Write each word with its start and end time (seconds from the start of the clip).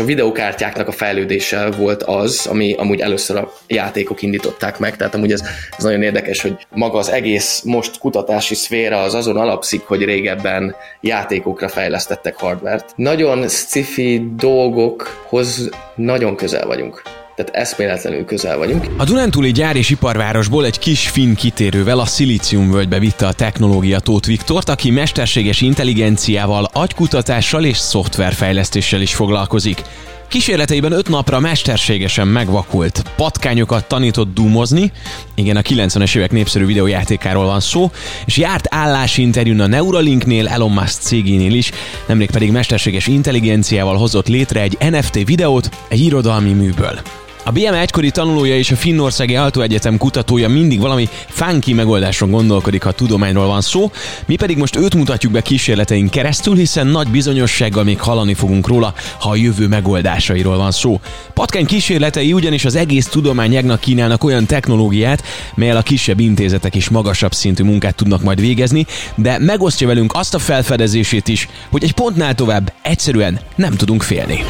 A 0.00 0.04
videokártyáknak 0.04 0.88
a 0.88 0.92
fejlődése 0.92 1.70
volt 1.70 2.02
az, 2.02 2.46
ami 2.50 2.72
amúgy 2.72 3.00
először 3.00 3.36
a 3.36 3.52
játékok 3.66 4.22
indították 4.22 4.78
meg, 4.78 4.96
tehát 4.96 5.14
amúgy 5.14 5.32
ez, 5.32 5.42
ez 5.76 5.84
nagyon 5.84 6.02
érdekes, 6.02 6.42
hogy 6.42 6.66
maga 6.70 6.98
az 6.98 7.08
egész 7.08 7.62
most 7.64 7.98
kutatási 7.98 8.54
szféra 8.54 9.02
az 9.02 9.14
azon 9.14 9.36
alapszik, 9.36 9.82
hogy 9.82 10.04
régebben 10.04 10.74
játékokra 11.00 11.68
fejlesztettek 11.68 12.36
hardvert. 12.36 12.92
Nagyon 12.96 13.48
sci-fi 13.48 14.30
dolgokhoz 14.36 15.68
nagyon 15.94 16.36
közel 16.36 16.66
vagyunk 16.66 17.17
tehát 17.38 17.66
eszméletlenül 17.66 18.24
közel 18.24 18.58
vagyunk. 18.58 18.86
A 18.96 19.04
Dunántúli 19.04 19.52
gyár 19.52 19.76
és 19.76 19.90
iparvárosból 19.90 20.64
egy 20.64 20.78
kis 20.78 21.08
finn 21.08 21.34
kitérővel 21.34 21.98
a 21.98 22.06
völgybe 22.50 22.98
vitte 22.98 23.26
a 23.26 23.32
technológia 23.32 23.98
Tóth 23.98 24.28
Viktort, 24.28 24.68
aki 24.68 24.90
mesterséges 24.90 25.60
intelligenciával, 25.60 26.68
agykutatással 26.72 27.64
és 27.64 27.76
szoftverfejlesztéssel 27.76 29.00
is 29.00 29.14
foglalkozik. 29.14 29.82
Kísérleteiben 30.28 30.92
öt 30.92 31.08
napra 31.08 31.40
mesterségesen 31.40 32.28
megvakult. 32.28 33.02
Patkányokat 33.16 33.88
tanított 33.88 34.34
dúmozni, 34.34 34.92
igen, 35.34 35.56
a 35.56 35.60
90-es 35.60 36.16
évek 36.16 36.30
népszerű 36.30 36.66
videójátékáról 36.66 37.44
van 37.44 37.60
szó, 37.60 37.90
és 38.24 38.36
járt 38.36 38.66
állásinterjún 38.70 39.60
a 39.60 39.66
Neuralinknél, 39.66 40.48
Elon 40.48 40.70
Musk 40.70 41.00
cégénél 41.00 41.54
is, 41.54 41.70
nemrég 42.06 42.30
pedig 42.30 42.50
mesterséges 42.50 43.06
intelligenciával 43.06 43.96
hozott 43.96 44.28
létre 44.28 44.60
egy 44.60 44.76
NFT 44.90 45.14
videót 45.14 45.68
egy 45.88 46.00
irodalmi 46.00 46.52
műből. 46.52 47.00
A 47.48 47.50
BM 47.50 47.72
egykori 47.72 48.10
tanulója 48.10 48.56
és 48.56 48.70
a 48.70 48.76
Finnországi 48.76 49.36
Alto 49.36 49.60
Egyetem 49.60 49.96
kutatója 49.96 50.48
mindig 50.48 50.80
valami 50.80 51.08
funky 51.28 51.72
megoldáson 51.72 52.30
gondolkodik, 52.30 52.82
ha 52.82 52.92
tudományról 52.92 53.46
van 53.46 53.60
szó, 53.60 53.90
mi 54.26 54.36
pedig 54.36 54.56
most 54.56 54.76
őt 54.76 54.94
mutatjuk 54.94 55.32
be 55.32 55.40
kísérleteink 55.40 56.10
keresztül, 56.10 56.56
hiszen 56.56 56.86
nagy 56.86 57.08
bizonyossággal 57.08 57.84
még 57.84 58.00
hallani 58.00 58.34
fogunk 58.34 58.66
róla, 58.66 58.94
ha 59.20 59.30
a 59.30 59.36
jövő 59.36 59.68
megoldásairól 59.68 60.56
van 60.56 60.70
szó. 60.70 61.00
Patkány 61.34 61.66
kísérletei 61.66 62.32
ugyanis 62.32 62.64
az 62.64 62.74
egész 62.74 63.06
tudományágnak 63.06 63.80
kínálnak 63.80 64.24
olyan 64.24 64.46
technológiát, 64.46 65.22
melyel 65.54 65.76
a 65.76 65.82
kisebb 65.82 66.20
intézetek 66.20 66.74
is 66.74 66.88
magasabb 66.88 67.32
szintű 67.32 67.64
munkát 67.64 67.94
tudnak 67.94 68.22
majd 68.22 68.40
végezni, 68.40 68.86
de 69.14 69.38
megosztja 69.38 69.86
velünk 69.86 70.12
azt 70.14 70.34
a 70.34 70.38
felfedezését 70.38 71.28
is, 71.28 71.48
hogy 71.70 71.84
egy 71.84 71.92
pontnál 71.92 72.34
tovább 72.34 72.72
egyszerűen 72.82 73.40
nem 73.56 73.74
tudunk 73.74 74.02
félni. 74.02 74.44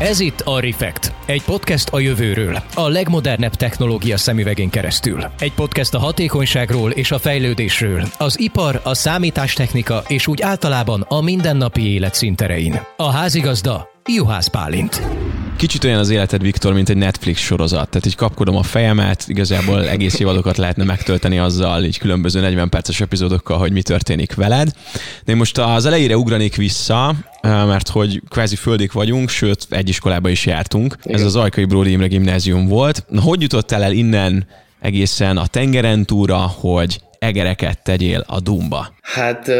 Ez 0.00 0.20
itt 0.20 0.40
a 0.40 0.60
Refekt, 0.60 1.12
egy 1.26 1.42
podcast 1.42 1.88
a 1.88 1.98
jövőről, 1.98 2.62
a 2.74 2.88
legmodernebb 2.88 3.54
technológia 3.54 4.16
szemüvegén 4.16 4.70
keresztül. 4.70 5.24
Egy 5.38 5.52
podcast 5.52 5.94
a 5.94 5.98
hatékonyságról 5.98 6.90
és 6.90 7.10
a 7.10 7.18
fejlődésről, 7.18 8.02
az 8.18 8.40
ipar, 8.40 8.80
a 8.84 8.94
számítástechnika 8.94 10.02
és 10.06 10.26
úgy 10.26 10.42
általában 10.42 11.00
a 11.08 11.20
mindennapi 11.20 11.92
élet 11.92 12.14
szinterein. 12.14 12.80
A 12.96 13.10
házigazda 13.10 13.88
Juhász 14.06 14.48
Pálint. 14.48 15.02
Kicsit 15.58 15.84
olyan 15.84 15.98
az 15.98 16.10
életed, 16.10 16.42
Viktor, 16.42 16.72
mint 16.72 16.88
egy 16.88 16.96
Netflix 16.96 17.40
sorozat. 17.40 17.88
Tehát 17.88 18.06
így 18.06 18.14
kapkodom 18.14 18.56
a 18.56 18.62
fejemet, 18.62 19.24
igazából 19.26 19.88
egész 19.88 20.18
évadokat 20.18 20.56
lehetne 20.56 20.84
megtölteni 20.84 21.38
azzal, 21.38 21.84
így 21.84 21.98
különböző 21.98 22.40
40 22.40 22.68
perces 22.68 23.00
epizódokkal, 23.00 23.58
hogy 23.58 23.72
mi 23.72 23.82
történik 23.82 24.34
veled. 24.34 24.70
De 25.24 25.32
én 25.32 25.36
most 25.36 25.58
az 25.58 25.86
elejére 25.86 26.16
ugranék 26.16 26.56
vissza, 26.56 27.14
mert 27.42 27.88
hogy 27.88 28.22
kvázi 28.28 28.56
földik 28.56 28.92
vagyunk, 28.92 29.28
sőt, 29.28 29.66
egy 29.70 29.88
iskolába 29.88 30.28
is 30.28 30.46
jártunk. 30.46 30.96
Igen. 31.02 31.18
Ez 31.18 31.24
az 31.24 31.36
Ajkai 31.36 31.64
Bródi 31.64 31.90
Imre 31.90 32.06
gimnázium 32.06 32.66
volt. 32.66 33.04
Na, 33.08 33.20
hogy 33.20 33.42
jutottál 33.42 33.82
el 33.82 33.92
innen 33.92 34.46
egészen 34.80 35.36
a 35.36 35.46
tengeren 35.46 36.04
túra, 36.04 36.38
hogy 36.38 37.00
egereket 37.18 37.82
tegyél 37.82 38.24
a 38.26 38.40
Dumba? 38.40 38.96
Hát 39.14 39.50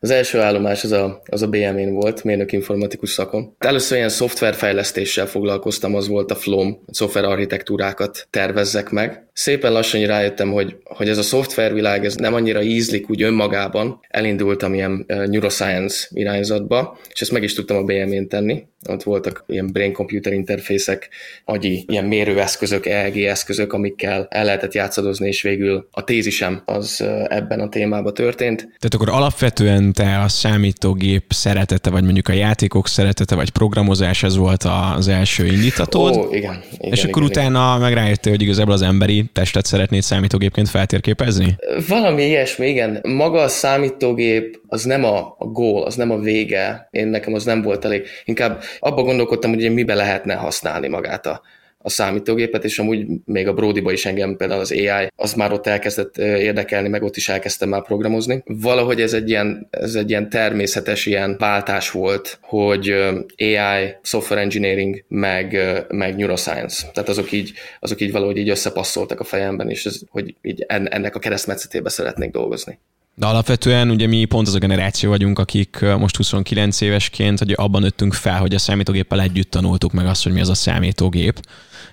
az 0.00 0.10
első 0.10 0.40
állomás 0.40 0.84
az 0.84 0.92
a, 0.92 1.22
az 1.24 1.42
a 1.42 1.48
BM-én 1.48 1.92
volt, 1.92 2.24
mérnök 2.24 2.52
informatikus 2.52 3.10
szakon. 3.10 3.54
Először 3.58 3.96
ilyen 3.96 4.08
szoftverfejlesztéssel 4.08 5.26
foglalkoztam, 5.26 5.94
az 5.94 6.08
volt 6.08 6.30
a 6.30 6.34
FLOM, 6.34 6.82
szoftverarchitektúrákat 6.90 8.26
tervezzek 8.30 8.90
meg. 8.90 9.26
Szépen 9.32 9.72
lassan 9.72 10.06
rájöttem, 10.06 10.52
hogy, 10.52 10.76
hogy 10.84 11.08
ez 11.08 11.18
a 11.18 11.22
szoftvervilág 11.22 12.04
ez 12.04 12.14
nem 12.14 12.34
annyira 12.34 12.62
ízlik 12.62 13.10
úgy 13.10 13.22
önmagában. 13.22 14.00
Elindultam 14.08 14.74
ilyen 14.74 15.04
neuroscience 15.06 16.08
irányzatba, 16.10 16.98
és 17.12 17.20
ezt 17.20 17.32
meg 17.32 17.42
is 17.42 17.54
tudtam 17.54 17.76
a 17.76 17.82
BM-én 17.82 18.28
tenni. 18.28 18.64
Ott 18.88 19.02
voltak 19.02 19.44
ilyen 19.46 19.72
brain-computer 19.72 20.32
interfészek, 20.32 21.08
agyi 21.44 21.84
ilyen 21.88 22.04
mérőeszközök, 22.04 22.86
EEG 22.86 23.18
eszközök, 23.18 23.72
amikkel 23.72 24.26
el 24.30 24.44
lehetett 24.44 24.74
játszadozni, 24.74 25.28
és 25.28 25.42
végül 25.42 25.88
a 25.90 26.04
tézisem 26.04 26.62
az 26.64 27.04
ebben 27.28 27.60
a 27.60 27.68
témában 27.68 28.14
történt. 28.14 28.68
Tehát 28.84 29.06
akkor 29.08 29.20
alapvetően 29.20 29.92
te 29.92 30.20
a 30.24 30.28
számítógép 30.28 31.24
szeretete, 31.28 31.90
vagy 31.90 32.02
mondjuk 32.02 32.28
a 32.28 32.32
játékok 32.32 32.88
szeretete, 32.88 33.34
vagy 33.34 33.50
programozás, 33.50 34.22
ez 34.22 34.36
volt 34.36 34.64
az 34.96 35.08
első 35.08 35.46
indítatód. 35.46 36.16
Ó, 36.16 36.34
igen. 36.34 36.62
igen 36.78 36.92
és 36.92 37.04
akkor 37.04 37.22
igen, 37.22 37.36
utána 37.36 37.68
igen. 37.68 37.80
meg 37.80 37.92
rájöttél, 37.92 38.32
hogy 38.32 38.42
igazából 38.42 38.72
az 38.72 38.82
emberi 38.82 39.24
testet 39.32 39.66
szeretnéd 39.66 40.02
számítógépként 40.02 40.68
feltérképezni? 40.68 41.56
Valami 41.88 42.22
ilyesmi, 42.22 42.66
igen. 42.66 43.00
Maga 43.02 43.40
a 43.40 43.48
számítógép 43.48 44.60
az 44.66 44.84
nem 44.84 45.04
a, 45.04 45.34
a 45.38 45.44
gól, 45.44 45.82
az 45.82 45.94
nem 45.94 46.10
a 46.10 46.18
vége. 46.18 46.88
Én 46.90 47.06
nekem 47.06 47.34
az 47.34 47.44
nem 47.44 47.62
volt 47.62 47.84
elég. 47.84 48.06
Inkább 48.24 48.62
abba 48.78 49.02
gondolkodtam, 49.02 49.54
hogy 49.54 49.72
mibe 49.72 49.94
lehetne 49.94 50.34
használni 50.34 50.88
magát 50.88 51.26
a, 51.26 51.40
a 51.86 51.90
számítógépet, 51.90 52.64
és 52.64 52.78
amúgy 52.78 53.06
még 53.24 53.48
a 53.48 53.52
Brodyba 53.52 53.92
is 53.92 54.06
engem 54.06 54.36
például 54.36 54.60
az 54.60 54.72
AI, 54.72 55.10
az 55.16 55.34
már 55.34 55.52
ott 55.52 55.66
elkezdett 55.66 56.18
érdekelni, 56.18 56.88
meg 56.88 57.02
ott 57.02 57.16
is 57.16 57.28
elkezdtem 57.28 57.68
már 57.68 57.82
programozni. 57.82 58.42
Valahogy 58.46 59.00
ez 59.00 59.12
egy 59.12 59.28
ilyen, 59.28 59.68
ez 59.70 59.94
egy 59.94 60.10
ilyen 60.10 60.28
természetes 60.28 61.06
ilyen 61.06 61.36
váltás 61.38 61.90
volt, 61.90 62.38
hogy 62.40 62.90
AI, 63.36 63.94
software 64.02 64.40
engineering, 64.40 65.04
meg, 65.08 65.58
meg 65.88 66.16
neuroscience. 66.16 66.90
Tehát 66.92 67.08
azok 67.08 67.32
így, 67.32 67.52
azok 67.80 68.00
így 68.00 68.12
valahogy 68.12 68.36
így 68.36 68.48
összepasszoltak 68.48 69.20
a 69.20 69.24
fejemben, 69.24 69.70
és 69.70 69.86
ez, 69.86 70.00
hogy 70.08 70.34
így 70.42 70.64
ennek 70.68 71.14
a 71.14 71.18
keresztmetszetébe 71.18 71.88
szeretnék 71.88 72.30
dolgozni. 72.30 72.78
De 73.16 73.26
alapvetően 73.26 73.90
ugye 73.90 74.06
mi 74.06 74.24
pont 74.24 74.46
az 74.46 74.54
a 74.54 74.58
generáció 74.58 75.10
vagyunk, 75.10 75.38
akik 75.38 75.80
most 75.98 76.16
29 76.16 76.80
évesként 76.80 77.38
hogy 77.38 77.52
abban 77.56 77.80
nőttünk 77.80 78.14
fel, 78.14 78.38
hogy 78.38 78.54
a 78.54 78.58
számítógéppel 78.58 79.20
együtt 79.20 79.50
tanultuk 79.50 79.92
meg 79.92 80.06
azt, 80.06 80.22
hogy 80.22 80.32
mi 80.32 80.40
az 80.40 80.48
a 80.48 80.54
számítógép. 80.54 81.40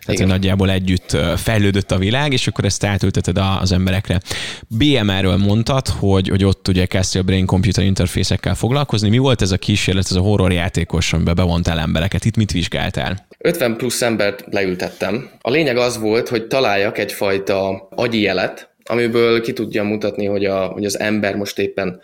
Tehát 0.06 0.20
Igen. 0.20 0.28
nagyjából 0.28 0.72
együtt 0.72 1.18
fejlődött 1.36 1.92
a 1.92 1.98
világ, 1.98 2.34
és 2.34 2.48
akkor 2.48 2.66
ezt 2.66 2.84
átülteted 2.84 3.38
az 3.62 3.72
emberekre. 3.72 4.20
BMR-ről 4.68 5.38
mondtad, 5.38 5.88
hogy, 5.88 6.28
hogy 6.28 6.44
ott 6.44 6.68
ugye 6.68 6.86
kezdtél 6.86 7.22
brain-computer 7.22 7.84
interfészekkel 7.84 8.56
foglalkozni. 8.56 9.10
Mi 9.10 9.18
volt 9.18 9.42
ez 9.42 9.52
a 9.52 9.58
kísérlet, 9.58 10.06
ez 10.10 10.16
a 10.16 10.22
horror 10.22 10.52
játékos, 10.52 11.14
amiben 11.14 11.36
bevontál 11.36 11.80
embereket? 11.80 12.26
Itt 12.26 12.36
mit 12.36 12.52
vizsgáltál? 12.52 13.28
50 13.38 13.76
plusz 13.76 14.02
embert 14.02 14.44
leültettem. 14.50 15.30
A 15.42 15.50
lényeg 15.50 15.78
az 15.78 15.98
volt, 15.98 16.30
hogy 16.30 16.48
találjak 16.48 16.98
egyfajta 16.98 17.88
agyi 17.96 18.22
jelet, 18.22 18.70
amiből 18.84 19.42
ki 19.42 19.54
tudja 19.54 19.84
mutatni, 19.84 20.26
hogy, 20.26 20.46
a, 20.46 20.66
hogy 20.66 20.86
az 20.86 21.00
ember 21.00 21.36
most 21.36 21.60
éppen 21.60 22.02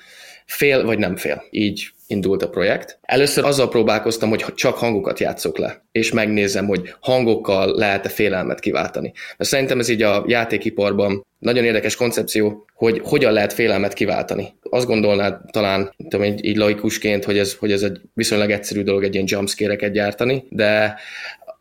fél 0.47 0.85
vagy 0.85 1.00
nem 1.00 1.16
fél. 1.16 1.44
Így 1.50 1.91
indult 2.08 2.44
a 2.44 2.50
projekt. 2.50 3.00
Először 3.02 3.46
azzal 3.46 3.69
próbálkoztam, 3.69 4.30
hogy 4.30 4.46
csak 4.56 4.78
hangokat 4.78 5.19
játszok 5.19 5.58
le, 5.58 5.85
és 5.91 6.12
megnézem, 6.12 6.66
hogy 6.66 6.94
hangokkal 7.00 7.75
lehet-e 7.75 8.09
félelmet 8.09 8.59
kiváltani. 8.59 9.13
Mert 9.38 9.50
szerintem 9.50 9.80
ez 9.80 9.90
így 9.90 10.02
a 10.02 10.24
játékiparban 10.28 11.25
nagyon 11.40 11.63
érdekes 11.63 11.96
koncepció, 11.96 12.66
hogy 12.74 13.02
hogyan 13.03 13.31
lehet 13.31 13.53
félelmet 13.53 13.94
kiváltani. 13.94 14.53
Azt 14.69 14.85
gondolnád 14.85 15.41
talán, 15.52 15.94
tudom, 15.97 16.24
így, 16.24 16.46
így 16.46 16.58
laikusként, 16.58 17.24
hogy 17.24 17.38
ez, 17.38 17.56
hogy 17.56 17.72
ez 17.72 17.81
egy 17.81 18.02
viszonylag 18.14 18.52
egyszerű 18.52 18.84
dolog 18.84 19.03
egy 19.03 19.14
ilyen 19.14 19.25
jumpscare 19.29 19.90
gyártani, 19.90 20.44
de 20.50 21.00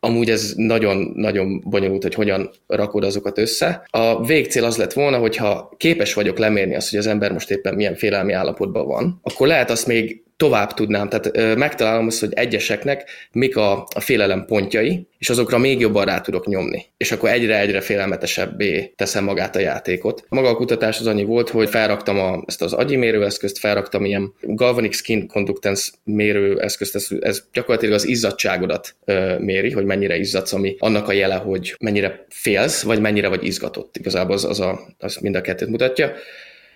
amúgy 0.07 0.29
ez 0.29 0.53
nagyon-nagyon 0.55 1.61
bonyolult, 1.65 2.03
hogy 2.03 2.13
hogyan 2.13 2.49
rakod 2.67 3.03
azokat 3.03 3.37
össze. 3.37 3.87
A 3.89 4.25
végcél 4.25 4.63
az 4.63 4.77
lett 4.77 4.93
volna, 4.93 5.17
hogyha 5.17 5.73
képes 5.77 6.13
vagyok 6.13 6.37
lemérni 6.37 6.75
azt, 6.75 6.89
hogy 6.89 6.99
az 6.99 7.07
ember 7.07 7.31
most 7.31 7.51
éppen 7.51 7.75
milyen 7.75 7.95
félelmi 7.95 8.33
állapotban 8.33 8.87
van, 8.87 9.19
akkor 9.23 9.47
lehet 9.47 9.69
azt 9.69 9.87
még 9.87 10.21
tovább 10.37 10.73
tudnám, 10.73 11.09
tehát 11.09 11.37
ö, 11.37 11.55
megtalálom 11.55 12.07
azt, 12.07 12.19
hogy 12.19 12.33
egyeseknek 12.33 13.09
mik 13.31 13.57
a, 13.57 13.87
a 13.95 13.99
félelem 13.99 14.45
pontjai, 14.45 15.07
és 15.17 15.29
azokra 15.29 15.57
még 15.57 15.79
jobban 15.79 16.05
rá 16.05 16.21
tudok 16.21 16.47
nyomni. 16.47 16.85
És 16.97 17.11
akkor 17.11 17.29
egyre-egyre 17.29 17.81
félelmetesebbé 17.81 18.93
teszem 18.95 19.23
magát 19.23 19.55
a 19.55 19.59
játékot. 19.59 20.25
Maga 20.29 20.49
a 20.49 20.55
kutatás 20.55 20.99
az 20.99 21.07
annyi 21.07 21.23
volt, 21.23 21.49
hogy 21.49 21.69
felraktam 21.69 22.19
a, 22.19 22.43
ezt 22.45 22.61
az 22.61 22.73
agyi 22.73 22.95
mérőeszközt, 22.95 23.57
felraktam 23.59 24.05
ilyen 24.05 24.33
galvanic 24.41 24.95
skin 24.95 25.27
conductance 25.27 25.91
mérőeszközt, 26.03 26.95
ez, 26.95 27.07
ez 27.19 27.43
gyakorlatilag 27.53 27.95
az 27.95 28.07
izzadságodat 28.07 28.95
ö, 29.05 29.37
méri, 29.39 29.71
hogy 29.71 29.85
mennyire 29.85 30.17
izzadsz, 30.17 30.53
ami 30.53 30.75
annak 30.79 31.07
a 31.07 31.11
jele, 31.11 31.35
hogy 31.35 31.75
mennyire 31.79 32.25
félsz, 32.29 32.81
vagy 32.81 33.01
mennyire 33.01 33.27
vagy 33.27 33.45
izgatott. 33.45 33.97
Igazából 33.97 34.35
az, 34.35 34.45
az, 34.45 34.59
a, 34.59 34.79
az 34.97 35.15
mind 35.15 35.35
a 35.35 35.41
kettőt 35.41 35.69
mutatja 35.69 36.11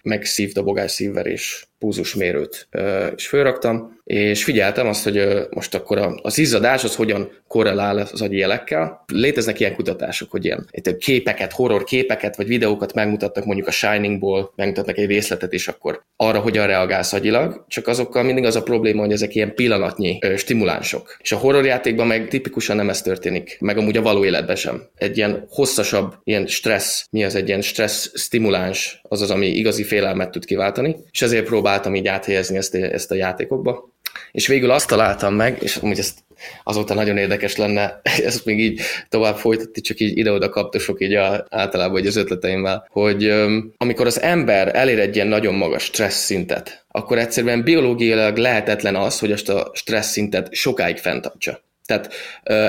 meg 0.03 0.25
szívdobogás, 0.25 0.91
szívverés 0.91 1.70
púzusmérőt 1.81 2.67
is 3.15 3.27
fölraktam, 3.27 3.99
és 4.03 4.43
figyeltem 4.43 4.87
azt, 4.87 5.03
hogy 5.03 5.47
most 5.49 5.75
akkor 5.75 6.19
az 6.21 6.37
izzadás 6.37 6.83
az 6.83 6.95
hogyan 6.95 7.31
korrelál 7.47 7.97
az 7.97 8.21
agyi 8.21 8.37
jelekkel. 8.37 9.03
Léteznek 9.13 9.59
ilyen 9.59 9.75
kutatások, 9.75 10.31
hogy 10.31 10.45
ilyen 10.45 10.69
képeket, 10.99 11.51
horror 11.51 11.83
képeket, 11.83 12.35
vagy 12.35 12.47
videókat 12.47 12.93
megmutatnak 12.93 13.45
mondjuk 13.45 13.67
a 13.67 13.71
Shiningból, 13.71 14.53
megmutatnak 14.55 14.97
egy 14.97 15.07
részletet, 15.07 15.53
és 15.53 15.67
akkor 15.67 16.01
arra 16.15 16.39
hogyan 16.39 16.67
reagálsz 16.67 17.13
agyilag, 17.13 17.65
csak 17.67 17.87
azokkal 17.87 18.23
mindig 18.23 18.45
az 18.45 18.55
a 18.55 18.63
probléma, 18.63 19.01
hogy 19.01 19.11
ezek 19.11 19.35
ilyen 19.35 19.55
pillanatnyi 19.55 20.19
stimulánsok. 20.35 21.17
És 21.19 21.31
a 21.31 21.37
horrorjátékban 21.37 22.07
meg 22.07 22.27
tipikusan 22.27 22.75
nem 22.75 22.89
ez 22.89 23.01
történik, 23.01 23.57
meg 23.59 23.77
amúgy 23.77 23.97
a 23.97 24.01
való 24.01 24.25
életben 24.25 24.55
sem. 24.55 24.83
Egy 24.95 25.17
ilyen 25.17 25.45
hosszasabb, 25.49 26.15
ilyen 26.23 26.47
stressz, 26.47 27.05
mi 27.11 27.23
az 27.23 27.35
egy 27.35 27.47
ilyen 27.47 27.61
stressz 27.61 28.19
stimuláns, 28.19 28.99
az 29.03 29.21
az, 29.21 29.31
ami 29.31 29.47
igazi 29.47 29.83
félelmet 29.83 30.31
tud 30.31 30.45
kiváltani, 30.45 30.95
és 31.11 31.21
ezért 31.21 31.47
próbáltam 31.71 31.95
így 31.95 32.07
áthelyezni 32.07 32.57
ezt, 32.57 32.75
ezt 32.75 33.11
a 33.11 33.15
játékokba. 33.15 33.89
És 34.31 34.47
végül 34.47 34.71
azt 34.71 34.87
találtam 34.87 35.33
meg, 35.33 35.57
és 35.61 35.75
amúgy 35.75 35.99
ezt 35.99 36.19
azóta 36.63 36.93
nagyon 36.93 37.17
érdekes 37.17 37.55
lenne 37.55 38.01
ezt 38.29 38.45
még 38.45 38.59
így 38.59 38.81
tovább 39.09 39.35
folytatni, 39.37 39.81
csak 39.81 39.99
így 39.99 40.17
ide-oda 40.17 40.49
kaptosok 40.49 41.01
így 41.01 41.13
a, 41.13 41.45
általában 41.49 41.91
hogy 41.91 42.07
az 42.07 42.15
ötleteimmel, 42.15 42.87
hogy 42.89 43.33
amikor 43.77 44.05
az 44.05 44.21
ember 44.21 44.75
elér 44.75 44.99
egy 44.99 45.15
ilyen 45.15 45.27
nagyon 45.27 45.53
magas 45.53 45.83
stressz 45.83 46.23
szintet, 46.23 46.85
akkor 46.87 47.17
egyszerűen 47.17 47.63
biológiailag 47.63 48.37
lehetetlen 48.37 48.95
az, 48.95 49.19
hogy 49.19 49.31
azt 49.31 49.49
a 49.49 49.71
stressz 49.73 50.11
szintet 50.11 50.53
sokáig 50.53 50.97
fenntartsa. 50.97 51.61
Tehát 51.91 52.13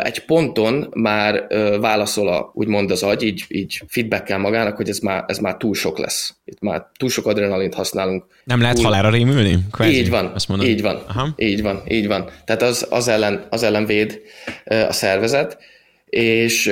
egy 0.04 0.24
ponton 0.24 0.88
már 0.94 1.46
válaszol 1.80 2.28
a, 2.28 2.50
úgymond 2.54 2.90
az 2.90 3.02
agy, 3.02 3.22
így, 3.22 3.44
így 3.48 3.82
feedbackkel 3.86 4.38
magának, 4.38 4.76
hogy 4.76 4.88
ez 4.88 4.98
már, 4.98 5.24
ez 5.26 5.38
már 5.38 5.56
túl 5.56 5.74
sok 5.74 5.98
lesz. 5.98 6.34
Itt 6.44 6.60
már 6.60 6.86
túl 6.96 7.08
sok 7.08 7.26
adrenalint 7.26 7.74
használunk. 7.74 8.24
Nem 8.44 8.60
lehet 8.60 8.76
túl... 8.76 8.84
halára 8.84 9.10
rémülni? 9.10 9.58
Kvázi, 9.70 9.98
így 9.98 10.10
van, 10.10 10.32
azt 10.34 10.48
így 10.62 10.82
van, 10.82 11.02
Aha. 11.08 11.28
így 11.36 11.62
van, 11.62 11.82
így 11.88 12.06
van. 12.06 12.30
Tehát 12.44 12.62
az, 12.62 12.86
az, 12.90 13.08
ellen, 13.08 13.46
az 13.50 13.62
ellen 13.62 13.86
véd 13.86 14.20
a 14.64 14.92
szervezet, 14.92 15.58
és 16.16 16.66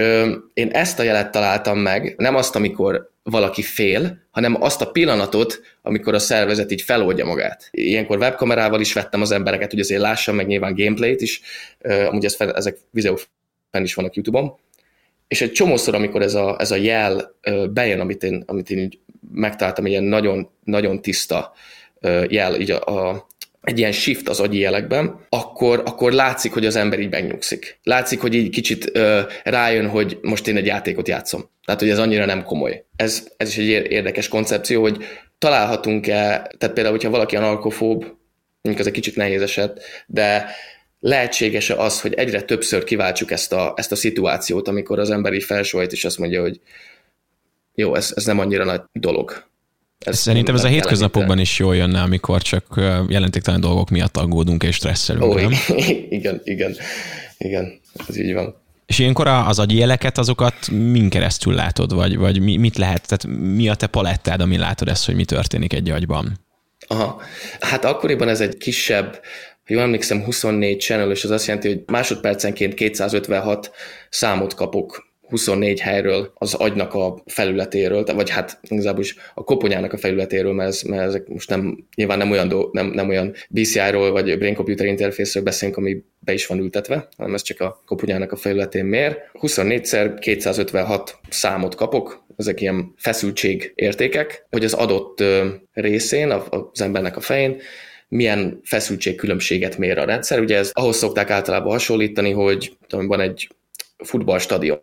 én 0.55 0.69
ezt 0.73 0.99
a 0.99 1.03
jelet 1.03 1.31
találtam 1.31 1.79
meg, 1.79 2.15
nem 2.17 2.35
azt, 2.35 2.57
amikor 2.57 3.11
valaki 3.23 3.63
fél, 3.63 4.19
hanem 4.31 4.63
azt 4.63 4.81
a 4.81 4.91
pillanatot, 4.91 5.61
amikor 5.83 6.15
a 6.15 6.19
szervezet 6.19 6.73
így 6.73 6.83
feloldja 6.83 7.25
magát. 7.25 7.69
Ilyenkor 7.71 8.19
webkamerával 8.19 8.81
is 8.81 8.93
vettem 8.93 9.21
az 9.21 9.31
embereket, 9.31 9.71
hogy 9.71 9.81
azért 9.81 10.01
lássam 10.01 10.35
meg 10.35 10.47
nyilván 10.47 10.75
gameplayt 10.75 11.21
is, 11.21 11.41
amúgy 12.09 12.25
ez, 12.25 12.37
ezek 12.39 12.79
videók 12.91 13.21
fenn 13.71 13.83
is 13.83 13.95
vannak 13.95 14.15
YouTube-on, 14.15 14.59
és 15.29 15.41
egy 15.41 15.53
csomószor, 15.53 15.95
amikor 15.95 16.23
ez 16.23 16.35
a, 16.35 16.57
ez 16.59 16.71
a 16.71 16.77
jel 16.77 17.35
bejön, 17.73 18.01
amit 18.01 18.23
én, 18.23 18.43
amit 18.47 18.71
én 18.71 18.79
így 18.79 18.99
megtaláltam, 19.33 19.87
ilyen 19.87 20.05
nagyon, 20.05 20.51
nagyon 20.65 21.03
tiszta 21.03 21.53
jel 22.29 22.61
így 22.61 22.71
a, 22.71 23.09
a 23.11 23.27
egy 23.63 23.79
ilyen 23.79 23.93
shift 23.93 24.29
az 24.29 24.41
agyi 24.41 24.59
jelekben, 24.59 25.27
akkor, 25.29 25.83
akkor 25.85 26.13
látszik, 26.13 26.53
hogy 26.53 26.67
az 26.67 26.77
ember 26.77 27.01
így 27.01 27.11
megnyugszik. 27.11 27.79
Látszik, 27.83 28.21
hogy 28.21 28.35
így 28.35 28.51
kicsit 28.51 28.91
ö, 28.93 29.21
rájön, 29.45 29.89
hogy 29.89 30.19
most 30.23 30.49
én 30.49 30.57
egy 30.57 30.67
játékot 30.67 31.09
játszom. 31.09 31.51
Tehát, 31.65 31.81
hogy 31.81 31.91
ez 31.91 31.99
annyira 31.99 32.25
nem 32.25 32.43
komoly. 32.43 32.85
Ez, 32.97 33.29
ez 33.37 33.49
is 33.49 33.57
egy 33.57 33.91
érdekes 33.93 34.29
koncepció, 34.29 34.81
hogy 34.81 35.05
találhatunk-e, 35.39 36.51
tehát 36.59 36.75
például, 36.75 36.91
hogyha 36.91 37.11
valaki 37.11 37.37
analkofób, 37.37 38.01
mondjuk 38.63 38.79
ez 38.79 38.87
egy 38.87 39.01
kicsit 39.01 39.17
nehéz 39.17 39.43
eset, 39.43 39.83
de 40.07 40.51
lehetséges-e 41.01 41.77
az, 41.77 42.01
hogy 42.01 42.15
egyre 42.15 42.43
többször 42.43 42.85
kiváltsuk 42.85 43.31
ezt 43.31 43.53
a, 43.53 43.73
ezt 43.77 43.93
a 43.93 43.97
szituációt, 43.97 44.69
amikor 44.69 44.99
az 44.99 45.11
ember 45.11 45.33
így 45.33 45.47
és 45.91 46.05
azt 46.05 46.19
mondja, 46.19 46.41
hogy 46.41 46.61
jó, 47.75 47.95
ez, 47.95 48.13
ez 48.17 48.25
nem 48.25 48.39
annyira 48.39 48.65
nagy 48.65 48.81
dolog. 48.93 49.50
Ez 50.07 50.19
Szerintem 50.19 50.55
ez 50.55 50.65
a 50.65 50.69
hétköznapokban 50.69 51.39
is 51.39 51.59
jól 51.59 51.77
jönne, 51.77 52.01
amikor 52.01 52.43
csak 52.43 52.65
jelentéktelen 53.09 53.61
dolgok 53.61 53.91
miatt 53.91 54.17
aggódunk 54.17 54.63
és 54.63 54.75
stresszelünk. 54.75 55.25
Ó, 55.25 55.35
nem? 55.35 55.53
igen, 56.19 56.41
igen, 56.45 56.77
igen, 57.39 57.81
ez 58.09 58.17
így 58.17 58.35
van. 58.35 58.55
És 58.87 58.99
ilyenkor 58.99 59.27
az 59.27 59.59
agyi 59.59 59.77
jeleket, 59.77 60.19
azokat 60.19 60.71
min 60.71 61.09
keresztül 61.09 61.55
látod, 61.55 61.95
vagy, 61.95 62.17
vagy 62.17 62.41
mit 62.41 62.77
lehet, 62.77 63.07
tehát 63.07 63.41
mi 63.41 63.69
a 63.69 63.75
te 63.75 63.87
palettád, 63.87 64.41
ami 64.41 64.57
látod 64.57 64.89
ezt, 64.89 65.07
hogy 65.07 65.15
mi 65.15 65.25
történik 65.25 65.73
egy 65.73 65.91
agyban? 65.91 66.41
Aha, 66.87 67.23
hát 67.61 67.85
akkoriban 67.85 68.29
ez 68.29 68.41
egy 68.41 68.57
kisebb, 68.57 69.21
ha 69.67 69.75
jól 69.75 69.83
emlékszem, 69.83 70.25
24 70.25 70.81
channel, 70.81 71.11
és 71.11 71.25
az 71.25 71.31
azt 71.31 71.47
jelenti, 71.47 71.69
hogy 71.69 71.83
másodpercenként 71.87 72.75
256 72.75 73.71
számot 74.09 74.55
kapok 74.55 75.10
24 75.31 75.81
helyről 75.81 76.33
az 76.35 76.55
agynak 76.55 76.95
a 76.95 77.23
felületéről, 77.27 78.05
vagy 78.05 78.31
hát 78.31 78.59
igazából 78.63 79.03
is 79.03 79.17
a 79.35 79.45
koponyának 79.45 79.93
a 79.93 79.97
felületéről, 79.97 80.53
mert, 80.53 80.69
ez, 80.69 80.83
mert 80.83 81.03
ezek 81.03 81.29
most 81.29 81.49
nem, 81.49 81.87
nyilván 81.95 82.19
nem 82.19 82.31
olyan, 82.31 82.49
do, 82.49 82.69
nem, 82.73 82.87
nem 82.87 83.09
olyan 83.09 83.35
BCI-ról 83.51 84.11
vagy 84.11 84.39
Brain 84.39 84.55
Computer 84.55 84.87
Interface-ről 84.87 85.45
beszélünk, 85.45 85.77
ami 85.77 86.03
be 86.19 86.33
is 86.33 86.47
van 86.47 86.59
ültetve, 86.59 87.09
hanem 87.17 87.35
ez 87.35 87.43
csak 87.43 87.61
a 87.61 87.83
koponyának 87.87 88.33
a 88.33 88.37
felületén 88.37 88.85
mér. 88.85 89.19
24-szer 89.33 90.17
256 90.21 91.19
számot 91.29 91.75
kapok, 91.75 92.25
ezek 92.37 92.61
ilyen 92.61 92.95
feszültség 92.97 93.73
értékek, 93.75 94.47
hogy 94.51 94.65
az 94.65 94.73
adott 94.73 95.23
részén, 95.73 96.31
az 96.31 96.81
embernek 96.81 97.17
a 97.17 97.21
fején 97.21 97.61
milyen 98.11 98.61
feszültség 98.65 99.17
különbséget 99.17 99.79
mér 99.79 99.99
a 99.99 100.05
rendszer. 100.05 100.41
Ugye 100.41 100.57
ez 100.57 100.71
ahhoz 100.73 100.97
szokták 100.97 101.31
általában 101.31 101.73
hasonlítani, 101.73 102.31
hogy 102.31 102.77
van 102.89 103.21
egy 103.21 103.49
futballstadion, 104.05 104.83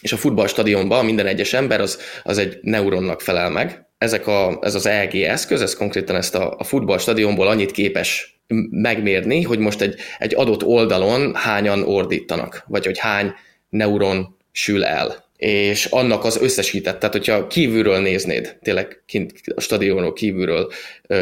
és 0.00 0.12
a 0.12 0.16
futballstadionban 0.16 1.04
minden 1.04 1.26
egyes 1.26 1.52
ember 1.52 1.80
az, 1.80 1.98
az 2.22 2.38
egy 2.38 2.58
neuronnak 2.62 3.20
felel 3.20 3.50
meg. 3.50 3.86
Ezek 3.98 4.26
a, 4.26 4.58
ez 4.60 4.74
az 4.74 4.86
EEG 4.86 5.14
eszköz, 5.14 5.62
ez 5.62 5.74
konkrétan 5.74 6.16
ezt 6.16 6.34
a, 6.34 6.54
a 6.58 6.64
futballstadionból 6.64 7.46
annyit 7.46 7.70
képes 7.70 8.40
megmérni, 8.70 9.42
hogy 9.42 9.58
most 9.58 9.80
egy, 9.80 9.94
egy 10.18 10.34
adott 10.34 10.64
oldalon 10.64 11.34
hányan 11.34 11.82
ordítanak, 11.82 12.64
vagy 12.66 12.84
hogy 12.84 12.98
hány 12.98 13.32
neuron 13.68 14.36
sül 14.52 14.84
el. 14.84 15.26
És 15.36 15.84
annak 15.84 16.24
az 16.24 16.36
összesített, 16.40 16.98
tehát 16.98 17.14
hogyha 17.14 17.46
kívülről 17.46 17.98
néznéd, 17.98 18.58
tényleg 18.62 19.02
kint 19.06 19.32
a 19.54 19.60
stadionról 19.60 20.12
kívülről 20.12 20.72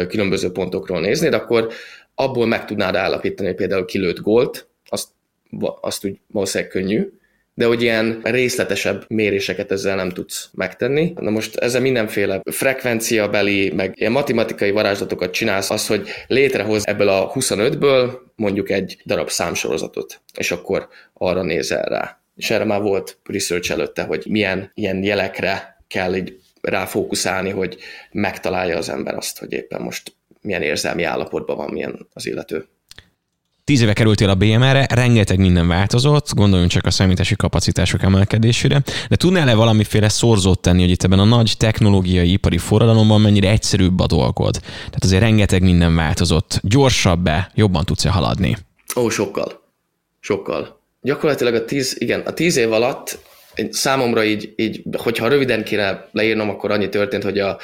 különböző 0.07 0.51
pontokról 0.51 0.99
néznéd, 0.99 1.33
akkor 1.33 1.71
abból 2.15 2.45
meg 2.45 2.65
tudnád 2.65 2.95
állapítani, 2.95 3.47
hogy 3.47 3.57
például 3.57 3.85
kilőtt 3.85 4.19
gólt, 4.19 4.67
azt, 4.85 5.07
azt 5.81 6.05
úgy 6.05 6.19
valószínűleg 6.27 6.71
könnyű, 6.71 7.09
de 7.57 7.65
hogy 7.65 7.81
ilyen 7.81 8.19
részletesebb 8.23 9.05
méréseket 9.07 9.71
ezzel 9.71 9.95
nem 9.95 10.09
tudsz 10.09 10.49
megtenni. 10.53 11.13
Na 11.15 11.29
most 11.29 11.55
ezzel 11.55 11.81
mindenféle 11.81 12.41
frekvenciabeli, 12.51 13.71
meg 13.71 13.93
ilyen 13.95 14.11
matematikai 14.11 14.71
varázslatokat 14.71 15.31
csinálsz, 15.31 15.69
az, 15.69 15.87
hogy 15.87 16.07
létrehoz 16.27 16.87
ebből 16.87 17.09
a 17.09 17.31
25-ből 17.31 18.11
mondjuk 18.35 18.69
egy 18.69 18.97
darab 19.05 19.29
számsorozatot, 19.29 20.21
és 20.37 20.51
akkor 20.51 20.87
arra 21.13 21.41
nézel 21.41 21.83
rá. 21.83 22.19
És 22.35 22.49
erre 22.49 22.63
már 22.63 22.81
volt 22.81 23.17
research 23.23 23.71
előtte, 23.71 24.03
hogy 24.03 24.25
milyen 24.29 24.71
ilyen 24.73 25.03
jelekre 25.03 25.83
kell 25.87 26.15
így 26.15 26.39
ráfókuszálni, 26.61 27.49
hogy 27.49 27.77
megtalálja 28.11 28.77
az 28.77 28.89
ember 28.89 29.15
azt, 29.15 29.39
hogy 29.39 29.51
éppen 29.51 29.81
most 29.81 30.15
milyen 30.41 30.61
érzelmi 30.61 31.03
állapotban 31.03 31.57
van 31.57 31.71
milyen 31.71 32.07
az 32.13 32.25
illető. 32.25 32.67
Tíz 33.67 33.81
éve 33.81 33.93
kerültél 33.93 34.29
a 34.29 34.35
BMR-re, 34.35 34.87
rengeteg 34.89 35.39
minden 35.39 35.67
változott, 35.67 36.33
gondoljunk 36.35 36.71
csak 36.71 36.85
a 36.85 36.91
számítási 36.91 37.35
kapacitások 37.35 38.03
emelkedésére, 38.03 38.81
de 39.09 39.15
tudnál-e 39.15 39.53
valamiféle 39.53 40.09
szorzót 40.09 40.61
tenni, 40.61 40.81
hogy 40.81 40.89
itt 40.89 41.03
ebben 41.03 41.19
a 41.19 41.23
nagy 41.23 41.53
technológiai 41.57 42.31
ipari 42.31 42.57
forradalomban 42.57 43.21
mennyire 43.21 43.49
egyszerűbb 43.49 43.99
a 43.99 44.05
dolgod? 44.05 44.53
Tehát 44.61 45.03
azért 45.03 45.21
rengeteg 45.21 45.61
minden 45.61 45.95
változott. 45.95 46.59
Gyorsabb-e, 46.63 47.51
jobban 47.55 47.85
tudsz-e 47.85 48.09
haladni? 48.09 48.57
Ó, 48.95 49.09
sokkal. 49.09 49.63
Sokkal. 50.19 50.79
Gyakorlatilag 51.01 51.53
a 51.53 51.65
tíz, 51.65 51.95
igen, 51.99 52.19
a 52.19 52.33
tíz 52.33 52.57
év 52.57 52.71
alatt 52.71 53.19
számomra 53.69 54.23
így, 54.23 54.53
így, 54.55 54.83
hogyha 54.97 55.27
röviden 55.27 55.63
kéne 55.63 56.09
leírnom, 56.11 56.49
akkor 56.49 56.71
annyi 56.71 56.89
történt, 56.89 57.23
hogy 57.23 57.39
a, 57.39 57.59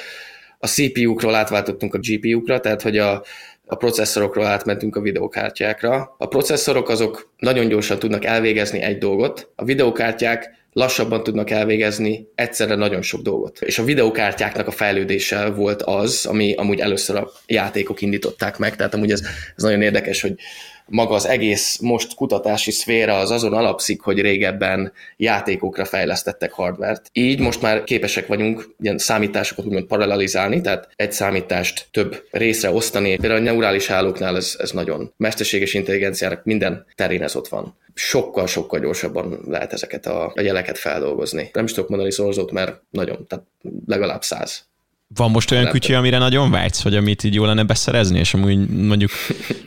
a 0.59 0.67
CPU-król 0.67 1.35
átváltottunk 1.35 1.93
a 1.93 1.99
GPU-kra, 2.01 2.59
tehát 2.59 2.81
hogy 2.81 2.97
a, 2.97 3.23
a 3.65 3.75
processzorokról 3.75 4.45
átmentünk 4.45 4.95
a 4.95 5.01
videokártyákra. 5.01 6.15
A 6.17 6.27
processzorok 6.27 6.89
azok 6.89 7.31
nagyon 7.37 7.67
gyorsan 7.67 7.99
tudnak 7.99 8.25
elvégezni 8.25 8.81
egy 8.81 8.97
dolgot, 8.97 9.51
a 9.55 9.63
videokártyák 9.63 10.61
lassabban 10.73 11.23
tudnak 11.23 11.49
elvégezni 11.49 12.27
egyszerre 12.35 12.75
nagyon 12.75 13.01
sok 13.01 13.21
dolgot. 13.21 13.61
És 13.61 13.79
a 13.79 13.83
videokártyáknak 13.83 14.67
a 14.67 14.71
fejlődése 14.71 15.49
volt 15.49 15.81
az, 15.81 16.25
ami 16.25 16.53
amúgy 16.53 16.79
először 16.79 17.15
a 17.15 17.31
játékok 17.45 18.01
indították 18.01 18.57
meg, 18.57 18.75
tehát 18.75 18.93
amúgy 18.93 19.11
ez, 19.11 19.21
ez 19.55 19.63
nagyon 19.63 19.81
érdekes, 19.81 20.21
hogy 20.21 20.35
maga 20.85 21.13
az 21.13 21.27
egész 21.27 21.77
most 21.77 22.15
kutatási 22.15 22.71
szféra 22.71 23.17
az 23.17 23.31
azon 23.31 23.53
alapszik, 23.53 24.01
hogy 24.01 24.21
régebben 24.21 24.91
játékokra 25.17 25.85
fejlesztettek 25.85 26.51
hardvert. 26.51 27.09
Így 27.13 27.39
most 27.39 27.61
már 27.61 27.83
képesek 27.83 28.27
vagyunk 28.27 28.75
ilyen 28.79 28.97
számításokat 28.97 29.65
úgymond 29.65 29.85
paralelizálni, 29.85 30.61
tehát 30.61 30.89
egy 30.95 31.11
számítást 31.11 31.87
több 31.91 32.23
részre 32.31 32.71
osztani. 32.71 33.17
Például 33.17 33.41
a 33.41 33.43
neurális 33.43 33.87
hálóknál 33.87 34.35
ez, 34.35 34.55
ez 34.59 34.71
nagyon 34.71 35.13
mesterséges 35.17 35.73
intelligenciának 35.73 36.43
minden 36.43 36.85
terén 36.95 37.23
ez 37.23 37.35
ott 37.35 37.47
van 37.47 37.81
sokkal-sokkal 37.95 38.79
gyorsabban 38.79 39.39
lehet 39.47 39.73
ezeket 39.73 40.05
a, 40.05 40.31
a 40.35 40.41
jeleket 40.41 40.77
feldolgozni. 40.77 41.49
Nem 41.53 41.63
is 41.63 41.73
tudok 41.73 41.89
mondani 41.89 42.11
szorzót, 42.11 42.51
mert 42.51 42.81
nagyon, 42.89 43.27
tehát 43.27 43.45
legalább 43.85 44.23
száz 44.23 44.65
Van 45.07 45.31
most 45.31 45.51
olyan 45.51 45.69
kütyű, 45.69 45.93
amire 45.93 46.17
nagyon 46.17 46.51
vágysz, 46.51 46.81
vagy 46.81 46.95
amit 46.95 47.23
így 47.23 47.33
jó 47.33 47.45
lenne 47.45 47.63
beszerezni, 47.63 48.19
és 48.19 48.33
amúgy 48.33 48.69
mondjuk 48.69 49.11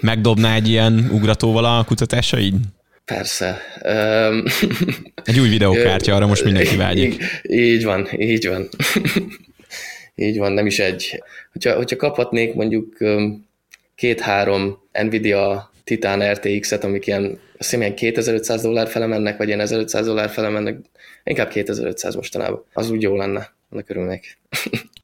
megdobná 0.00 0.54
egy 0.54 0.68
ilyen 0.68 1.08
ugratóval 1.12 1.64
a 1.64 1.84
kutatásaid? 1.84 2.54
Persze. 3.04 3.60
Egy 5.24 5.40
új 5.40 5.48
videókártya, 5.48 6.14
arra 6.14 6.26
most 6.26 6.44
mindenki 6.44 6.76
vágyik. 6.76 7.14
Így, 7.42 7.58
így 7.58 7.84
van, 7.84 8.08
így 8.20 8.48
van. 8.48 8.68
így 10.26 10.38
van, 10.38 10.52
nem 10.52 10.66
is 10.66 10.78
egy. 10.78 11.22
Hogyha, 11.52 11.74
hogyha 11.74 11.96
kaphatnék 11.96 12.54
mondjuk 12.54 12.96
két-három 13.94 14.78
Nvidia 14.92 15.70
Titan 15.84 16.32
RTX-et, 16.32 16.84
amik 16.84 17.06
ilyen, 17.06 17.24
azt 17.24 17.38
hiszem, 17.70 17.80
ilyen 17.80 17.94
2500 17.94 18.62
dollár 18.62 18.88
fele 18.88 19.06
mennek, 19.06 19.36
vagy 19.36 19.46
ilyen 19.46 19.60
1500 19.60 20.06
dollár 20.06 20.30
fele 20.30 20.48
mennek, 20.48 20.78
inkább 21.24 21.48
2500 21.48 22.14
mostanában. 22.14 22.64
Az 22.72 22.90
úgy 22.90 23.02
jó 23.02 23.16
lenne, 23.16 23.55
annak 23.70 23.90
örülnék. 23.90 24.38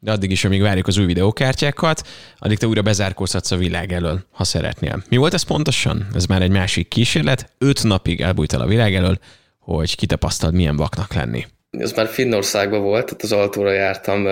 De 0.00 0.12
addig 0.12 0.30
is, 0.30 0.44
amíg 0.44 0.60
várjuk 0.60 0.86
az 0.86 0.98
új 0.98 1.04
videókártyákat, 1.06 2.08
addig 2.38 2.58
te 2.58 2.66
újra 2.66 2.82
bezárkózhatsz 2.82 3.50
a 3.50 3.56
világ 3.56 3.92
elől, 3.92 4.24
ha 4.30 4.44
szeretnél. 4.44 5.02
Mi 5.08 5.16
volt 5.16 5.34
ez 5.34 5.42
pontosan? 5.42 6.06
Ez 6.14 6.26
már 6.26 6.42
egy 6.42 6.50
másik 6.50 6.88
kísérlet. 6.88 7.52
Öt 7.58 7.82
napig 7.82 8.20
elbújtál 8.20 8.60
a 8.60 8.66
világ 8.66 8.94
elől, 8.94 9.18
hogy 9.58 9.96
kitapasztald, 9.96 10.54
milyen 10.54 10.76
vaknak 10.76 11.14
lenni. 11.14 11.46
Ez 11.70 11.92
már 11.92 12.08
Finnországban 12.08 12.82
volt, 12.82 13.04
tehát 13.04 13.22
az 13.22 13.32
Altóra 13.32 13.72
jártam 13.72 14.22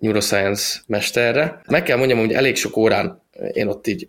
Neuroscience 0.00 0.80
mesterre. 0.86 1.60
Meg 1.66 1.82
kell 1.82 1.96
mondjam, 1.96 2.18
hogy 2.18 2.32
elég 2.32 2.56
sok 2.56 2.76
órán 2.76 3.22
én 3.52 3.66
ott 3.66 3.86
így 3.86 4.08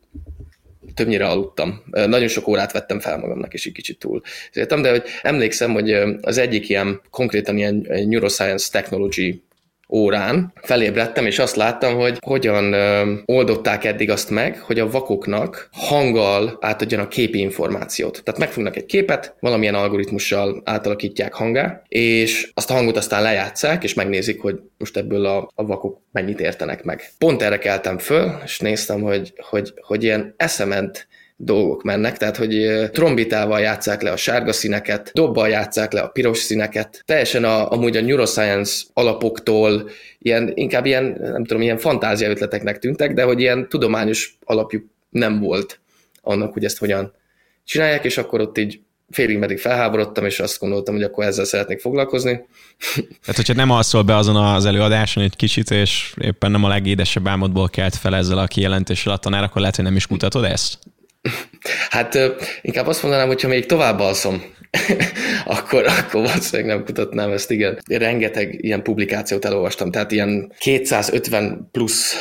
többnyire 0.94 1.28
aludtam. 1.28 1.84
Nagyon 1.92 2.28
sok 2.28 2.48
órát 2.48 2.72
vettem 2.72 3.00
fel 3.00 3.18
magamnak, 3.18 3.54
és 3.54 3.66
egy 3.66 3.72
kicsit 3.72 4.00
túl. 4.00 4.22
Értem, 4.54 4.82
de 4.82 4.90
hogy 4.90 5.04
emlékszem, 5.22 5.74
hogy 5.74 5.92
az 6.22 6.38
egyik 6.38 6.70
ilyen 6.70 7.02
konkrétan 7.10 7.58
ilyen 7.58 7.88
neuroscience 7.88 8.68
technology 8.72 9.44
órán 9.92 10.54
felébredtem, 10.62 11.26
és 11.26 11.40
azt 11.40 11.56
láttam, 11.56 11.96
hogy 11.96 12.18
hogyan 12.22 12.74
oldották 13.26 13.84
eddig 13.84 14.10
azt 14.10 14.30
meg, 14.30 14.60
hogy 14.60 14.80
a 14.80 14.90
vakoknak 14.90 15.70
hanggal 15.72 16.58
átadjanak 16.62 17.10
képi 17.10 17.40
információt. 17.40 18.22
Tehát 18.24 18.40
megfognak 18.40 18.76
egy 18.76 18.86
képet, 18.86 19.36
valamilyen 19.40 19.76
algoritmussal 19.76 20.62
átalakítják 20.66 21.34
hangá, 21.34 21.82
és 21.88 22.52
azt 22.54 22.72
a 22.72 22.74
hangot 22.74 22.98
aztán 22.98 23.22
lejátszák, 23.22 23.84
és 23.84 23.94
megnézik, 23.94 24.42
hogy 24.42 24.60
most 24.78 24.98
ebből 24.98 25.26
a, 25.26 25.52
a 25.56 25.66
vakok 25.66 26.02
mennyit 26.12 26.40
értenek 26.40 26.84
meg. 26.84 27.12
Pont 27.18 27.42
erre 27.42 27.58
keltem 27.58 27.98
föl, 27.98 28.32
és 28.44 28.60
néztem, 28.60 29.02
hogy, 29.02 29.34
hogy, 29.50 29.74
hogy 29.82 30.04
ilyen 30.04 30.34
eszement 30.38 31.08
dolgok 31.44 31.84
mennek, 31.84 32.18
tehát 32.18 32.38
hogy 32.38 32.72
trombitával 32.92 33.60
játszák 33.60 34.02
le 34.02 34.12
a 34.12 34.18
sárga 34.18 34.54
színeket, 34.54 35.12
dobbal 35.14 35.50
játszák 35.50 35.92
le 35.92 36.02
a 36.02 36.08
piros 36.08 36.38
színeket. 36.38 37.04
Teljesen 37.06 37.44
a, 37.44 37.72
amúgy 37.72 37.98
a 37.98 38.02
neuroscience 38.02 38.84
alapoktól 38.94 39.90
ilyen, 40.20 40.52
inkább 40.56 40.86
ilyen, 40.86 41.18
nem 41.20 41.46
tudom, 41.46 41.62
ilyen 41.62 41.78
fantázia 41.78 42.30
ötleteknek 42.30 42.80
tűntek, 42.80 43.14
de 43.14 43.24
hogy 43.24 43.40
ilyen 43.40 43.70
tudományos 43.70 44.38
alapjuk 44.44 44.86
nem 45.10 45.40
volt 45.40 45.80
annak, 46.22 46.54
hogy 46.54 46.66
ezt 46.66 46.78
hogyan 46.78 47.14
csinálják, 47.66 48.06
és 48.06 48.18
akkor 48.18 48.42
ott 48.42 48.58
így 48.58 48.80
félig 49.10 49.38
meddig 49.38 49.60
felháborodtam, 49.60 50.26
és 50.26 50.40
azt 50.40 50.60
gondoltam, 50.60 50.96
hogy 50.96 51.04
akkor 51.04 51.24
ezzel 51.24 51.46
szeretnék 51.46 51.80
foglalkozni. 51.80 52.46
Tehát, 52.96 53.36
hogyha 53.42 53.54
nem 53.54 53.70
alszol 53.70 54.02
be 54.02 54.16
azon 54.16 54.36
az 54.36 54.66
előadáson 54.66 55.24
egy 55.24 55.36
kicsit, 55.36 55.72
és 55.72 56.14
éppen 56.22 56.52
nem 56.52 56.64
a 56.64 56.68
legédesebb 56.68 57.28
álmodból 57.28 57.70
kelt 57.70 57.96
fel 57.96 58.16
ezzel 58.16 58.38
a 58.38 58.48
kijelentéssel 58.48 59.14
a 59.14 59.18
tanár, 59.18 59.44
akkor 59.44 59.60
lehet, 59.60 59.76
hogy 59.76 59.86
nem 59.86 59.96
is 59.96 60.08
mutatod 60.08 60.44
ezt? 60.44 60.80
Hát 61.90 62.18
inkább 62.62 62.88
azt 62.88 63.02
mondanám, 63.04 63.28
hogyha 63.28 63.48
még 63.48 63.66
tovább 63.66 64.00
alszom, 64.00 64.44
akkor, 65.46 65.86
akkor 65.86 66.22
valószínűleg 66.22 66.76
nem 66.76 66.86
kutatnám 66.86 67.32
ezt, 67.32 67.52
igen. 67.52 67.80
Rengeteg 67.88 68.64
ilyen 68.64 68.84
publikációt 68.84 69.46
elolvastam, 69.46 69.92
tehát 69.92 70.12
ilyen 70.12 70.54
250 70.58 71.70
plusz 71.72 72.16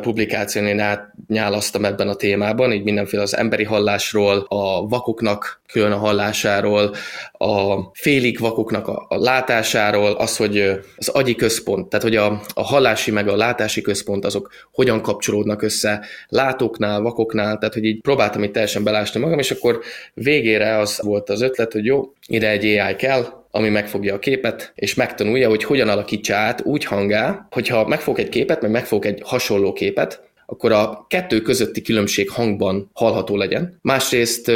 publikáción 0.00 0.66
én 0.66 0.80
átnyálasztam 0.80 1.84
ebben 1.84 2.08
a 2.08 2.14
témában, 2.14 2.72
így 2.72 2.84
mindenféle 2.84 3.22
az 3.22 3.36
emberi 3.36 3.64
hallásról, 3.64 4.44
a 4.48 4.86
vakoknak 4.88 5.59
külön 5.72 5.92
a 5.92 5.96
hallásáról, 5.96 6.94
a 7.32 7.80
félig 7.92 8.38
vakoknak 8.38 8.88
a, 8.88 9.06
a 9.08 9.16
látásáról, 9.18 10.12
az, 10.12 10.36
hogy 10.36 10.80
az 10.96 11.08
agyi 11.08 11.34
központ, 11.34 11.88
tehát 11.88 12.04
hogy 12.04 12.16
a, 12.16 12.42
a 12.54 12.62
hallási 12.62 13.10
meg 13.10 13.28
a 13.28 13.36
látási 13.36 13.80
központ 13.80 14.24
azok 14.24 14.50
hogyan 14.72 15.02
kapcsolódnak 15.02 15.62
össze 15.62 16.04
látóknál, 16.28 17.00
vakoknál, 17.00 17.58
tehát 17.58 17.74
hogy 17.74 17.84
így 17.84 18.00
próbáltam 18.00 18.42
itt 18.42 18.52
teljesen 18.52 18.84
belásni 18.84 19.20
magam, 19.20 19.38
és 19.38 19.50
akkor 19.50 19.80
végére 20.14 20.78
az 20.78 21.00
volt 21.02 21.30
az 21.30 21.40
ötlet, 21.40 21.72
hogy 21.72 21.84
jó, 21.84 22.12
ide 22.26 22.48
egy 22.50 22.64
AI 22.64 22.96
kell, 22.96 23.26
ami 23.50 23.68
megfogja 23.68 24.14
a 24.14 24.18
képet, 24.18 24.72
és 24.74 24.94
megtanulja, 24.94 25.48
hogy 25.48 25.64
hogyan 25.64 25.88
alakítsa 25.88 26.34
át 26.34 26.62
úgy 26.64 26.84
hangá, 26.84 27.46
hogyha 27.50 27.86
megfog 27.86 28.18
egy 28.18 28.28
képet, 28.28 28.60
meg 28.60 28.70
megfog 28.70 29.06
egy 29.06 29.20
hasonló 29.24 29.72
képet, 29.72 30.29
akkor 30.50 30.72
a 30.72 31.06
kettő 31.08 31.40
közötti 31.40 31.82
különbség 31.82 32.30
hangban 32.30 32.90
hallható 32.92 33.36
legyen. 33.36 33.78
Másrészt 33.82 34.50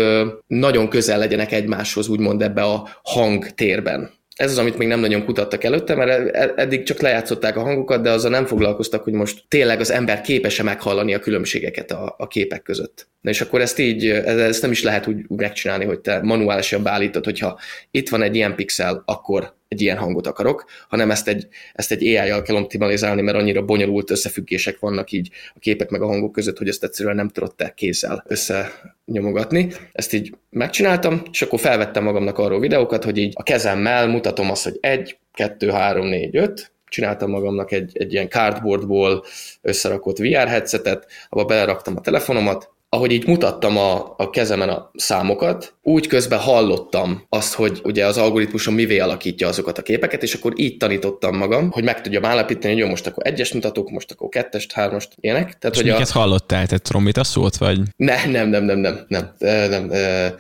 nagyon 0.47 0.89
közel 0.89 1.19
legyenek 1.19 1.53
egymáshoz, 1.53 2.09
úgymond 2.09 2.43
ebbe 2.43 2.63
a 2.63 2.89
hangtérben. 3.03 4.11
Ez 4.35 4.51
az, 4.51 4.59
amit 4.59 4.79
még 4.79 4.89
nem 4.89 5.01
nagyon 5.01 5.25
kutattak 5.25 5.65
előtte, 5.65 5.95
mert 5.95 6.11
e, 6.11 6.41
e, 6.41 6.53
eddig 6.57 6.83
csak 6.83 7.01
lejátszották 7.01 7.57
a 7.57 7.63
hangokat, 7.63 8.03
de 8.03 8.11
azzal 8.11 8.31
nem 8.31 8.47
foglalkoztak, 8.47 9.03
hogy 9.03 9.13
most 9.13 9.45
tényleg 9.49 9.81
az 9.81 9.91
ember 9.91 10.21
képes-e 10.21 10.63
meghallani 10.63 11.15
a 11.15 11.19
különbségeket 11.19 11.91
a, 11.91 12.15
a 12.19 12.27
képek 12.27 12.63
között. 12.63 13.09
Na 13.21 13.31
és 13.31 13.41
akkor 13.41 13.61
ezt 13.61 13.79
így, 13.79 14.09
ezt 14.09 14.63
nem 14.63 14.71
is 14.71 14.83
lehet 14.83 15.07
úgy 15.07 15.25
megcsinálni, 15.29 15.85
hogy 15.85 16.01
te 16.01 16.21
manuálisan 16.23 16.83
beállítod, 16.83 17.25
hogyha 17.25 17.59
itt 17.91 18.09
van 18.09 18.23
egy 18.23 18.37
ilyen 18.37 18.55
pixel, 18.55 19.03
akkor 19.07 19.55
egy 19.75 19.81
ilyen 19.81 19.97
hangot 19.97 20.27
akarok, 20.27 20.65
hanem 20.89 21.11
ezt 21.11 21.29
egy, 21.29 21.47
ezt 21.73 21.91
egy 21.91 22.03
AI-jal 22.03 22.43
kell 22.43 22.57
optimalizálni, 22.57 23.23
mert 23.23 23.37
annyira 23.37 23.63
bonyolult 23.63 24.11
összefüggések 24.11 24.79
vannak 24.79 25.11
így 25.11 25.31
a 25.55 25.59
képek 25.59 25.91
meg 25.91 26.03
a 26.03 26.07
hangok 26.07 26.33
között, 26.33 26.59
hogy 26.59 26.69
ezt 26.69 26.85
egyszerűen 26.85 27.17
nem 27.17 27.29
tudod 27.29 27.55
te 27.55 27.73
kézzel 27.77 28.25
összenyomogatni. 28.27 29.69
Ezt 29.93 30.13
így 30.13 30.35
megcsináltam, 30.51 31.23
és 31.33 31.43
akkor 31.43 31.61
felvettem 31.61 32.05
magamnak 32.05 32.39
arról 32.39 32.61
videókat, 32.61 33.05
hogy 33.05 33.19
így 33.19 33.33
a 33.37 33.43
kezemmel 33.43 34.07
mutatom 34.07 34.51
azt, 34.51 34.65
hogy 34.65 34.79
egy, 34.81 35.19
kettő, 35.33 35.71
három, 35.71 36.07
négy, 36.07 36.37
öt, 36.37 36.73
csináltam 36.89 37.31
magamnak 37.31 37.73
egy, 37.73 37.91
egy 37.95 38.13
ilyen 38.13 38.29
cardboardból 38.29 39.25
összerakott 39.63 40.19
VR 40.19 40.49
headsetet, 40.49 41.07
abba 41.29 41.45
beleraktam 41.45 41.97
a 41.97 42.01
telefonomat, 42.01 42.74
ahogy 42.95 43.13
így 43.13 43.27
mutattam 43.27 43.77
a, 43.77 44.15
a 44.17 44.31
kezemen 44.31 44.69
a 44.69 44.91
számokat, 44.95 45.75
úgy 45.83 46.07
közben 46.07 46.39
hallottam 46.39 47.27
azt, 47.29 47.55
hogy 47.55 47.81
ugye 47.85 48.07
az 48.07 48.19
algoritmusom 48.19 48.75
mivé 48.75 48.99
alakítja 48.99 49.49
azokat 49.49 49.79
a 49.79 49.83
képeket, 49.83 50.23
és 50.23 50.35
akkor 50.35 50.53
így 50.57 50.77
tanítottam 50.77 51.37
magam, 51.37 51.71
hogy 51.71 51.85
meg 51.85 52.01
tudjam 52.01 52.25
állapítani, 52.25 52.73
hogy 52.73 52.83
jó, 52.83 52.89
most 52.89 53.07
akkor 53.07 53.27
egyes 53.27 53.53
mutatók, 53.53 53.91
most 53.91 54.11
akkor 54.11 54.29
kettest, 54.29 54.73
hármast, 54.73 55.13
ilyenek. 55.21 55.59
Tehát, 55.59 55.77
és 55.77 55.83
hogy 55.83 55.91
miket 55.91 56.09
a... 56.09 56.19
hallottál? 56.19 56.67
Tehát 56.67 56.83
trombita 56.83 57.25
szót, 57.25 57.57
vagy? 57.57 57.81
Ne, 57.97 58.25
nem, 58.25 58.49
nem, 58.49 58.65
nem, 58.65 58.79
nem, 58.79 59.05
nem, 59.09 59.35
nem, 59.39 59.71
nem, 59.71 59.87
nem 59.87 60.35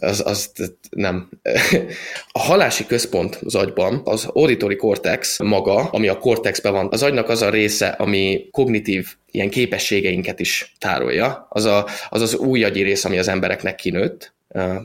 az, 0.00 0.22
az 0.26 0.50
nem. 0.90 1.28
A 2.32 2.38
halási 2.38 2.86
központ 2.86 3.38
az 3.44 3.54
agyban, 3.54 4.00
az 4.04 4.28
auditory 4.32 4.76
cortex 4.76 5.38
maga, 5.38 5.74
ami 5.74 6.08
a 6.08 6.18
cortexben 6.18 6.72
van, 6.72 6.88
az 6.90 7.02
agynak 7.02 7.28
az 7.28 7.42
a 7.42 7.50
része, 7.50 7.86
ami 7.86 8.48
kognitív 8.50 9.14
ilyen 9.30 9.50
képességeinket 9.50 10.40
is 10.40 10.74
tárolja, 10.78 11.46
az 11.50 11.64
a, 11.64 11.86
az, 12.08 12.20
az 12.20 12.34
új 12.34 12.64
agyi 12.64 12.82
rész, 12.82 13.04
ami 13.04 13.18
az 13.18 13.28
embereknek 13.28 13.74
kinőtt, 13.74 14.36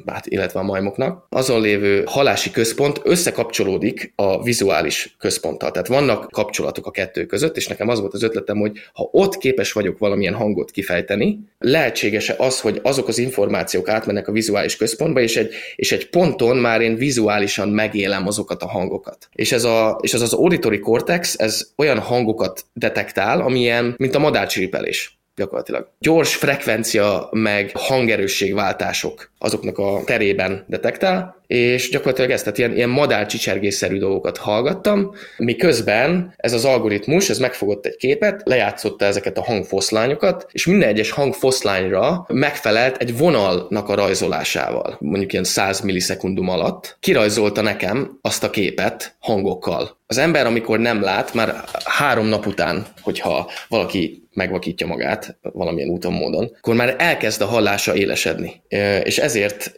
hát, 0.06 0.26
illetve 0.26 0.60
a 0.60 0.64
majmoknak, 0.64 1.26
azon 1.30 1.62
lévő 1.62 2.04
halási 2.06 2.52
központ 2.52 3.02
összekapcsolódik 3.04 4.14
a 4.16 4.44
vizuális 4.44 5.16
központtal. 5.20 5.72
Tehát 5.72 5.88
vannak 5.88 6.32
kapcsolatok 6.32 6.86
a 6.86 6.92
kettő 6.92 7.26
között, 7.26 7.58
és 7.58 7.68
nekem 7.68 7.88
az 7.88 8.00
volt 8.00 8.14
az 8.14 8.24
ötletem, 8.24 8.58
hogy 8.58 8.78
ha 8.94 9.10
ott 9.12 9.38
képes 9.38 9.72
vagyok 9.72 9.98
valamilyen 9.98 10.34
hangot 10.34 10.72
kifejteni, 10.72 11.40
lehetséges-e 11.60 12.36
az, 12.38 12.60
hogy 12.60 12.80
azok 12.84 13.08
az 13.08 13.18
információk 13.18 13.90
átmennek 13.90 14.28
a 14.28 14.32
vizuális 14.32 14.76
központba, 14.76 15.22
és 15.22 15.36
egy, 15.36 15.54
és 15.76 15.92
egy 15.92 16.10
ponton 16.10 16.58
már 16.58 16.82
én 16.82 16.96
vizuálisan 16.96 17.70
megélem 17.70 18.28
azokat 18.28 18.64
a 18.64 18.68
hangokat. 18.68 19.30
És 19.32 19.52
ez 19.52 19.64
a, 19.64 20.00
és 20.02 20.14
az, 20.14 20.22
az 20.22 20.34
auditory 20.34 20.80
cortex, 20.80 21.40
ez 21.40 21.72
olyan 21.76 22.00
hangokat 22.00 22.66
detektál, 22.74 23.42
amilyen, 23.42 23.94
mint 23.98 24.16
a 24.16 24.20
madárcsiripelés 24.20 25.18
gyakorlatilag. 25.36 25.90
Gyors 26.00 26.36
frekvencia 26.36 27.30
meg 27.32 27.72
hangerősségváltások 27.74 29.32
azoknak 29.38 29.78
a 29.78 30.02
terében 30.06 30.66
detektál, 30.68 31.43
és 31.54 31.90
gyakorlatilag 31.90 32.30
ezt, 32.32 32.44
tehát 32.44 32.58
ilyen, 32.58 32.76
ilyen 32.76 32.90
madárcsicsergésszerű 32.90 33.98
dolgokat 33.98 34.38
hallgattam, 34.38 35.12
miközben 35.38 36.34
ez 36.38 36.54
az 36.54 36.66
algoritmus, 36.66 37.30
ez 37.30 37.38
megfogott 37.38 37.86
egy 37.86 37.96
képet, 37.96 38.42
lejátszotta 38.46 39.06
ezeket 39.06 39.38
a 39.38 39.44
hangfoszlányokat, 39.44 40.46
és 40.52 40.66
minden 40.66 40.90
egyes 40.90 41.12
hangfoszlányra 41.12 42.26
megfelelt 42.28 42.98
egy 42.98 43.18
vonalnak 43.18 43.90
a 43.90 43.96
rajzolásával, 43.96 44.98
mondjuk 45.00 45.32
ilyen 45.32 45.44
100 45.44 45.82
millisekundum 45.82 46.50
alatt, 46.50 46.98
kirajzolta 47.00 47.62
nekem 47.62 48.18
azt 48.22 48.44
a 48.44 48.50
képet 48.50 49.16
hangokkal. 49.20 50.02
Az 50.08 50.18
ember, 50.18 50.46
amikor 50.46 50.80
nem 50.80 51.02
lát, 51.02 51.34
már 51.34 51.64
három 51.84 52.26
nap 52.26 52.46
után, 52.46 52.86
hogyha 53.02 53.52
valaki 53.68 54.28
megvakítja 54.34 54.88
magát 54.88 55.38
valamilyen 55.42 55.90
úton, 55.90 56.14
módon, 56.14 56.56
akkor 56.58 56.76
már 56.76 56.96
elkezd 56.98 57.42
a 57.42 57.46
hallása 57.46 57.96
élesedni. 57.96 58.62
És 59.04 59.18
ezért 59.18 59.72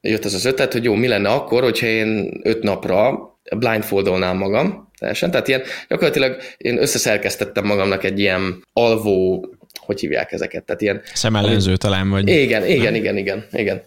jött 0.00 0.24
az 0.24 0.34
az 0.34 0.44
ötlet, 0.44 0.72
hogy 0.72 0.84
jó, 0.84 0.94
mi 0.94 1.08
lenne 1.08 1.28
akkor, 1.28 1.62
hogyha 1.62 1.86
én 1.86 2.40
öt 2.42 2.62
napra 2.62 3.28
blindfoldolnám 3.56 4.36
magam, 4.36 4.90
teljesen. 4.98 5.30
Tehát 5.30 5.48
ilyen, 5.48 5.62
gyakorlatilag 5.88 6.36
én 6.56 6.78
összeszerkesztettem 6.78 7.64
magamnak 7.64 8.04
egy 8.04 8.18
ilyen 8.18 8.64
alvó, 8.72 9.46
hogy 9.80 10.00
hívják 10.00 10.32
ezeket? 10.32 10.64
Tehát 10.64 10.82
ilyen... 10.82 11.02
Szemellenző 11.14 11.68
ami... 11.68 11.76
talán, 11.76 12.10
vagy... 12.10 12.28
Igen, 12.28 12.66
igen, 12.66 12.94
igen, 12.94 13.16
igen, 13.16 13.44
igen. 13.52 13.82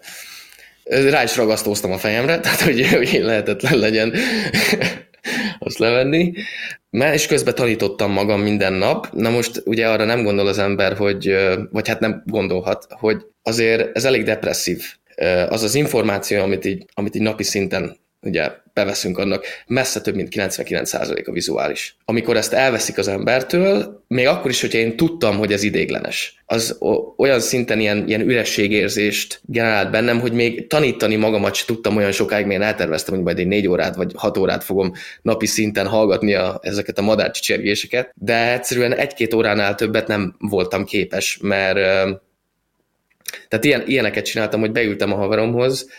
Rá 0.84 1.24
is 1.24 1.38
ragasztóztam 1.38 1.92
a 1.92 1.98
fejemre, 1.98 2.40
tehát 2.40 2.62
hogy, 2.62 2.88
hogy 2.88 3.20
lehetetlen 3.22 3.78
legyen 3.78 4.14
azt 5.60 5.78
levenni. 5.78 6.34
Mert 6.90 7.14
és 7.14 7.26
közben 7.26 7.56
tanítottam 7.56 8.12
magam 8.12 8.42
minden 8.42 8.74
nap. 8.74 9.08
Na 9.12 9.30
most 9.30 9.62
ugye 9.66 9.88
arra 9.88 10.06
nem 10.06 10.24
gondol 10.24 10.48
az 10.48 10.58
ember, 10.58 10.98
hogy, 10.98 11.36
vagy 11.72 11.88
hát 11.88 12.00
nem 12.00 12.24
gondolhat, 12.26 12.88
hogy 12.90 13.26
azért 13.42 13.96
ez 13.96 14.06
elég 14.06 14.24
depresszív. 14.24 14.84
Az 15.50 15.64
az 15.64 15.76
információ, 15.76 16.42
amit 16.42 16.66
így, 16.66 16.86
amit 16.94 17.16
így 17.16 17.22
napi 17.22 17.44
szinten 17.44 18.02
ugye 18.24 18.52
beveszünk 18.74 19.18
annak, 19.18 19.46
messze 19.68 20.02
több 20.02 20.16
mint 20.16 20.34
99% 20.36 21.26
a 21.26 21.32
vizuális. 21.32 21.98
Amikor 22.06 22.38
ezt 22.38 22.54
elveszik 22.54 22.98
az 22.98 23.08
embertől, 23.08 24.04
még 24.08 24.28
akkor 24.28 24.52
is, 24.52 24.62
hogyha 24.62 24.78
én 24.78 24.96
tudtam, 24.96 25.38
hogy 25.38 25.52
ez 25.52 25.64
idéglenes, 25.64 26.44
az 26.46 26.78
olyan 27.18 27.40
szinten 27.40 27.80
ilyen, 27.80 28.08
ilyen 28.08 28.22
ürességérzést 28.22 29.42
generált 29.46 29.92
bennem, 29.92 30.20
hogy 30.20 30.34
még 30.34 30.68
tanítani 30.68 31.16
magamat 31.16 31.56
sem 31.56 31.66
tudtam 31.68 31.98
olyan 31.98 32.12
sokáig, 32.12 32.46
mert 32.46 32.60
én 32.60 32.68
elterveztem, 32.68 33.16
hogy 33.16 33.24
majd 33.24 33.40
egy 33.40 33.48
négy 33.48 33.68
órát 33.68 33.96
vagy 33.96 34.12
hat 34.16 34.38
órát 34.38 34.64
fogom 34.64 34.92
napi 35.22 35.46
szinten 35.46 35.88
hallgatni 35.88 36.34
a, 36.34 36.60
ezeket 36.62 36.98
a 36.98 37.02
madárcsicsergéseket, 37.02 38.12
de 38.16 38.54
egyszerűen 38.54 38.94
egy-két 38.94 39.34
óránál 39.34 39.76
többet 39.76 40.08
nem 40.08 40.36
voltam 40.40 40.86
képes, 40.86 41.38
mert 41.42 41.80
tehát 43.48 43.66
ilyen, 43.66 43.84
ilyeneket 43.88 44.26
csináltam, 44.26 44.60
hogy 44.60 44.72
beültem 44.72 45.14
a 45.14 45.16
haveromhoz, 45.16 45.90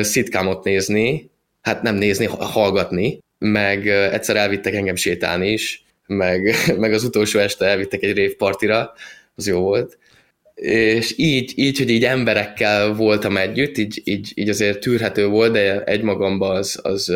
szitkámot 0.00 0.64
nézni, 0.64 1.30
hát 1.60 1.82
nem 1.82 1.94
nézni, 1.94 2.24
hallgatni, 2.38 3.18
meg 3.38 3.88
egyszer 3.88 4.36
elvittek 4.36 4.74
engem 4.74 4.96
sétálni 4.96 5.50
is, 5.52 5.84
meg, 6.06 6.54
meg 6.76 6.92
az 6.92 7.04
utolsó 7.04 7.38
este 7.38 7.66
elvittek 7.66 8.02
egy 8.02 8.12
révpartira, 8.12 8.92
az 9.34 9.46
jó 9.46 9.60
volt. 9.60 9.98
És 10.60 11.14
így, 11.16 11.52
így, 11.56 11.78
hogy 11.78 11.90
így 11.90 12.04
emberekkel 12.04 12.94
voltam 12.94 13.36
együtt, 13.36 13.78
így, 13.78 14.00
így, 14.04 14.32
így 14.34 14.48
azért 14.48 14.80
tűrhető 14.80 15.26
volt, 15.26 15.52
de 15.52 15.84
egymagamba 15.84 16.48
az, 16.48 16.78
az 16.82 17.12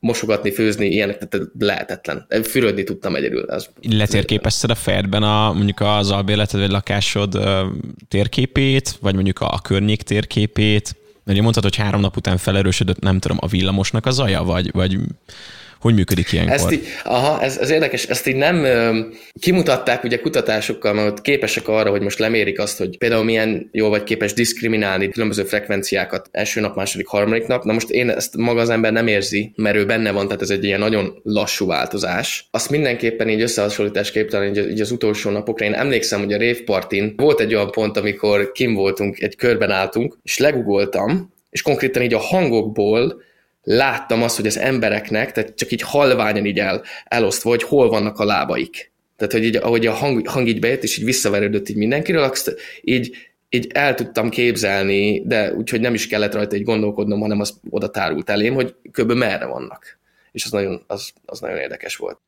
mosogatni, 0.00 0.50
főzni, 0.50 0.86
ilyenek, 0.86 1.28
tehát 1.28 1.46
lehetetlen. 1.58 2.26
Fürödni 2.42 2.84
tudtam 2.84 3.14
egyedül. 3.14 3.42
Az 3.42 3.68
Letérképezted 3.82 4.70
a 4.70 4.74
fejedben 4.74 5.22
a, 5.22 5.52
mondjuk 5.52 5.80
az 5.80 6.10
albérleted 6.10 6.60
vagy 6.60 6.70
lakásod 6.70 7.38
térképét, 8.08 8.96
vagy 9.00 9.14
mondjuk 9.14 9.40
a 9.40 9.60
környék 9.62 10.02
térképét, 10.02 10.96
mert 11.24 11.40
mondtad, 11.40 11.62
hogy 11.62 11.76
három 11.76 12.00
nap 12.00 12.16
után 12.16 12.36
felerősödött, 12.36 13.00
nem 13.00 13.18
tudom, 13.18 13.36
a 13.40 13.46
villamosnak 13.46 14.06
az 14.06 14.18
aja, 14.18 14.42
vagy, 14.42 14.70
vagy 14.72 14.98
hogy 15.80 15.94
működik 15.94 16.32
ilyenkor? 16.32 16.54
Ezt 16.54 16.72
így, 16.72 16.86
aha, 17.04 17.42
ez, 17.42 17.58
ez 17.58 17.70
érdekes, 17.70 18.04
ezt 18.04 18.26
így 18.26 18.36
nem 18.36 18.66
kimutatták 19.40 20.04
ugye 20.04 20.18
kutatásokkal, 20.18 20.92
mert 20.92 21.20
képesek 21.20 21.68
arra, 21.68 21.90
hogy 21.90 22.02
most 22.02 22.18
lemérik 22.18 22.58
azt, 22.58 22.78
hogy 22.78 22.98
például 22.98 23.24
milyen 23.24 23.68
jó 23.72 23.88
vagy 23.88 24.02
képes 24.02 24.32
diszkriminálni 24.32 25.08
különböző 25.08 25.44
frekvenciákat 25.44 26.28
első 26.32 26.60
nap, 26.60 26.76
második, 26.76 27.06
harmadik 27.06 27.46
nap. 27.46 27.64
Na 27.64 27.72
most 27.72 27.90
én 27.90 28.10
ezt 28.10 28.36
maga 28.36 28.60
az 28.60 28.70
ember 28.70 28.92
nem 28.92 29.06
érzi, 29.06 29.52
mert 29.56 29.76
ő 29.76 29.86
benne 29.86 30.10
van, 30.10 30.26
tehát 30.26 30.42
ez 30.42 30.50
egy 30.50 30.64
ilyen 30.64 30.78
nagyon 30.78 31.20
lassú 31.22 31.66
változás. 31.66 32.48
Azt 32.50 32.70
mindenképpen 32.70 33.28
így 33.28 33.40
összehasonlításképpen 33.40 34.44
így, 34.44 34.70
így 34.70 34.80
az 34.80 34.90
utolsó 34.90 35.30
napokra, 35.30 35.64
én 35.64 35.74
emlékszem, 35.74 36.20
hogy 36.20 36.32
a 36.32 36.38
Rave 36.38 36.62
Partin 36.64 37.14
volt 37.16 37.40
egy 37.40 37.54
olyan 37.54 37.70
pont, 37.70 37.96
amikor 37.96 38.52
kim 38.52 38.74
voltunk, 38.74 39.20
egy 39.20 39.36
körben 39.36 39.70
álltunk, 39.70 40.18
és 40.22 40.38
legugoltam, 40.38 41.32
és 41.50 41.62
konkrétan 41.62 42.02
így 42.02 42.14
a 42.14 42.18
hangokból 42.18 43.22
láttam 43.62 44.22
azt, 44.22 44.36
hogy 44.36 44.46
az 44.46 44.58
embereknek, 44.58 45.32
tehát 45.32 45.54
csak 45.54 45.70
így 45.70 45.82
halványan 45.82 46.46
így 46.46 46.58
el, 46.58 46.82
elosztva, 47.04 47.48
hogy 47.48 47.62
hol 47.62 47.88
vannak 47.88 48.18
a 48.18 48.24
lábaik. 48.24 48.92
Tehát, 49.16 49.32
hogy 49.32 49.44
így, 49.44 49.56
ahogy 49.56 49.86
a 49.86 49.92
hang, 49.92 50.28
hang 50.28 50.48
így 50.48 50.60
bejött, 50.60 50.82
és 50.82 50.98
így 50.98 51.04
visszaverődött 51.04 51.68
így 51.68 51.76
mindenkiről, 51.76 52.22
azt 52.22 52.54
így, 52.82 53.16
így 53.48 53.70
el 53.74 53.94
tudtam 53.94 54.28
képzelni, 54.28 55.22
de 55.26 55.52
úgyhogy 55.54 55.80
nem 55.80 55.94
is 55.94 56.06
kellett 56.06 56.34
rajta 56.34 56.56
egy 56.56 56.64
gondolkodnom, 56.64 57.20
hanem 57.20 57.40
az 57.40 57.60
oda 57.70 57.90
tárult 57.90 58.30
elém, 58.30 58.54
hogy 58.54 58.74
kb. 58.92 59.12
merre 59.12 59.46
vannak. 59.46 59.98
És 60.32 60.44
az 60.44 60.50
nagyon, 60.50 60.84
az, 60.86 61.10
az 61.24 61.40
nagyon 61.40 61.56
érdekes 61.56 61.96
volt. 61.96 62.18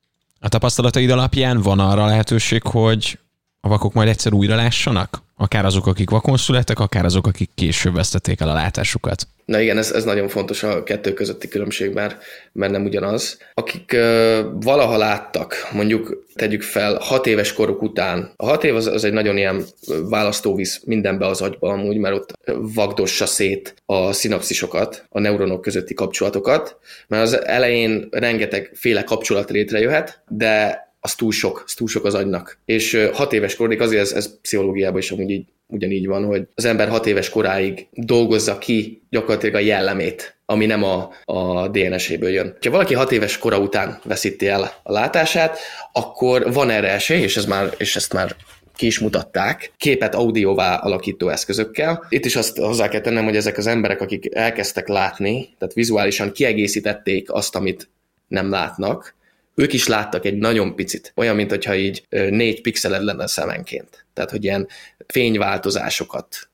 A 0.40 0.48
tapasztalataid 0.48 1.10
alapján 1.10 1.60
van 1.60 1.78
arra 1.78 2.06
lehetőség, 2.06 2.62
hogy 2.62 3.18
a 3.64 3.68
vakok 3.68 3.92
majd 3.92 4.08
egyszer 4.08 4.32
újra 4.32 4.54
lássanak? 4.54 5.22
Akár 5.36 5.64
azok, 5.64 5.86
akik 5.86 6.10
vakon 6.10 6.36
születtek, 6.36 6.78
akár 6.78 7.04
azok, 7.04 7.26
akik 7.26 7.50
később 7.54 7.94
vesztették 7.94 8.40
el 8.40 8.48
a 8.48 8.52
látásukat. 8.52 9.26
Na 9.44 9.60
igen, 9.60 9.78
ez, 9.78 9.90
ez 9.90 10.04
nagyon 10.04 10.28
fontos 10.28 10.62
a 10.62 10.82
kettő 10.82 11.12
közötti 11.12 11.48
különbség, 11.48 11.92
mert, 11.92 12.22
mert 12.52 12.72
nem 12.72 12.84
ugyanaz. 12.84 13.38
Akik 13.54 13.90
uh, 13.94 14.38
valaha 14.60 14.96
láttak, 14.96 15.54
mondjuk 15.72 16.24
tegyük 16.34 16.62
fel, 16.62 16.98
hat 17.00 17.26
éves 17.26 17.52
koruk 17.52 17.82
után. 17.82 18.32
A 18.36 18.46
hat 18.46 18.64
év 18.64 18.74
az, 18.74 18.86
az 18.86 19.04
egy 19.04 19.12
nagyon 19.12 19.36
ilyen 19.36 19.64
választóvíz 20.08 20.80
mindenbe 20.84 21.26
az 21.26 21.40
agyba 21.40 21.68
amúgy, 21.68 21.96
mert 21.96 22.14
ott 22.14 22.32
vagdossa 22.74 23.26
szét 23.26 23.74
a 23.86 24.12
szinapszisokat, 24.12 25.04
a 25.08 25.20
neuronok 25.20 25.60
közötti 25.60 25.94
kapcsolatokat, 25.94 26.76
mert 27.08 27.22
az 27.22 27.44
elején 27.44 28.08
rengeteg 28.10 28.70
féle 28.74 29.04
kapcsolat 29.04 29.50
létrejöhet, 29.50 30.22
de 30.28 30.80
az 31.04 31.14
túl 31.14 31.32
sok, 31.32 31.62
az 31.66 31.72
túl 31.74 31.88
sok 31.88 32.04
az 32.04 32.14
agynak. 32.14 32.58
És 32.64 33.08
hat 33.12 33.32
éves 33.32 33.56
korig 33.56 33.80
azért 33.80 34.02
ez, 34.02 34.12
ez 34.12 34.40
pszichológiában 34.40 34.98
is 34.98 35.10
amúgy 35.10 35.30
így, 35.30 35.46
ugyanígy 35.66 36.06
van, 36.06 36.24
hogy 36.24 36.46
az 36.54 36.64
ember 36.64 36.88
hat 36.88 37.06
éves 37.06 37.30
koráig 37.30 37.86
dolgozza 37.92 38.58
ki 38.58 39.02
gyakorlatilag 39.10 39.54
a 39.54 39.58
jellemét, 39.58 40.36
ami 40.46 40.66
nem 40.66 40.82
a, 40.82 41.10
a 41.24 41.68
DNS-éből 41.68 42.30
jön. 42.30 42.56
Ha 42.60 42.70
valaki 42.70 42.94
hat 42.94 43.12
éves 43.12 43.38
kora 43.38 43.58
után 43.58 44.00
veszíti 44.04 44.48
el 44.48 44.80
a 44.82 44.92
látását, 44.92 45.58
akkor 45.92 46.52
van 46.52 46.70
erre 46.70 46.90
esély, 46.90 47.22
és, 47.22 47.36
ez 47.36 47.44
már, 47.44 47.74
és 47.76 47.96
ezt 47.96 48.12
már 48.12 48.36
ki 48.76 48.86
is 48.86 48.98
mutatták, 48.98 49.72
képet 49.76 50.14
audióvá 50.14 50.74
alakító 50.74 51.28
eszközökkel. 51.28 52.06
Itt 52.08 52.24
is 52.24 52.36
azt 52.36 52.56
hozzá 52.56 52.88
kell 52.88 53.00
tennem, 53.00 53.24
hogy 53.24 53.36
ezek 53.36 53.58
az 53.58 53.66
emberek, 53.66 54.00
akik 54.00 54.34
elkezdtek 54.34 54.88
látni, 54.88 55.54
tehát 55.58 55.74
vizuálisan 55.74 56.32
kiegészítették 56.32 57.32
azt, 57.32 57.56
amit 57.56 57.88
nem 58.28 58.50
látnak, 58.50 59.14
ők 59.62 59.72
is 59.72 59.86
láttak 59.86 60.24
egy 60.24 60.36
nagyon 60.36 60.74
picit, 60.74 61.12
olyan, 61.16 61.36
mint 61.36 61.50
hogyha 61.50 61.74
így 61.74 62.06
négy 62.10 62.60
pixeled 62.60 63.02
lenne 63.02 63.26
szemenként. 63.26 64.06
Tehát, 64.14 64.30
hogy 64.30 64.44
ilyen 64.44 64.68
fényváltozásokat 65.06 66.48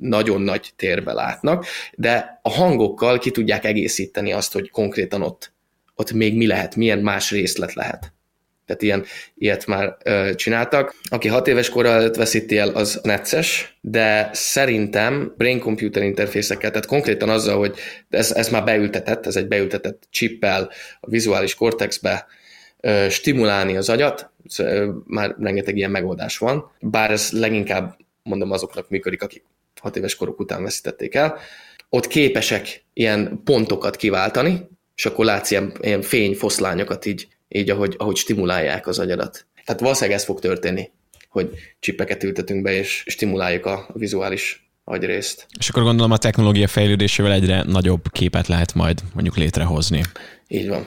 nagyon 0.00 0.40
nagy 0.40 0.72
térbe 0.76 1.12
látnak, 1.12 1.66
de 1.94 2.40
a 2.42 2.50
hangokkal 2.50 3.18
ki 3.18 3.30
tudják 3.30 3.64
egészíteni 3.64 4.32
azt, 4.32 4.52
hogy 4.52 4.70
konkrétan 4.70 5.22
ott, 5.22 5.52
ott 5.94 6.12
még 6.12 6.36
mi 6.36 6.46
lehet, 6.46 6.76
milyen 6.76 6.98
más 6.98 7.30
részlet 7.30 7.74
lehet. 7.74 8.12
Tehát 8.68 8.82
ilyen, 8.82 9.04
ilyet 9.34 9.66
már 9.66 9.96
ö, 10.04 10.34
csináltak. 10.34 10.94
Aki 11.10 11.28
hat 11.28 11.48
éves 11.48 11.68
kor 11.68 11.86
előtt 11.86 12.14
veszíti 12.14 12.58
el, 12.58 12.68
az 12.68 13.00
necces, 13.02 13.78
de 13.80 14.30
szerintem 14.32 15.34
brain-computer 15.36 16.02
interfészekkel, 16.02 16.70
tehát 16.70 16.86
konkrétan 16.86 17.28
azzal, 17.28 17.58
hogy 17.58 17.76
ez, 18.10 18.32
ez 18.32 18.48
már 18.48 18.64
beültetett, 18.64 19.26
ez 19.26 19.36
egy 19.36 19.48
beültetett 19.48 20.02
chippel 20.10 20.70
a 21.00 21.10
vizuális 21.10 21.54
kortexbe 21.54 22.26
ö, 22.80 23.06
stimulálni 23.10 23.76
az 23.76 23.88
agyat, 23.88 24.30
ö, 24.58 24.88
már 25.06 25.34
rengeteg 25.38 25.76
ilyen 25.76 25.90
megoldás 25.90 26.38
van, 26.38 26.72
bár 26.80 27.10
ez 27.10 27.30
leginkább 27.32 27.96
mondom 28.22 28.50
azoknak 28.50 28.88
működik, 28.88 29.22
akik 29.22 29.44
hat 29.80 29.96
éves 29.96 30.16
koruk 30.16 30.40
után 30.40 30.62
veszítették 30.62 31.14
el, 31.14 31.38
ott 31.88 32.06
képesek 32.06 32.84
ilyen 32.92 33.40
pontokat 33.44 33.96
kiváltani, 33.96 34.68
és 34.94 35.06
akkor 35.06 35.24
látsz 35.24 35.50
ilyen, 35.50 35.72
ilyen 35.80 36.02
fényfoszlányokat 36.02 37.06
így 37.06 37.28
így 37.48 37.70
ahogy, 37.70 37.94
ahogy 37.98 38.16
stimulálják 38.16 38.86
az 38.86 38.98
agyadat. 38.98 39.46
Tehát 39.64 39.80
valószínűleg 39.80 40.18
ez 40.18 40.24
fog 40.24 40.40
történni, 40.40 40.90
hogy 41.28 41.50
csippeket 41.80 42.22
ültetünk 42.22 42.62
be, 42.62 42.72
és 42.72 43.04
stimuláljuk 43.06 43.66
a 43.66 43.88
vizuális 43.94 44.70
agyrészt. 44.84 45.46
És 45.58 45.68
akkor 45.68 45.82
gondolom 45.82 46.10
a 46.10 46.18
technológia 46.18 46.66
fejlődésével 46.66 47.32
egyre 47.32 47.62
nagyobb 47.62 48.10
képet 48.10 48.46
lehet 48.46 48.74
majd 48.74 49.00
mondjuk 49.14 49.36
létrehozni. 49.36 50.02
Így 50.48 50.68
van. 50.68 50.86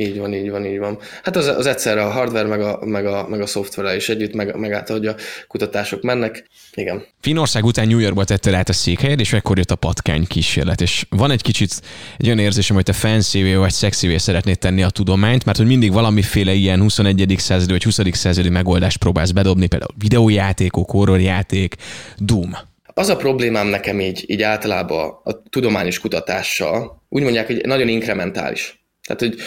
Így 0.00 0.18
van, 0.18 0.34
így 0.34 0.50
van, 0.50 0.66
így 0.66 0.78
van. 0.78 0.98
Hát 1.22 1.36
az, 1.36 1.46
az 1.46 1.66
egyszerre 1.66 2.02
a 2.02 2.10
hardware, 2.10 2.48
meg 2.48 2.60
a, 2.60 2.78
meg 2.84 3.06
a, 3.06 3.26
meg 3.28 3.40
a 3.40 3.46
szoftver 3.46 3.96
is 3.96 4.08
együtt, 4.08 4.34
meg, 4.34 4.56
meg 4.56 4.72
át, 4.72 4.88
hogy 4.88 5.06
a 5.06 5.14
kutatások 5.48 6.02
mennek. 6.02 6.44
Igen. 6.74 7.04
Finország 7.20 7.64
után 7.64 7.88
New 7.88 7.98
Yorkba 7.98 8.24
tette 8.24 8.56
át 8.56 8.68
a 8.68 8.72
székhelyed, 8.72 9.20
és 9.20 9.32
ekkor 9.32 9.56
jött 9.56 9.70
a 9.70 9.74
patkány 9.74 10.26
kísérlet. 10.26 10.80
És 10.80 11.06
van 11.08 11.30
egy 11.30 11.42
kicsit 11.42 11.80
egy 12.18 12.26
olyan 12.26 12.38
érzésem, 12.38 12.76
hogy 12.76 12.84
te 12.84 12.92
fancy 12.92 13.54
vagy 13.54 13.72
sexy 13.72 14.18
szeretnéd 14.18 14.58
tenni 14.58 14.82
a 14.82 14.90
tudományt, 14.90 15.44
mert 15.44 15.58
hogy 15.58 15.66
mindig 15.66 15.92
valamiféle 15.92 16.52
ilyen 16.52 16.80
21. 16.80 17.34
századi 17.38 17.72
vagy 17.72 17.84
20. 17.84 18.00
századi 18.12 18.48
megoldást 18.48 18.98
próbálsz 18.98 19.30
bedobni, 19.30 19.66
például 19.66 19.94
videójátékok, 19.98 20.90
horrorjáték, 20.90 21.74
Doom. 22.18 22.56
Az 22.94 23.08
a 23.08 23.16
problémám 23.16 23.66
nekem 23.66 24.00
így, 24.00 24.24
így 24.26 24.42
általában 24.42 25.20
a 25.24 25.42
tudományos 25.42 25.98
kutatással, 25.98 27.02
úgy 27.08 27.22
mondják, 27.22 27.46
hogy 27.46 27.60
nagyon 27.64 27.88
inkrementális. 27.88 28.78
Tehát, 29.06 29.20
hogy 29.20 29.42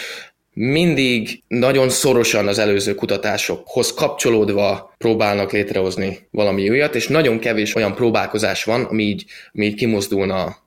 mindig 0.53 1.43
nagyon 1.47 1.89
szorosan 1.89 2.47
az 2.47 2.59
előző 2.59 2.95
kutatásokhoz 2.95 3.93
kapcsolódva 3.93 4.93
próbálnak 4.97 5.51
létrehozni 5.51 6.27
valami 6.31 6.69
újat, 6.69 6.95
és 6.95 7.07
nagyon 7.07 7.39
kevés 7.39 7.75
olyan 7.75 7.95
próbálkozás 7.95 8.63
van, 8.63 8.83
ami 8.83 9.03
így, 9.03 9.25
ami 9.53 9.65
így 9.65 9.75
kimozdulna, 9.75 10.57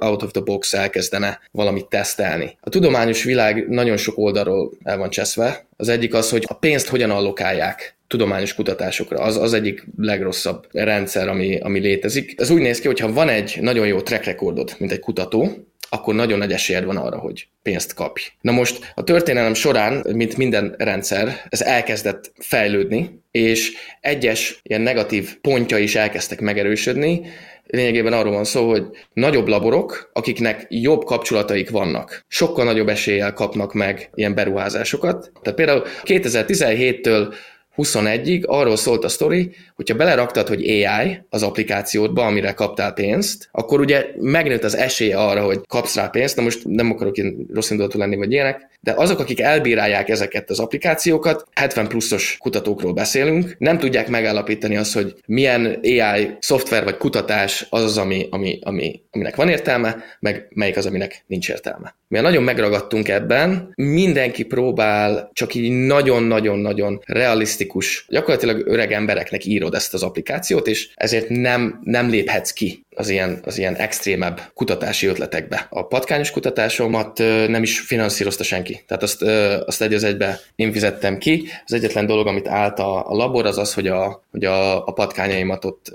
out 0.00 0.22
of 0.22 0.30
the 0.30 0.40
box 0.40 0.74
elkezdene 0.74 1.40
valamit 1.50 1.86
tesztelni. 1.86 2.56
A 2.60 2.68
tudományos 2.68 3.24
világ 3.24 3.68
nagyon 3.68 3.96
sok 3.96 4.18
oldalról 4.18 4.70
el 4.82 4.98
van 4.98 5.10
cseszve. 5.10 5.66
Az 5.76 5.88
egyik 5.88 6.14
az, 6.14 6.30
hogy 6.30 6.44
a 6.48 6.54
pénzt 6.54 6.88
hogyan 6.88 7.10
allokálják 7.10 7.96
tudományos 8.06 8.54
kutatásokra. 8.54 9.18
Az 9.18 9.36
az 9.36 9.52
egyik 9.52 9.86
legrosszabb 9.96 10.66
rendszer, 10.72 11.28
ami, 11.28 11.58
ami 11.58 11.78
létezik. 11.78 12.34
Ez 12.40 12.50
úgy 12.50 12.60
néz 12.60 12.80
ki, 12.80 12.86
hogy 12.86 13.00
ha 13.00 13.12
van 13.12 13.28
egy 13.28 13.58
nagyon 13.60 13.86
jó 13.86 14.00
track 14.00 14.24
recordod, 14.24 14.74
mint 14.78 14.92
egy 14.92 15.00
kutató, 15.00 15.66
akkor 15.92 16.14
nagyon 16.14 16.38
nagy 16.38 16.52
esélyed 16.52 16.84
van 16.84 16.96
arra, 16.96 17.18
hogy 17.18 17.48
pénzt 17.62 17.94
kapj. 17.94 18.22
Na 18.40 18.52
most 18.52 18.92
a 18.94 19.04
történelem 19.04 19.54
során, 19.54 20.04
mint 20.12 20.36
minden 20.36 20.74
rendszer, 20.78 21.46
ez 21.48 21.62
elkezdett 21.62 22.32
fejlődni, 22.38 23.20
és 23.30 23.72
egyes 24.00 24.60
ilyen 24.62 24.80
negatív 24.80 25.40
pontja 25.40 25.78
is 25.78 25.94
elkezdtek 25.94 26.40
megerősödni, 26.40 27.20
lényegében 27.66 28.12
arról 28.12 28.32
van 28.32 28.44
szó, 28.44 28.68
hogy 28.68 28.84
nagyobb 29.12 29.48
laborok, 29.48 30.10
akiknek 30.12 30.66
jobb 30.68 31.04
kapcsolataik 31.04 31.70
vannak, 31.70 32.24
sokkal 32.28 32.64
nagyobb 32.64 32.88
eséllyel 32.88 33.32
kapnak 33.32 33.72
meg 33.72 34.10
ilyen 34.14 34.34
beruházásokat. 34.34 35.32
Tehát 35.42 35.58
például 35.58 35.84
2017-től 36.04 37.34
21-ig 37.76 38.46
arról 38.46 38.76
szólt 38.76 39.04
a 39.04 39.08
sztori, 39.08 39.50
hogyha 39.74 39.94
beleraktad, 39.96 40.48
hogy 40.48 40.70
AI 40.70 41.18
az 41.30 41.42
applikációdba, 41.42 42.26
amire 42.26 42.52
kaptál 42.52 42.92
pénzt, 42.92 43.48
akkor 43.52 43.80
ugye 43.80 44.06
megnőtt 44.16 44.64
az 44.64 44.76
esélye 44.76 45.18
arra, 45.18 45.44
hogy 45.44 45.60
kapsz 45.68 45.94
rá 45.94 46.06
pénzt, 46.06 46.36
na 46.36 46.42
most 46.42 46.60
nem 46.64 46.90
akarok 46.90 47.16
ilyen 47.16 47.46
rossz 47.54 47.70
indulatú 47.70 47.98
lenni, 47.98 48.16
vagy 48.16 48.32
ilyenek, 48.32 48.70
de 48.80 48.92
azok, 48.96 49.18
akik 49.18 49.40
elbírálják 49.40 50.08
ezeket 50.08 50.50
az 50.50 50.58
applikációkat, 50.58 51.46
70 51.54 51.88
pluszos 51.88 52.36
kutatókról 52.40 52.92
beszélünk, 52.92 53.56
nem 53.58 53.78
tudják 53.78 54.08
megállapítani 54.08 54.76
azt, 54.76 54.94
hogy 54.94 55.14
milyen 55.26 55.78
AI 55.82 56.36
szoftver 56.38 56.84
vagy 56.84 56.96
kutatás 56.96 57.66
az 57.70 57.82
az, 57.82 57.98
ami, 57.98 58.26
ami, 58.30 58.58
ami, 58.62 59.00
aminek 59.10 59.36
van 59.36 59.48
értelme, 59.48 60.04
meg 60.20 60.46
melyik 60.50 60.76
az, 60.76 60.86
aminek 60.86 61.24
nincs 61.26 61.48
értelme. 61.48 61.94
Mi 62.08 62.20
nagyon 62.20 62.42
megragadtunk 62.42 63.08
ebben, 63.08 63.72
mindenki 63.74 64.44
próbál 64.44 65.30
csak 65.32 65.54
így 65.54 65.70
nagyon-nagyon-nagyon 65.70 67.00
realisztikus, 67.06 67.61
gyakorlatilag 68.08 68.66
öreg 68.66 68.92
embereknek 68.92 69.44
írod 69.44 69.74
ezt 69.74 69.94
az 69.94 70.02
applikációt, 70.02 70.66
és 70.66 70.88
ezért 70.94 71.28
nem, 71.28 71.80
nem 71.84 72.08
léphetsz 72.08 72.50
ki 72.50 72.84
az 72.94 73.08
ilyen, 73.08 73.40
az 73.44 73.58
ilyen 73.58 73.74
extrémebb 73.74 74.40
kutatási 74.54 75.06
ötletekbe. 75.06 75.66
A 75.70 75.86
patkányos 75.86 76.30
kutatásomat 76.30 77.18
nem 77.48 77.62
is 77.62 77.80
finanszírozta 77.80 78.44
senki. 78.44 78.82
Tehát 78.86 79.02
azt, 79.02 79.22
azt 79.66 79.82
egy 79.82 79.94
az 79.94 80.04
egybe 80.04 80.40
én 80.54 80.72
fizettem 80.72 81.18
ki. 81.18 81.48
Az 81.64 81.72
egyetlen 81.72 82.06
dolog, 82.06 82.26
amit 82.26 82.48
állt 82.48 82.78
a, 82.78 83.10
a 83.10 83.14
labor, 83.14 83.46
az 83.46 83.58
az, 83.58 83.74
hogy 83.74 83.86
a, 83.86 84.24
hogy 84.30 84.44
a, 84.44 84.86
a 84.86 84.92
patkányaimat 84.92 85.64
ott 85.64 85.92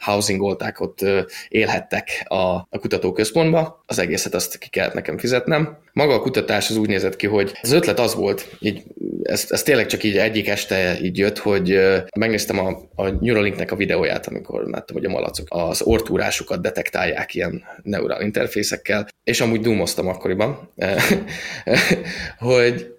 housingolták, 0.00 0.80
ott 0.80 1.04
élhettek 1.48 2.24
a, 2.24 2.34
a 2.54 2.78
kutatóközpontba, 2.80 3.82
az 3.86 3.98
egészet 3.98 4.34
azt 4.34 4.58
ki 4.58 4.68
kellett 4.68 4.94
nekem 4.94 5.18
fizetnem. 5.18 5.78
Maga 5.92 6.14
a 6.14 6.20
kutatás 6.20 6.70
az 6.70 6.76
úgy 6.76 6.88
nézett 6.88 7.16
ki, 7.16 7.26
hogy 7.26 7.52
az 7.62 7.72
ötlet 7.72 7.98
az 7.98 8.14
volt, 8.14 8.56
így, 8.60 8.82
ez, 9.22 9.46
ez 9.48 9.62
tényleg 9.62 9.86
csak 9.86 10.02
így 10.02 10.16
egyik 10.16 10.48
este 10.48 11.00
így 11.02 11.18
jött, 11.18 11.38
hogy 11.38 11.80
megnéztem 12.16 12.58
a, 12.58 12.80
a 12.94 13.08
Neuralinknek 13.08 13.72
a 13.72 13.76
videóját, 13.76 14.26
amikor 14.26 14.64
láttam, 14.64 14.96
hogy 14.96 15.04
a 15.04 15.10
malacok 15.10 15.46
az 15.50 15.82
ortúrásukat 15.82 16.62
detektálják 16.62 17.34
ilyen 17.34 17.64
neurál 17.82 18.22
interfészekkel, 18.22 19.08
és 19.24 19.40
amúgy 19.40 19.60
dumoztam 19.60 20.08
akkoriban, 20.08 20.70
hogy, 22.38 22.94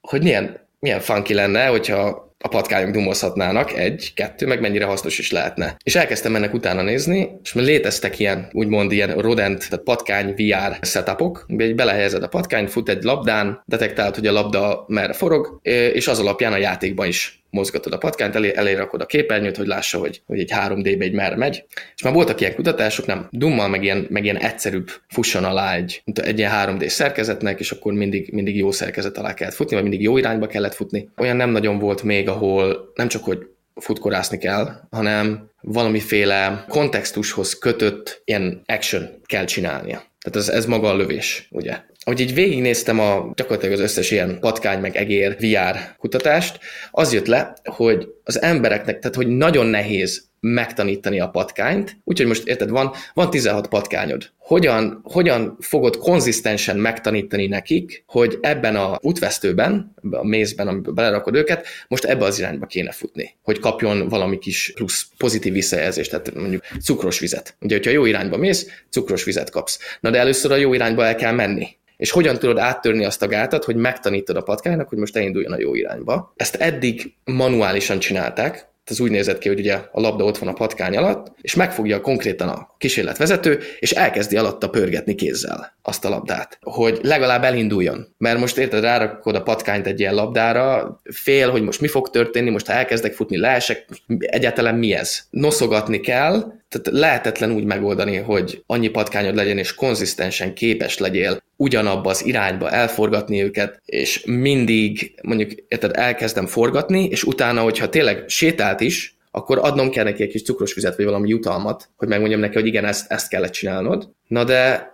hogy 0.00 0.22
milyen, 0.22 0.68
milyen 0.78 1.00
funky 1.00 1.34
lenne, 1.34 1.66
hogyha 1.66 2.29
a 2.42 2.48
patkányok 2.48 2.90
dumozhatnának, 2.90 3.72
egy, 3.72 4.12
kettő, 4.14 4.46
meg 4.46 4.60
mennyire 4.60 4.84
hasznos 4.84 5.18
is 5.18 5.30
lehetne. 5.30 5.76
És 5.82 5.96
elkezdtem 5.96 6.36
ennek 6.36 6.54
utána 6.54 6.82
nézni, 6.82 7.30
és 7.42 7.52
már 7.52 7.64
léteztek 7.64 8.18
ilyen, 8.18 8.48
úgymond 8.52 8.92
ilyen 8.92 9.14
rodent, 9.14 9.68
tehát 9.68 9.84
patkány 9.84 10.34
VR 10.36 10.78
setupok, 10.86 11.46
egy 11.56 11.74
belehelyezed 11.74 12.22
a 12.22 12.28
patkány, 12.28 12.66
fut 12.66 12.88
egy 12.88 13.02
labdán, 13.02 13.62
detektálod, 13.66 14.14
hogy 14.14 14.26
a 14.26 14.32
labda 14.32 14.84
merre 14.88 15.12
forog, 15.12 15.60
és 15.92 16.08
az 16.08 16.18
alapján 16.18 16.52
a 16.52 16.56
játékban 16.56 17.06
is 17.06 17.39
mozgatod 17.50 17.92
a 17.92 17.98
patkányt, 17.98 18.34
elé, 18.34 18.52
elé 18.54 18.72
rakod 18.72 19.00
a 19.00 19.06
képernyőt, 19.06 19.56
hogy 19.56 19.66
lássa, 19.66 19.98
hogy, 19.98 20.22
hogy 20.26 20.38
egy 20.38 20.52
3D-be 20.54 21.04
egy 21.04 21.12
merre 21.12 21.36
megy. 21.36 21.64
És 21.96 22.02
már 22.02 22.12
voltak 22.12 22.40
ilyen 22.40 22.54
kutatások, 22.54 23.06
nem, 23.06 23.28
dummal, 23.30 23.68
meg 23.68 23.82
ilyen, 23.82 24.06
meg 24.10 24.24
ilyen 24.24 24.38
egyszerűbb 24.38 24.90
fusson 25.08 25.44
alá 25.44 25.74
egy, 25.74 26.02
egy 26.14 26.38
ilyen 26.38 26.52
3D 26.54 26.88
szerkezetnek, 26.88 27.60
és 27.60 27.70
akkor 27.70 27.92
mindig, 27.92 28.32
mindig 28.32 28.56
jó 28.56 28.70
szerkezet 28.70 29.18
alá 29.18 29.34
kellett 29.34 29.54
futni, 29.54 29.74
vagy 29.74 29.84
mindig 29.84 30.02
jó 30.02 30.16
irányba 30.16 30.46
kellett 30.46 30.74
futni. 30.74 31.08
Olyan 31.16 31.36
nem 31.36 31.50
nagyon 31.50 31.78
volt 31.78 32.02
még, 32.02 32.28
ahol 32.28 32.92
nem 32.94 33.08
csak, 33.08 33.24
hogy 33.24 33.46
futkorászni 33.74 34.38
kell, 34.38 34.80
hanem 34.90 35.50
valamiféle 35.60 36.64
kontextushoz 36.68 37.58
kötött 37.58 38.22
ilyen 38.24 38.62
action 38.66 39.08
kell 39.26 39.44
csinálnia. 39.44 40.02
Tehát 40.20 40.48
ez, 40.48 40.48
ez 40.48 40.66
maga 40.66 40.88
a 40.88 40.96
lövés, 40.96 41.48
ugye? 41.50 41.78
Ahogy 42.04 42.20
így 42.20 42.34
végignéztem 42.34 42.98
a, 42.98 43.32
gyakorlatilag 43.34 43.74
az 43.74 43.80
összes 43.80 44.10
ilyen 44.10 44.38
patkány 44.40 44.80
meg 44.80 44.96
egér 44.96 45.36
VR 45.38 45.96
kutatást, 45.98 46.58
az 46.90 47.12
jött 47.12 47.26
le, 47.26 47.56
hogy 47.64 48.08
az 48.24 48.42
embereknek, 48.42 48.98
tehát 48.98 49.16
hogy 49.16 49.28
nagyon 49.28 49.66
nehéz 49.66 50.29
megtanítani 50.40 51.20
a 51.20 51.28
patkányt, 51.28 51.96
úgyhogy 52.04 52.26
most 52.26 52.46
érted, 52.46 52.70
van, 52.70 52.92
van 53.14 53.30
16 53.30 53.68
patkányod. 53.68 54.30
Hogyan, 54.38 55.00
hogyan 55.02 55.56
fogod 55.60 55.96
konzisztensen 55.96 56.76
megtanítani 56.76 57.46
nekik, 57.46 58.02
hogy 58.06 58.38
ebben 58.40 58.76
a 58.76 58.98
útvesztőben, 59.02 59.94
a 60.10 60.26
mézben, 60.26 60.68
amiben 60.68 60.94
belerakod 60.94 61.34
őket, 61.34 61.66
most 61.88 62.04
ebbe 62.04 62.24
az 62.24 62.38
irányba 62.38 62.66
kéne 62.66 62.92
futni, 62.92 63.36
hogy 63.42 63.58
kapjon 63.58 64.08
valami 64.08 64.38
kis 64.38 64.72
plusz 64.74 65.06
pozitív 65.16 65.52
visszajelzést, 65.52 66.10
tehát 66.10 66.34
mondjuk 66.34 66.62
cukros 66.82 67.18
vizet. 67.18 67.56
Ugye, 67.60 67.76
hogyha 67.76 67.90
jó 67.90 68.04
irányba 68.04 68.36
mész, 68.36 68.84
cukros 68.88 69.24
vizet 69.24 69.50
kapsz. 69.50 69.78
Na 70.00 70.10
de 70.10 70.18
először 70.18 70.52
a 70.52 70.56
jó 70.56 70.74
irányba 70.74 71.06
el 71.06 71.14
kell 71.14 71.32
menni 71.32 71.78
és 72.00 72.10
hogyan 72.10 72.38
tudod 72.38 72.58
áttörni 72.58 73.04
azt 73.04 73.22
a 73.22 73.26
gátat, 73.26 73.64
hogy 73.64 73.76
megtanítod 73.76 74.36
a 74.36 74.40
patkánynak, 74.40 74.88
hogy 74.88 74.98
most 74.98 75.16
elinduljon 75.16 75.52
a 75.52 75.58
jó 75.58 75.74
irányba. 75.74 76.32
Ezt 76.36 76.54
eddig 76.54 77.14
manuálisan 77.24 77.98
csinálták, 77.98 78.69
ez 78.90 79.00
úgy 79.00 79.10
nézett 79.10 79.38
ki, 79.38 79.48
hogy 79.48 79.58
ugye 79.58 79.74
a 79.92 80.00
labda 80.00 80.24
ott 80.24 80.38
van 80.38 80.48
a 80.48 80.52
patkány 80.52 80.96
alatt, 80.96 81.32
és 81.40 81.54
megfogja 81.54 82.00
konkrétan 82.00 82.48
a 82.48 82.74
kísérletvezető, 82.78 83.60
és 83.78 83.90
elkezdi 83.90 84.36
alatta 84.36 84.70
pörgetni 84.70 85.14
kézzel 85.14 85.72
azt 85.82 86.04
a 86.04 86.08
labdát, 86.08 86.58
hogy 86.60 86.98
legalább 87.02 87.44
elinduljon. 87.44 88.14
Mert 88.18 88.38
most 88.38 88.58
érted, 88.58 88.82
rárakod 88.82 89.34
a 89.34 89.42
patkányt 89.42 89.86
egy 89.86 90.00
ilyen 90.00 90.14
labdára, 90.14 91.00
fél, 91.12 91.50
hogy 91.50 91.62
most 91.62 91.80
mi 91.80 91.88
fog 91.88 92.10
történni, 92.10 92.50
most 92.50 92.66
ha 92.66 92.72
elkezdek 92.72 93.12
futni, 93.12 93.38
leesek, 93.38 93.86
egyáltalán 94.18 94.74
mi 94.74 94.92
ez? 94.92 95.18
Noszogatni 95.30 96.00
kell, 96.00 96.52
tehát 96.68 97.00
lehetetlen 97.00 97.52
úgy 97.52 97.64
megoldani, 97.64 98.16
hogy 98.16 98.62
annyi 98.66 98.88
patkányod 98.88 99.34
legyen, 99.34 99.58
és 99.58 99.74
konzisztensen 99.74 100.54
képes 100.54 100.98
legyél 100.98 101.42
ugyanabba 101.60 102.10
az 102.10 102.26
irányba 102.26 102.70
elforgatni 102.70 103.42
őket, 103.42 103.82
és 103.84 104.24
mindig 104.24 105.14
mondjuk 105.22 105.50
érted, 105.68 105.96
elkezdem 105.96 106.46
forgatni, 106.46 107.04
és 107.04 107.24
utána, 107.24 107.62
hogyha 107.62 107.88
tényleg 107.88 108.24
sétált 108.28 108.80
is, 108.80 109.16
akkor 109.30 109.58
adnom 109.58 109.90
kell 109.90 110.04
neki 110.04 110.22
egy 110.22 110.28
kis 110.28 110.42
cukros 110.42 110.74
vizet, 110.74 110.96
vagy 110.96 111.04
valami 111.04 111.28
jutalmat, 111.28 111.90
hogy 111.96 112.08
megmondjam 112.08 112.40
neki, 112.40 112.54
hogy 112.54 112.66
igen, 112.66 112.84
ezt, 112.84 113.10
ezt 113.10 113.28
kellett 113.28 113.50
csinálnod. 113.52 114.10
Na 114.26 114.44
de 114.44 114.90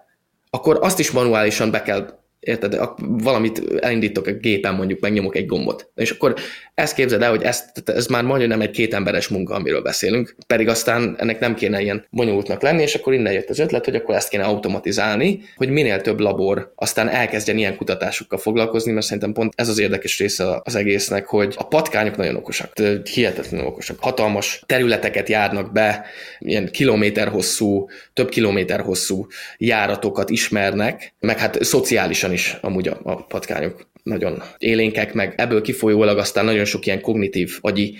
akkor 0.50 0.78
azt 0.80 0.98
is 0.98 1.10
manuálisan 1.10 1.70
be 1.70 1.82
kell 1.82 2.18
érted, 2.46 2.78
valamit 2.98 3.62
elindítok 3.80 4.26
a 4.26 4.32
gépen, 4.32 4.74
mondjuk 4.74 5.00
megnyomok 5.00 5.36
egy 5.36 5.46
gombot. 5.46 5.90
És 5.94 6.10
akkor 6.10 6.34
ezt 6.74 6.94
képzeld 6.94 7.22
el, 7.22 7.30
hogy 7.30 7.42
ez, 7.42 7.64
ez 7.84 8.06
már 8.06 8.24
majdnem 8.24 8.60
egy 8.60 8.70
két 8.70 8.94
emberes 8.94 9.28
munka, 9.28 9.54
amiről 9.54 9.82
beszélünk, 9.82 10.36
pedig 10.46 10.68
aztán 10.68 11.14
ennek 11.18 11.40
nem 11.40 11.54
kéne 11.54 11.80
ilyen 11.80 12.06
bonyolultnak 12.10 12.62
lenni, 12.62 12.82
és 12.82 12.94
akkor 12.94 13.12
innen 13.14 13.32
jött 13.32 13.48
az 13.48 13.58
ötlet, 13.58 13.84
hogy 13.84 13.94
akkor 13.94 14.14
ezt 14.14 14.28
kéne 14.28 14.44
automatizálni, 14.44 15.40
hogy 15.56 15.68
minél 15.68 16.00
több 16.00 16.20
labor 16.20 16.72
aztán 16.74 17.08
elkezdjen 17.08 17.58
ilyen 17.58 17.76
kutatásokkal 17.76 18.38
foglalkozni, 18.38 18.92
mert 18.92 19.06
szerintem 19.06 19.32
pont 19.32 19.52
ez 19.56 19.68
az 19.68 19.78
érdekes 19.78 20.18
része 20.18 20.60
az 20.62 20.74
egésznek, 20.74 21.26
hogy 21.26 21.54
a 21.56 21.66
patkányok 21.66 22.16
nagyon 22.16 22.36
okosak, 22.36 22.72
hihetetlenül 23.12 23.66
okosak. 23.66 23.98
Hatalmas 24.00 24.62
területeket 24.66 25.28
járnak 25.28 25.72
be, 25.72 26.04
ilyen 26.38 26.70
kilométer 26.70 27.28
hosszú, 27.28 27.88
több 28.12 28.28
kilométer 28.28 28.80
hosszú 28.80 29.26
járatokat 29.58 30.30
ismernek, 30.30 31.14
meg 31.20 31.38
hát 31.38 31.64
szociálisan 31.64 32.32
is 32.36 32.56
amúgy 32.60 32.88
a, 32.88 33.00
a 33.02 33.24
patkányok 33.24 33.86
nagyon 34.02 34.42
élénkek, 34.58 35.14
meg 35.14 35.34
ebből 35.36 35.62
kifolyólag 35.62 36.18
aztán 36.18 36.44
nagyon 36.44 36.64
sok 36.64 36.86
ilyen 36.86 37.00
kognitív 37.00 37.58
agyi 37.60 37.96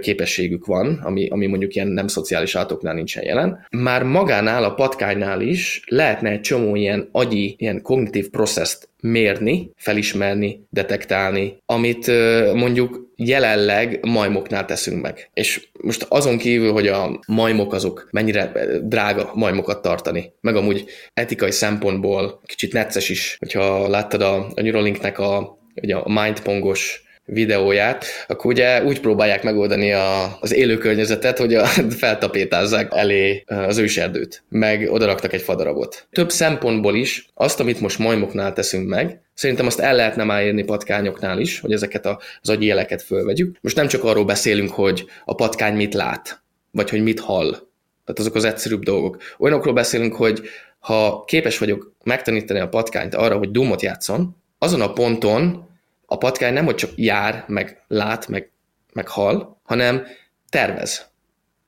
képességük 0.00 0.66
van, 0.66 1.00
ami, 1.04 1.28
ami 1.28 1.46
mondjuk 1.46 1.74
ilyen 1.74 1.88
nem 1.88 2.06
szociális 2.06 2.54
állatoknál 2.54 2.94
nincsen 2.94 3.24
jelen. 3.24 3.66
Már 3.70 4.02
magánál, 4.02 4.64
a 4.64 4.74
patkánynál 4.74 5.40
is 5.40 5.82
lehetne 5.86 6.30
egy 6.30 6.40
csomó 6.40 6.76
ilyen 6.76 7.08
agyi, 7.12 7.54
ilyen 7.58 7.82
kognitív 7.82 8.30
processzt 8.30 8.88
mérni, 9.02 9.70
felismerni, 9.76 10.66
detektálni, 10.70 11.56
amit 11.66 12.06
mondjuk 12.54 13.06
jelenleg 13.16 13.98
majmoknál 14.06 14.64
teszünk 14.64 15.02
meg. 15.02 15.30
És 15.34 15.68
most 15.80 16.06
azon 16.08 16.38
kívül, 16.38 16.72
hogy 16.72 16.86
a 16.86 17.20
majmok 17.26 17.72
azok 17.72 18.08
mennyire 18.10 18.52
drága 18.82 19.30
majmokat 19.34 19.82
tartani, 19.82 20.32
meg 20.40 20.56
amúgy 20.56 20.84
etikai 21.14 21.50
szempontból 21.50 22.40
kicsit 22.44 22.72
necces 22.72 23.08
is, 23.08 23.36
hogyha 23.38 23.88
láttad 23.88 24.22
a, 24.22 24.34
a 24.54 24.60
Neuralinknek 24.60 25.18
a, 25.18 25.58
ugye 25.82 25.96
a 25.96 26.22
mindpongos 26.22 27.02
videóját, 27.32 28.04
akkor 28.26 28.52
ugye 28.52 28.84
úgy 28.84 29.00
próbálják 29.00 29.42
megoldani 29.42 29.92
a, 29.92 30.38
az 30.40 30.54
élő 30.54 30.78
környezetet, 30.78 31.38
hogy 31.38 31.54
a, 31.54 31.66
feltapétázzák 32.00 32.92
elé 32.94 33.44
az 33.46 33.78
őserdőt, 33.78 34.42
meg 34.48 34.88
odaraktak 34.90 35.32
egy 35.32 35.42
fadarabot. 35.42 36.06
Több 36.10 36.30
szempontból 36.30 36.96
is 36.96 37.28
azt, 37.34 37.60
amit 37.60 37.80
most 37.80 37.98
majmoknál 37.98 38.52
teszünk 38.52 38.88
meg, 38.88 39.20
Szerintem 39.34 39.66
azt 39.66 39.80
el 39.80 39.94
lehetne 39.94 40.24
már 40.24 40.42
érni 40.42 40.64
patkányoknál 40.64 41.40
is, 41.40 41.60
hogy 41.60 41.72
ezeket 41.72 42.06
az 42.40 42.48
agyi 42.48 42.66
jeleket 42.66 43.02
fölvegyük. 43.02 43.56
Most 43.60 43.76
nem 43.76 43.86
csak 43.86 44.04
arról 44.04 44.24
beszélünk, 44.24 44.70
hogy 44.70 45.04
a 45.24 45.34
patkány 45.34 45.74
mit 45.74 45.94
lát, 45.94 46.42
vagy 46.70 46.90
hogy 46.90 47.02
mit 47.02 47.20
hall. 47.20 47.50
Tehát 47.50 48.18
azok 48.18 48.34
az 48.34 48.44
egyszerűbb 48.44 48.82
dolgok. 48.82 49.22
Olyanokról 49.38 49.74
beszélünk, 49.74 50.14
hogy 50.14 50.40
ha 50.78 51.24
képes 51.24 51.58
vagyok 51.58 51.92
megtanítani 52.04 52.60
a 52.60 52.68
patkányt 52.68 53.14
arra, 53.14 53.36
hogy 53.36 53.50
dumot 53.50 53.82
játszon, 53.82 54.36
azon 54.58 54.80
a 54.80 54.92
ponton 54.92 55.67
a 56.10 56.18
patkány 56.18 56.52
nem, 56.52 56.64
hogy 56.64 56.74
csak 56.74 56.90
jár, 56.94 57.44
meg 57.46 57.82
lát, 57.88 58.28
meg, 58.28 58.50
meg 58.92 59.08
hal, 59.08 59.60
hanem 59.62 60.06
tervez. 60.48 60.96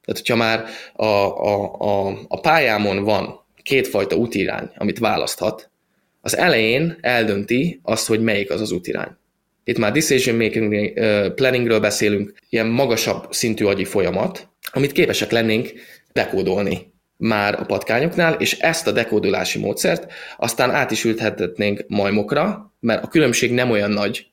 Tehát, 0.05 0.21
hogyha 0.21 0.37
már 0.37 0.65
a, 0.93 1.05
a, 1.05 1.75
a, 1.79 2.19
a 2.29 2.41
pályámon 2.41 3.05
van 3.05 3.45
kétfajta 3.63 4.17
útirány, 4.17 4.71
amit 4.77 4.99
választhat, 4.99 5.71
az 6.21 6.37
elején 6.37 6.99
eldönti 7.01 7.81
azt, 7.83 8.07
hogy 8.07 8.23
melyik 8.23 8.51
az 8.51 8.61
az 8.61 8.73
útirány. 8.73 9.17
Itt 9.65 9.79
már 9.79 9.93
decision 9.93 10.37
making 10.37 10.73
uh, 10.73 11.35
planningről 11.35 11.81
beszélünk, 11.81 12.35
ilyen 12.49 12.67
magasabb 12.67 13.33
szintű 13.33 13.65
agyi 13.65 13.85
folyamat, 13.85 14.49
amit 14.73 14.93
képesek 14.93 15.31
lennénk 15.31 15.73
dekódolni 16.13 16.93
már 17.21 17.61
a 17.61 17.65
patkányoknál, 17.65 18.35
és 18.35 18.59
ezt 18.59 18.87
a 18.87 18.93
dekódolási 18.93 19.59
módszert 19.59 20.13
aztán 20.37 20.71
át 20.71 20.91
is 20.91 21.05
ülthetnénk 21.05 21.85
majmokra, 21.89 22.75
mert 22.81 23.05
a 23.05 23.09
különbség 23.09 23.53
nem 23.53 23.71
olyan 23.71 23.91
nagy, 23.91 24.27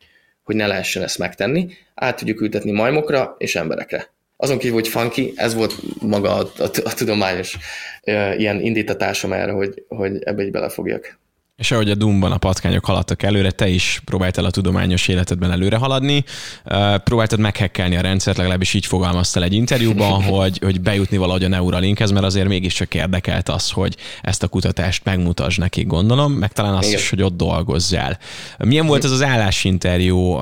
hogy 0.43 0.55
ne 0.55 0.67
lehessen 0.67 1.03
ezt 1.03 1.17
megtenni, 1.17 1.67
át 1.95 2.17
tudjuk 2.17 2.41
ültetni 2.41 2.71
majmokra 2.71 3.35
és 3.37 3.55
emberekre. 3.55 4.13
Azon 4.37 4.57
kívül, 4.57 4.73
hogy 4.73 4.87
funky, 4.87 5.33
ez 5.35 5.53
volt 5.53 5.73
maga 6.01 6.35
a, 6.35 6.51
a, 6.57 6.69
a 6.83 6.93
tudományos 6.93 7.57
uh, 8.03 8.39
ilyen 8.39 8.61
indítatásom 8.61 9.33
erre, 9.33 9.51
hogy, 9.51 9.83
hogy 9.87 10.23
ebbe 10.23 10.43
így 10.43 10.51
belefogjak. 10.51 11.19
És 11.57 11.71
ahogy 11.71 11.89
a 11.89 11.95
Doomban 11.95 12.31
a 12.31 12.37
patkányok 12.37 12.85
haladtak 12.85 13.23
előre, 13.23 13.51
te 13.51 13.67
is 13.67 14.01
próbáltál 14.05 14.45
a 14.45 14.51
tudományos 14.51 15.07
életedben 15.07 15.51
előre 15.51 15.75
haladni, 15.75 16.23
próbáltad 17.03 17.39
meghekkelni 17.39 17.95
a 17.95 18.01
rendszert, 18.01 18.37
legalábbis 18.37 18.73
így 18.73 18.85
fogalmaztál 18.85 19.43
egy 19.43 19.53
interjúban, 19.53 20.23
hogy, 20.33 20.59
hogy 20.63 20.81
bejutni 20.81 21.17
valahogy 21.17 21.43
a 21.43 21.47
Neuralinkhez, 21.47 22.11
mert 22.11 22.25
azért 22.25 22.47
mégiscsak 22.47 22.93
érdekelt 22.93 23.49
az, 23.49 23.71
hogy 23.71 23.95
ezt 24.21 24.43
a 24.43 24.47
kutatást 24.47 25.03
megmutasd 25.05 25.59
nekik, 25.59 25.87
gondolom, 25.87 26.33
meg 26.33 26.51
talán 26.53 26.73
azt 26.73 26.87
Igen. 26.87 26.99
is, 26.99 27.09
hogy 27.09 27.21
ott 27.21 27.37
dolgozzál. 27.37 28.17
Milyen 28.57 28.87
volt 28.87 29.03
ez 29.03 29.11
az 29.11 29.23
állásinterjú? 29.23 30.39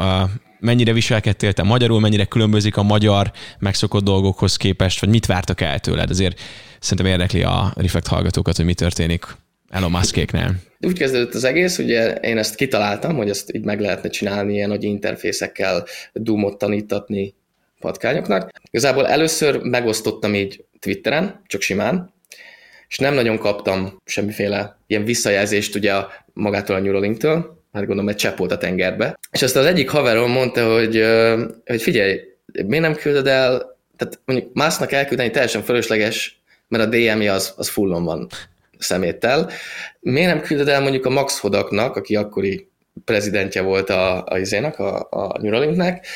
mennyire 0.59 0.93
viselkedtél 0.93 1.53
te 1.53 1.63
magyarul, 1.63 1.99
mennyire 1.99 2.25
különbözik 2.25 2.77
a 2.77 2.83
magyar 2.83 3.31
megszokott 3.59 4.03
dolgokhoz 4.03 4.55
képest, 4.55 4.99
vagy 4.99 5.09
mit 5.09 5.25
vártak 5.25 5.61
el 5.61 5.79
tőled? 5.79 6.09
Ezért 6.09 6.39
szerintem 6.79 7.13
érdekli 7.13 7.43
a 7.43 7.73
Reflect 7.75 8.07
hallgatókat, 8.07 8.55
hogy 8.55 8.65
mi 8.65 8.73
történik 8.73 9.37
Elon 9.69 9.91
Muskéknél. 9.91 10.55
Úgy 10.79 10.97
kezdődött 10.97 11.33
az 11.33 11.43
egész, 11.43 11.77
ugye 11.77 12.13
én 12.13 12.37
ezt 12.37 12.55
kitaláltam, 12.55 13.15
hogy 13.15 13.29
ezt 13.29 13.53
így 13.53 13.63
meg 13.63 13.79
lehetne 13.79 14.09
csinálni 14.09 14.53
ilyen 14.53 14.69
nagy 14.69 14.83
interfészekkel, 14.83 15.85
Doomot 16.13 16.57
tanítatni 16.57 17.33
patkányoknak. 17.79 18.51
Igazából 18.69 19.07
először 19.07 19.61
megosztottam 19.61 20.35
így 20.35 20.65
Twitteren, 20.79 21.41
csak 21.47 21.61
simán, 21.61 22.13
és 22.87 22.97
nem 22.97 23.13
nagyon 23.13 23.37
kaptam 23.37 24.01
semmiféle 24.05 24.77
ilyen 24.87 25.05
visszajelzést 25.05 25.75
ugye 25.75 25.93
magától 26.33 26.75
a 26.75 26.79
Neuralinktől, 26.79 27.63
hát 27.73 27.85
gondolom 27.85 28.09
egy 28.09 28.15
csepp 28.15 28.37
volt 28.37 28.51
a 28.51 28.57
tengerbe. 28.57 29.19
És 29.31 29.41
azt 29.41 29.55
az 29.55 29.65
egyik 29.65 29.89
haverom 29.89 30.31
mondta, 30.31 30.73
hogy, 30.73 31.03
hogy 31.65 31.81
figyelj, 31.81 32.19
miért 32.65 32.83
nem 32.83 32.95
küldöd 32.95 33.27
el, 33.27 33.77
tehát 33.97 34.19
mondjuk 34.25 34.53
másnak 34.53 34.91
elküldeni 34.91 35.29
teljesen 35.29 35.61
fölösleges, 35.61 36.39
mert 36.67 36.83
a 36.83 36.87
DM-je 36.87 37.31
az, 37.31 37.53
az 37.57 37.69
fullon 37.69 38.03
van 38.03 38.27
szeméttel. 38.79 39.49
Miért 39.99 40.33
nem 40.33 40.41
küldöd 40.41 40.67
el 40.67 40.81
mondjuk 40.81 41.05
a 41.05 41.09
Max 41.09 41.39
Hodaknak, 41.39 41.95
aki 41.95 42.15
akkori 42.15 42.69
prezidentje 43.05 43.61
volt 43.61 43.89
a, 43.89 44.25
a, 44.25 44.37
izének, 44.37 44.79
a, 44.79 45.07
a 45.09 45.41
Neuralinknek, 45.41 46.07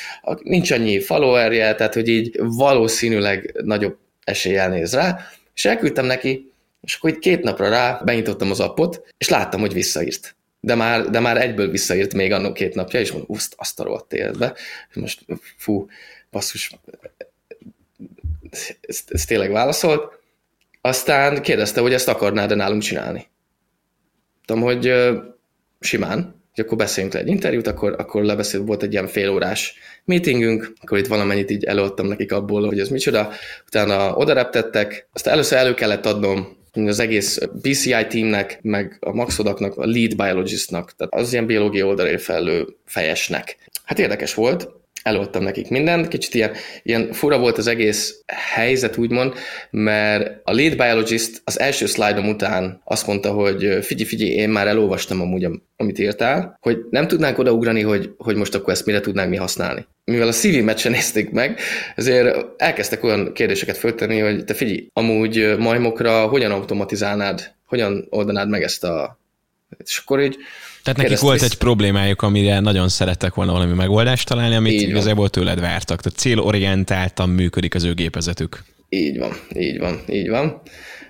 nincs 0.44 0.72
annyi 0.72 1.00
followerje, 1.00 1.76
tehát 1.76 1.94
hogy 1.94 2.08
így 2.08 2.40
valószínűleg 2.40 3.60
nagyobb 3.64 3.98
eséllyel 4.24 4.70
néz 4.70 4.94
rá, 4.94 5.20
és 5.54 5.66
elküldtem 5.66 6.06
neki, 6.06 6.52
és 6.82 6.96
akkor 6.96 7.10
így 7.10 7.20
két 7.20 7.44
napra 7.44 7.70
rá 7.70 8.02
benyitottam 8.06 8.52
az 8.52 8.60
appot, 8.60 9.02
és 9.18 9.30
láttam, 9.30 9.60
hogy 9.60 9.74
visszaírt. 9.74 10.36
De 10.60 10.76
már, 10.76 11.10
de 11.10 11.20
már 11.20 11.42
egyből 11.42 11.70
visszaírt 11.70 12.14
még 12.14 12.32
annó 12.32 12.52
két 12.52 12.76
napja, 12.76 13.00
és 13.00 13.12
mondom, 13.12 13.36
uszt, 13.36 13.54
azt 13.58 13.80
a 13.80 13.84
rohadt 13.84 14.14
életbe. 14.14 14.56
Most 14.94 15.26
fú, 15.58 15.88
basszus, 16.32 16.72
ez, 18.82 19.00
ez 19.08 19.26
tényleg 19.26 19.52
válaszolt. 19.52 20.19
Aztán 20.90 21.42
kérdezte, 21.42 21.82
hogy 21.82 21.94
ezt 21.94 22.08
akarnád-e 22.08 22.56
nálunk 22.56 22.82
csinálni. 22.82 23.28
Tudom, 24.46 24.64
hogy 24.64 24.94
simán, 25.80 26.44
hogy 26.56 26.66
akkor 26.66 26.78
beszéljünk 26.78 27.16
le 27.16 27.22
egy 27.22 27.28
interjút, 27.28 27.68
akkor, 27.68 27.96
akkor 27.98 28.24
lebeszélt, 28.24 28.66
volt 28.68 28.84
egy 28.84 28.92
ilyen 28.92 29.08
félórás 29.08 29.76
meetingünk, 30.06 30.74
akkor 30.82 30.98
itt 30.98 31.08
valamennyit 31.08 31.52
így 31.52 31.64
előadtam 31.64 32.08
nekik 32.08 32.32
abból, 32.32 32.68
hogy 32.68 32.80
ez 32.80 32.90
micsoda, 32.90 33.32
utána 33.68 34.16
oda 34.16 34.34
reptettek, 34.34 35.08
aztán 35.14 35.34
először 35.34 35.58
elő 35.58 35.74
kellett 35.74 36.06
adnom 36.06 36.58
az 36.74 37.00
egész 37.00 37.40
BCI 37.62 38.08
teamnek, 38.08 38.60
meg 38.62 38.98
a 39.00 39.14
Maxodaknak, 39.14 39.78
a 39.78 39.86
lead 39.86 40.16
biologistnak, 40.16 40.96
tehát 40.96 41.14
az 41.14 41.34
ilyen 41.34 41.46
biológiai 41.46 41.88
oldalé 41.88 42.18
felelő 42.18 42.68
fejesnek. 42.86 43.58
Hát 43.84 44.00
érdekes 44.00 44.34
volt, 44.34 44.70
előadtam 45.04 45.44
nekik 45.44 45.70
mindent, 45.70 46.08
kicsit 46.08 46.34
ilyen, 46.34 46.52
ilyen 46.84 47.12
fura 47.12 47.38
volt 47.38 47.58
az 47.58 47.68
egész 47.68 48.24
helyzet, 48.28 48.98
úgymond, 48.98 49.34
mert 49.70 50.42
a 50.44 50.54
lead 50.54 50.76
biologist 50.76 51.42
az 51.44 51.60
első 51.60 51.86
szlájdom 51.86 52.30
után 52.30 52.82
azt 52.84 53.08
mondta, 53.08 53.32
hogy 53.32 53.58
figyelj, 53.82 54.10
figyelj, 54.10 54.32
én 54.32 54.50
már 54.50 54.68
elolvastam 54.68 55.22
amúgy, 55.22 55.48
amit 55.78 56.00
írtál, 56.00 56.58
hogy 56.62 56.78
nem 56.90 57.08
tudnánk 57.08 57.38
odaugrani, 57.38 57.82
hogy, 57.82 58.14
hogy 58.18 58.36
most 58.36 58.56
akkor 58.56 58.74
ezt 58.74 58.86
mire 58.86 59.00
tudnánk 59.00 59.30
mi 59.30 59.36
használni. 59.36 59.86
Mivel 60.04 60.28
a 60.28 60.32
CV-met 60.32 60.90
nézték 60.90 61.30
meg, 61.30 61.60
ezért 61.96 62.38
elkezdtek 62.58 63.04
olyan 63.04 63.34
kérdéseket 63.34 63.78
föltenni, 63.78 64.20
hogy 64.20 64.44
te 64.46 64.54
figyelj, 64.54 64.88
amúgy 64.94 65.56
majmokra 65.58 66.28
hogyan 66.28 66.52
automatizálnád, 66.52 67.52
hogyan 67.66 68.08
oldanád 68.10 68.50
meg 68.50 68.64
ezt 68.64 68.84
a... 68.84 69.20
És 69.84 69.98
akkor 69.98 70.22
így 70.22 70.38
tehát 70.84 71.00
nekik 71.00 71.20
volt 71.20 71.42
egy 71.42 71.58
problémájuk, 71.58 72.22
amire 72.22 72.60
nagyon 72.60 72.90
szerettek 72.90 73.34
volna 73.34 73.52
valami 73.52 73.74
megoldást 73.74 74.28
találni, 74.28 74.56
amit 74.56 74.72
így 74.72 74.90
igazából 74.90 75.22
van. 75.22 75.32
tőled 75.32 75.60
vártak. 75.60 76.02
Tehát 76.02 76.20
célorientáltan 76.20 77.30
működik 77.30 77.76
az 77.76 77.84
ő 77.84 77.94
gépezetük. 77.94 78.64
Így 78.90 79.18
van, 79.18 79.32
így 79.56 79.80
van, 79.80 80.02
így 80.10 80.30
van. 80.30 80.62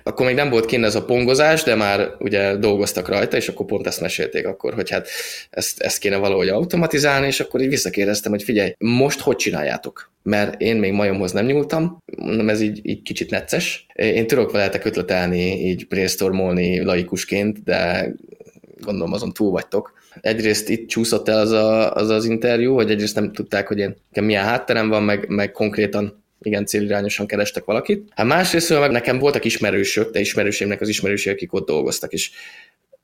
Akkor 0.02 0.26
még 0.26 0.34
nem 0.34 0.50
volt 0.50 0.66
kint 0.66 0.84
ez 0.84 0.94
a 0.94 1.04
pongozás, 1.04 1.62
de 1.62 1.74
már 1.74 2.08
ugye 2.18 2.56
dolgoztak 2.56 3.08
rajta, 3.08 3.36
és 3.36 3.48
akkor 3.48 3.66
pont 3.66 3.86
ezt 3.86 4.00
mesélték 4.00 4.46
akkor, 4.46 4.74
hogy 4.74 4.90
hát 4.90 5.08
ezt, 5.50 5.80
ezt 5.80 5.98
kéne 5.98 6.16
valahogy 6.16 6.48
automatizálni, 6.48 7.26
és 7.26 7.40
akkor 7.40 7.60
így 7.60 7.68
visszakérdeztem, 7.68 8.32
hogy 8.32 8.42
figyelj, 8.42 8.74
most 8.78 9.20
hogy 9.20 9.36
csináljátok? 9.36 10.10
Mert 10.22 10.60
én 10.60 10.76
még 10.76 10.92
majomhoz 10.92 11.32
nem 11.32 11.46
nyúltam, 11.46 12.02
mondom, 12.16 12.48
ez 12.48 12.60
így, 12.60 12.80
így 12.82 13.02
kicsit 13.02 13.30
necces. 13.30 13.86
Én 13.94 14.26
tudok 14.26 14.52
veletek 14.52 14.84
ötletelni, 14.84 15.68
így 15.68 15.86
brainstormolni 15.86 16.84
laikusként, 16.84 17.62
de 17.62 18.12
gondolom 18.84 19.12
azon 19.12 19.32
túl 19.32 19.50
vagytok. 19.50 19.92
Egyrészt 20.20 20.68
itt 20.68 20.88
csúszott 20.88 21.28
el 21.28 21.38
az, 21.38 21.50
a, 21.50 21.94
az 21.94 22.08
az 22.08 22.24
interjú, 22.24 22.74
hogy 22.74 22.90
egyrészt 22.90 23.14
nem 23.14 23.32
tudták, 23.32 23.68
hogy 23.68 23.78
én 23.78 23.96
milyen 24.12 24.44
hátterem 24.44 24.88
van, 24.88 25.02
meg, 25.02 25.28
meg 25.28 25.52
konkrétan 25.52 26.24
igen 26.42 26.66
célirányosan 26.66 27.26
kerestek 27.26 27.64
valakit. 27.64 28.08
Hát 28.10 28.26
másrészt 28.26 28.78
meg 28.78 28.90
nekem 28.90 29.18
voltak 29.18 29.44
ismerősök, 29.44 30.10
de 30.10 30.20
ismerősémnek 30.20 30.80
az 30.80 30.88
ismerősök, 30.88 31.32
akik 31.32 31.52
ott 31.52 31.66
dolgoztak, 31.66 32.12
és 32.12 32.30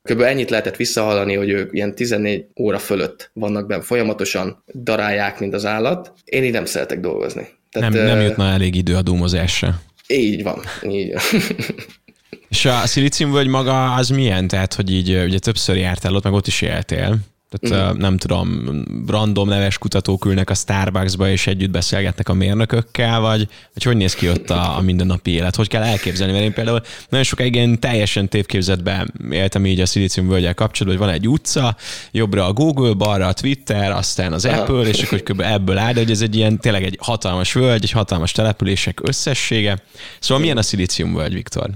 Kb. 0.03 0.21
ennyit 0.21 0.51
lehetett 0.51 0.77
visszahallani, 0.77 1.35
hogy 1.35 1.51
ők 1.51 1.73
ilyen 1.73 1.95
14 1.95 2.47
óra 2.61 2.79
fölött 2.79 3.31
vannak 3.33 3.67
benne 3.67 3.83
folyamatosan, 3.83 4.63
darálják, 4.75 5.41
mint 5.41 5.55
az 5.55 5.65
állat. 5.65 6.13
Én 6.25 6.45
így 6.45 6.53
nem 6.53 6.65
szeretek 6.65 7.01
dolgozni. 7.01 7.49
Tehát, 7.71 7.93
nem, 7.93 8.05
nem 8.05 8.21
jutna 8.21 8.49
elég 8.49 8.75
idő 8.75 8.95
a 8.95 9.03
dúmozásra. 9.03 9.81
Így 10.07 10.43
van, 10.43 10.61
így 10.89 11.13
van. 11.13 11.23
És 12.49 12.65
a 12.65 12.83
vagy 13.27 13.47
maga 13.47 13.95
az 13.95 14.09
milyen? 14.09 14.49
Tehát, 14.49 14.75
hogy 14.75 14.93
így 14.93 15.17
ugye 15.25 15.39
többször 15.39 15.77
jártál 15.77 16.15
ott, 16.15 16.25
meg 16.25 16.33
ott 16.33 16.47
is 16.47 16.61
éltél. 16.61 17.19
Tehát 17.51 17.87
uh-huh. 17.87 18.01
nem 18.01 18.17
tudom, 18.17 18.69
random 19.07 19.49
neves 19.49 19.79
kutatók 19.79 20.25
ülnek 20.25 20.51
a 20.51 20.55
Starbucksba, 20.55 21.31
és 21.31 21.47
együtt 21.47 21.71
beszélgetnek 21.71 22.29
a 22.29 22.35
mérnökökkel, 22.35 23.21
vagy, 23.21 23.49
vagy 23.75 23.83
hogy 23.83 23.97
néz 23.97 24.15
ki 24.15 24.29
ott 24.29 24.51
a, 24.51 24.77
a 24.77 24.81
mindennapi 24.81 25.31
élet? 25.31 25.57
Hogy 25.57 25.69
kell 25.69 25.83
elképzelni? 25.83 26.33
Mert 26.33 26.45
én 26.45 26.53
például 26.53 26.83
nagyon 27.09 27.25
sokáig 27.25 27.55
ilyen 27.55 27.81
teljesen 27.81 28.29
tévképzetben 28.29 29.13
éltem 29.31 29.67
így 29.67 29.81
a 29.81 29.87
Szilícium 29.87 30.29
völgyel 30.29 30.55
kapcsolatban, 30.55 30.99
hogy 30.99 31.07
van 31.07 31.23
egy 31.23 31.29
utca, 31.29 31.77
jobbra 32.11 32.47
a 32.47 32.53
Google, 32.53 32.93
balra 32.93 33.27
a 33.27 33.33
Twitter, 33.33 33.91
aztán 33.91 34.33
az 34.33 34.45
Apple, 34.45 34.75
Aha. 34.75 34.87
és 34.87 35.03
akkor 35.03 35.23
kb. 35.23 35.41
ebből 35.41 35.79
áll, 35.79 35.93
de 35.93 36.01
hogy 36.01 36.11
ez 36.11 36.21
egy 36.21 36.37
ilyen 36.37 36.61
tényleg 36.61 36.85
egy 36.85 36.99
hatalmas 37.01 37.53
völgy, 37.53 37.85
egy 37.85 37.91
hatalmas 37.91 38.33
települések 38.33 39.01
összessége. 39.03 39.83
Szóval 40.19 40.43
milyen 40.43 40.59
a 40.59 40.63
Szilícium 40.63 41.15
völgy, 41.15 41.35
Viktor? 41.35 41.71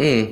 Mm. 0.00 0.22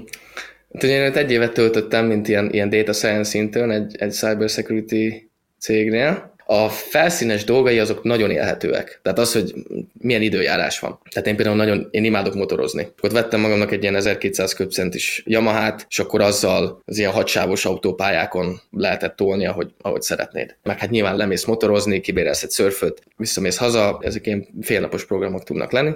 Hát 0.72 1.16
egy 1.16 1.30
évet 1.30 1.52
töltöttem, 1.52 2.06
mint 2.06 2.28
ilyen, 2.28 2.52
ilyen 2.52 2.68
data 2.68 2.92
science 2.92 3.38
intern 3.38 3.70
egy, 3.70 3.96
egy 3.98 4.12
cybersecurity 4.12 5.30
cégnél, 5.58 6.34
a 6.52 6.68
felszínes 6.68 7.44
dolgai 7.44 7.78
azok 7.78 8.02
nagyon 8.02 8.30
élhetőek. 8.30 9.00
Tehát 9.02 9.18
az, 9.18 9.32
hogy 9.32 9.54
milyen 9.92 10.22
időjárás 10.22 10.78
van. 10.78 11.00
Tehát 11.10 11.28
én 11.28 11.36
például 11.36 11.56
nagyon, 11.56 11.88
én 11.90 12.04
imádok 12.04 12.34
motorozni. 12.34 12.88
Ott 13.00 13.12
vettem 13.12 13.40
magamnak 13.40 13.72
egy 13.72 13.82
ilyen 13.82 13.94
1200 13.94 14.52
köbcentis 14.52 15.22
Yamahát, 15.26 15.86
és 15.88 15.98
akkor 15.98 16.20
azzal 16.20 16.82
az 16.84 16.98
ilyen 16.98 17.10
hadsávos 17.10 17.64
autópályákon 17.64 18.60
lehetett 18.70 19.16
tolni, 19.16 19.46
ahogy, 19.46 19.70
ahogy 19.80 20.02
szeretnéd. 20.02 20.56
Meg 20.62 20.78
hát 20.78 20.90
nyilván 20.90 21.16
lemész 21.16 21.44
motorozni, 21.44 22.00
kibérelsz 22.00 22.50
szörföt, 22.50 23.02
visszamész 23.16 23.56
haza, 23.56 23.98
ezek 24.02 24.26
ilyen 24.26 24.46
félnapos 24.62 25.06
programok 25.06 25.44
tudnak 25.44 25.72
lenni. 25.72 25.92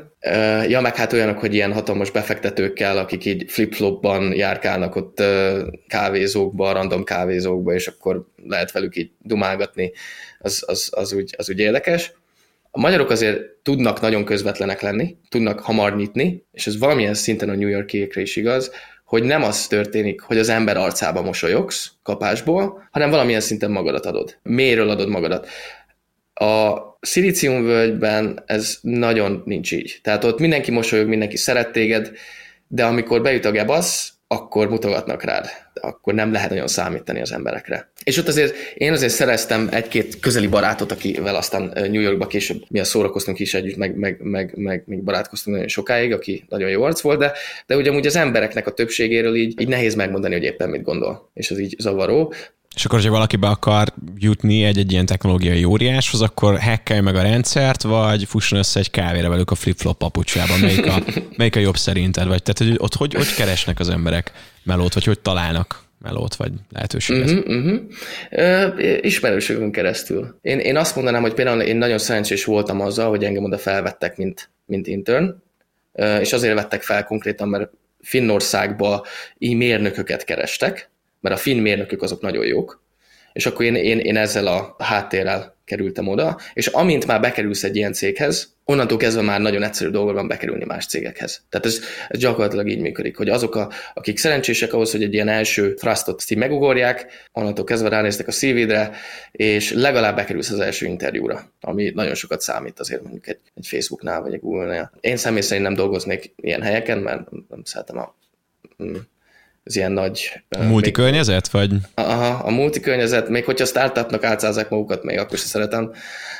Ja, 0.68 0.80
meg 0.80 0.96
hát 0.96 1.12
olyanok, 1.12 1.38
hogy 1.38 1.54
ilyen 1.54 1.72
hatalmas 1.72 2.10
befektetőkkel, 2.10 2.98
akik 2.98 3.24
így 3.24 3.44
flip-flopban 3.50 4.34
járkálnak 4.34 4.96
ott 4.96 5.22
kávézókba, 5.88 6.72
random 6.72 7.04
kávézókba, 7.04 7.72
és 7.72 7.86
akkor 7.86 8.32
lehet 8.46 8.72
velük 8.72 8.96
így 8.96 9.10
dumálgatni 9.18 9.92
az, 10.38 10.64
az, 10.66 10.90
az, 10.94 11.12
úgy, 11.12 11.34
az 11.38 11.50
úgy 11.50 11.58
érdekes. 11.58 12.12
A 12.70 12.80
magyarok 12.80 13.10
azért 13.10 13.40
tudnak 13.62 14.00
nagyon 14.00 14.24
közvetlenek 14.24 14.80
lenni, 14.80 15.16
tudnak 15.28 15.60
hamar 15.60 15.96
nyitni, 15.96 16.44
és 16.52 16.66
ez 16.66 16.78
valamilyen 16.78 17.14
szinten 17.14 17.48
a 17.48 17.54
New 17.54 17.68
Yorkiekre 17.68 18.20
is 18.20 18.36
igaz, 18.36 18.70
hogy 19.04 19.22
nem 19.22 19.42
az 19.42 19.66
történik, 19.66 20.20
hogy 20.20 20.38
az 20.38 20.48
ember 20.48 20.76
arcába 20.76 21.22
mosolyogsz 21.22 21.92
kapásból, 22.02 22.88
hanem 22.90 23.10
valamilyen 23.10 23.40
szinten 23.40 23.70
magadat 23.70 24.06
adod. 24.06 24.38
Méről 24.42 24.90
adod 24.90 25.08
magadat. 25.08 25.48
A 26.34 26.74
szilíciumvölgyben 27.00 28.42
ez 28.46 28.78
nagyon 28.80 29.42
nincs 29.44 29.72
így. 29.72 29.98
Tehát 30.02 30.24
ott 30.24 30.38
mindenki 30.38 30.70
mosolyog, 30.70 31.08
mindenki 31.08 31.36
szeret 31.36 31.72
téged, 31.72 32.10
de 32.68 32.84
amikor 32.84 33.22
bejut 33.22 33.44
a 33.44 33.50
gebasz, 33.50 34.12
akkor 34.26 34.68
mutogatnak 34.68 35.22
rád, 35.22 35.46
akkor 35.86 36.14
nem 36.14 36.32
lehet 36.32 36.50
nagyon 36.50 36.66
számítani 36.66 37.20
az 37.20 37.32
emberekre. 37.32 37.90
És 38.04 38.18
ott 38.18 38.28
azért 38.28 38.56
én 38.74 38.92
azért 38.92 39.12
szereztem 39.12 39.68
egy-két 39.72 40.20
közeli 40.20 40.46
barátot, 40.46 40.92
akivel 40.92 41.36
aztán 41.36 41.72
New 41.74 42.00
Yorkba 42.00 42.26
később 42.26 42.62
mi 42.68 42.78
a 42.78 42.84
szórakoztunk 42.84 43.38
is 43.38 43.54
együtt, 43.54 43.76
meg, 43.76 43.96
meg, 43.96 44.18
meg, 44.22 44.52
meg, 44.56 44.82
meg 44.86 45.02
barátkoztunk 45.02 45.56
nagyon 45.56 45.70
sokáig, 45.70 46.12
aki 46.12 46.44
nagyon 46.48 46.70
jó 46.70 46.82
arc 46.82 47.00
volt, 47.00 47.18
de, 47.18 47.32
de 47.66 47.76
ugyanúgy 47.76 48.06
az 48.06 48.16
embereknek 48.16 48.66
a 48.66 48.72
többségéről 48.72 49.34
így, 49.34 49.60
így 49.60 49.68
nehéz 49.68 49.94
megmondani, 49.94 50.34
hogy 50.34 50.42
éppen 50.42 50.68
mit 50.68 50.82
gondol, 50.82 51.30
és 51.34 51.50
ez 51.50 51.58
így 51.58 51.74
zavaró. 51.78 52.32
És 52.74 52.84
akkor, 52.84 52.98
hogyha 52.98 53.14
valaki 53.14 53.36
be 53.36 53.46
akar 53.46 53.92
jutni 54.16 54.64
egy-egy 54.64 54.92
ilyen 54.92 55.06
technológiai 55.06 55.64
óriáshoz, 55.64 56.20
akkor 56.20 56.60
hackelj 56.60 57.00
meg 57.00 57.16
a 57.16 57.22
rendszert, 57.22 57.82
vagy 57.82 58.24
fusson 58.24 58.58
össze 58.58 58.78
egy 58.78 58.90
kávéra 58.90 59.28
velük 59.28 59.50
a 59.50 59.54
flip-flop 59.54 59.98
papucsában. 59.98 60.58
Melyik 60.60 60.86
a, 60.86 61.02
melyik 61.36 61.56
a 61.56 61.60
jobb 61.60 61.76
szerinted? 61.76 62.26
Vagy 62.26 62.42
tehát, 62.42 62.72
hogy 62.72 62.84
ott 62.84 62.94
hogy, 62.94 63.14
hogy 63.14 63.34
keresnek 63.34 63.80
az 63.80 63.88
emberek 63.88 64.32
melót, 64.62 64.94
vagy 64.94 65.04
hogy 65.04 65.20
találnak 65.20 65.82
melót, 65.98 66.34
vagy 66.34 66.52
lehetőséget? 66.72 67.30
Uh-huh, 67.30 67.56
uh-huh. 67.56 67.80
Uh, 68.30 69.04
ismerőségünk 69.04 69.72
keresztül. 69.72 70.38
Én, 70.42 70.58
én 70.58 70.76
azt 70.76 70.96
mondanám, 70.96 71.22
hogy 71.22 71.34
például 71.34 71.60
én 71.60 71.76
nagyon 71.76 71.98
szerencsés 71.98 72.44
voltam 72.44 72.80
azzal, 72.80 73.08
hogy 73.08 73.24
engem 73.24 73.44
oda 73.44 73.58
felvettek, 73.58 74.16
mint, 74.16 74.50
mint 74.66 74.86
intern, 74.86 75.42
és 76.20 76.32
azért 76.32 76.54
vettek 76.54 76.82
fel 76.82 77.04
konkrétan, 77.04 77.48
mert 77.48 77.70
Finnországba 78.00 79.06
így 79.38 79.56
mérnököket 79.56 80.24
kerestek, 80.24 80.90
mert 81.24 81.36
a 81.36 81.38
finn 81.38 81.60
mérnökök 81.60 82.02
azok 82.02 82.20
nagyon 82.20 82.46
jók, 82.46 82.82
és 83.32 83.46
akkor 83.46 83.64
én, 83.64 83.74
én, 83.74 83.98
én 83.98 84.16
ezzel 84.16 84.46
a 84.46 84.76
háttérrel 84.78 85.56
kerültem 85.64 86.08
oda, 86.08 86.38
és 86.52 86.66
amint 86.66 87.06
már 87.06 87.20
bekerülsz 87.20 87.64
egy 87.64 87.76
ilyen 87.76 87.92
céghez, 87.92 88.56
onnantól 88.64 88.98
kezdve 88.98 89.22
már 89.22 89.40
nagyon 89.40 89.62
egyszerű 89.62 89.90
dolgod 89.90 90.14
van 90.14 90.28
bekerülni 90.28 90.64
más 90.64 90.86
cégekhez. 90.86 91.44
Tehát 91.48 91.66
ez, 91.66 91.80
ez 92.08 92.18
gyakorlatilag 92.18 92.68
így 92.68 92.80
működik, 92.80 93.16
hogy 93.16 93.28
azok, 93.28 93.54
a, 93.54 93.70
akik 93.94 94.18
szerencsések 94.18 94.72
ahhoz, 94.72 94.90
hogy 94.90 95.02
egy 95.02 95.14
ilyen 95.14 95.28
első 95.28 95.74
thrustot 95.74 96.24
így 96.28 96.38
megugorják, 96.38 97.28
onnantól 97.32 97.64
kezdve 97.64 97.88
ránéztek 97.88 98.28
a 98.28 98.32
CV-dre, 98.32 98.90
és 99.32 99.72
legalább 99.72 100.16
bekerülsz 100.16 100.50
az 100.50 100.60
első 100.60 100.86
interjúra, 100.86 101.52
ami 101.60 101.90
nagyon 101.94 102.14
sokat 102.14 102.40
számít 102.40 102.80
azért 102.80 103.02
mondjuk 103.02 103.28
egy, 103.28 103.40
egy 103.54 103.66
Facebooknál 103.66 104.20
vagy 104.20 104.32
egy 104.32 104.40
Google-nél. 104.40 104.90
Én 105.00 105.16
személy 105.16 105.42
szerint 105.42 105.66
nem 105.66 105.74
dolgoznék 105.74 106.34
ilyen 106.36 106.62
helyeken, 106.62 106.98
mert 106.98 107.30
nem 107.30 107.64
szeretem 107.64 107.98
a 107.98 108.16
mm, 108.82 108.94
az 109.64 109.76
ilyen 109.76 109.92
nagy... 109.92 110.42
A 110.48 110.62
multikörnyezet, 110.62 111.48
vagy? 111.48 111.72
Aha, 111.94 112.44
a 112.44 112.50
multikörnyezet, 112.50 113.28
még 113.28 113.44
hogyha 113.44 113.64
startupnak 113.64 114.24
átszázzák 114.24 114.68
magukat, 114.68 115.02
még 115.02 115.18
akkor 115.18 115.38
sem 115.38 115.46
szeretem. 115.46 115.92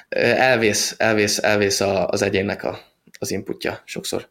Elvész, 0.09 0.95
elvész, 0.99 1.39
elvész 1.39 1.81
az 2.07 2.23
egyénnek 2.23 2.65
a, 2.65 2.79
az 3.19 3.31
inputja 3.31 3.83
sokszor. 3.85 4.29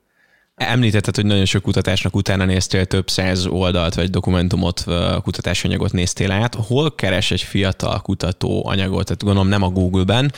Említetted, 0.55 1.15
hogy 1.15 1.25
nagyon 1.25 1.45
sok 1.45 1.61
kutatásnak 1.61 2.15
utána 2.15 2.45
néztél, 2.45 2.85
több 2.85 3.09
száz 3.09 3.45
oldalt 3.45 3.93
vagy 3.93 4.09
dokumentumot, 4.09 4.83
kutatásanyagot 5.23 5.91
néztél 5.91 6.31
át. 6.31 6.55
Hol 6.55 6.95
keres 6.95 7.31
egy 7.31 7.41
fiatal 7.41 8.01
kutató 8.01 8.67
anyagot? 8.67 9.05
Tehát 9.05 9.23
gondolom 9.23 9.47
nem 9.47 9.61
a 9.61 9.69
Google-ben, 9.69 10.31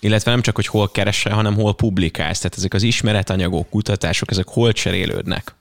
illetve 0.00 0.30
nem 0.30 0.40
csak, 0.42 0.54
hogy 0.54 0.66
hol 0.66 0.90
keresse, 0.90 1.30
hanem 1.30 1.54
hol 1.54 1.74
publikálsz. 1.74 2.38
Tehát 2.38 2.56
ezek 2.56 2.74
az 2.74 2.82
ismeretanyagok, 2.82 3.68
kutatások, 3.70 4.30
ezek 4.30 4.48
hol 4.48 4.72
cserélődnek? 4.72 5.54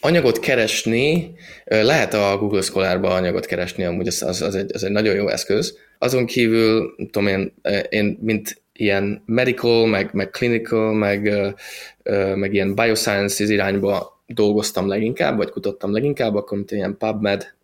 Anyagot 0.00 0.38
keresni, 0.38 1.34
lehet 1.64 2.14
a 2.14 2.36
Google 2.38 2.60
Scholar-ba 2.60 3.08
anyagot 3.08 3.46
keresni, 3.46 3.84
amúgy 3.84 4.06
az, 4.06 4.22
az, 4.22 4.42
az, 4.42 4.54
egy, 4.54 4.70
az 4.74 4.84
egy 4.84 4.90
nagyon 4.90 5.14
jó 5.14 5.28
eszköz. 5.28 5.78
Azon 5.98 6.26
kívül, 6.26 6.94
tudom 7.10 7.26
én, 7.26 7.54
én 7.88 8.18
mint 8.20 8.62
ilyen 8.72 9.22
medical, 9.26 9.86
meg, 9.86 10.10
meg 10.12 10.30
clinical, 10.30 10.92
meg, 10.92 11.32
meg 12.34 12.54
ilyen 12.54 12.74
biosciences 12.74 13.48
irányba 13.48 14.22
dolgoztam 14.26 14.88
leginkább, 14.88 15.36
vagy 15.36 15.50
kutattam 15.50 15.92
leginkább, 15.92 16.34
akkor 16.34 16.56
mint 16.56 16.70
ilyen 16.70 16.96
PubMed, 16.98 17.54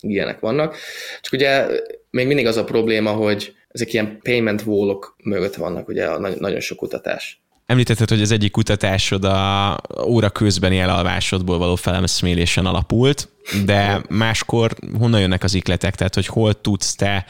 ilyenek 0.00 0.40
vannak. 0.40 0.76
Csak 1.20 1.32
ugye 1.32 1.66
még 2.10 2.26
mindig 2.26 2.46
az 2.46 2.56
a 2.56 2.64
probléma, 2.64 3.10
hogy 3.10 3.54
ezek 3.68 3.92
ilyen 3.92 4.18
payment 4.22 4.62
wall-ok 4.66 5.16
mögött 5.24 5.54
vannak, 5.54 5.88
ugye 5.88 6.06
a 6.06 6.18
nagyon 6.18 6.60
sok 6.60 6.78
kutatás. 6.78 7.43
Említetted, 7.66 8.08
hogy 8.08 8.20
az 8.20 8.30
egyik 8.30 8.50
kutatásod 8.50 9.24
a 9.24 9.80
óra 10.06 10.30
közbeni 10.30 10.78
elalvásodból 10.78 11.58
való 11.58 11.74
felemszmélésen 11.74 12.66
alapult, 12.66 13.28
de 13.64 14.02
máskor 14.08 14.76
honnan 14.98 15.20
jönnek 15.20 15.42
az 15.42 15.54
ikletek? 15.54 15.94
Tehát, 15.94 16.14
hogy 16.14 16.26
hol 16.26 16.60
tudsz 16.60 16.94
te 16.94 17.26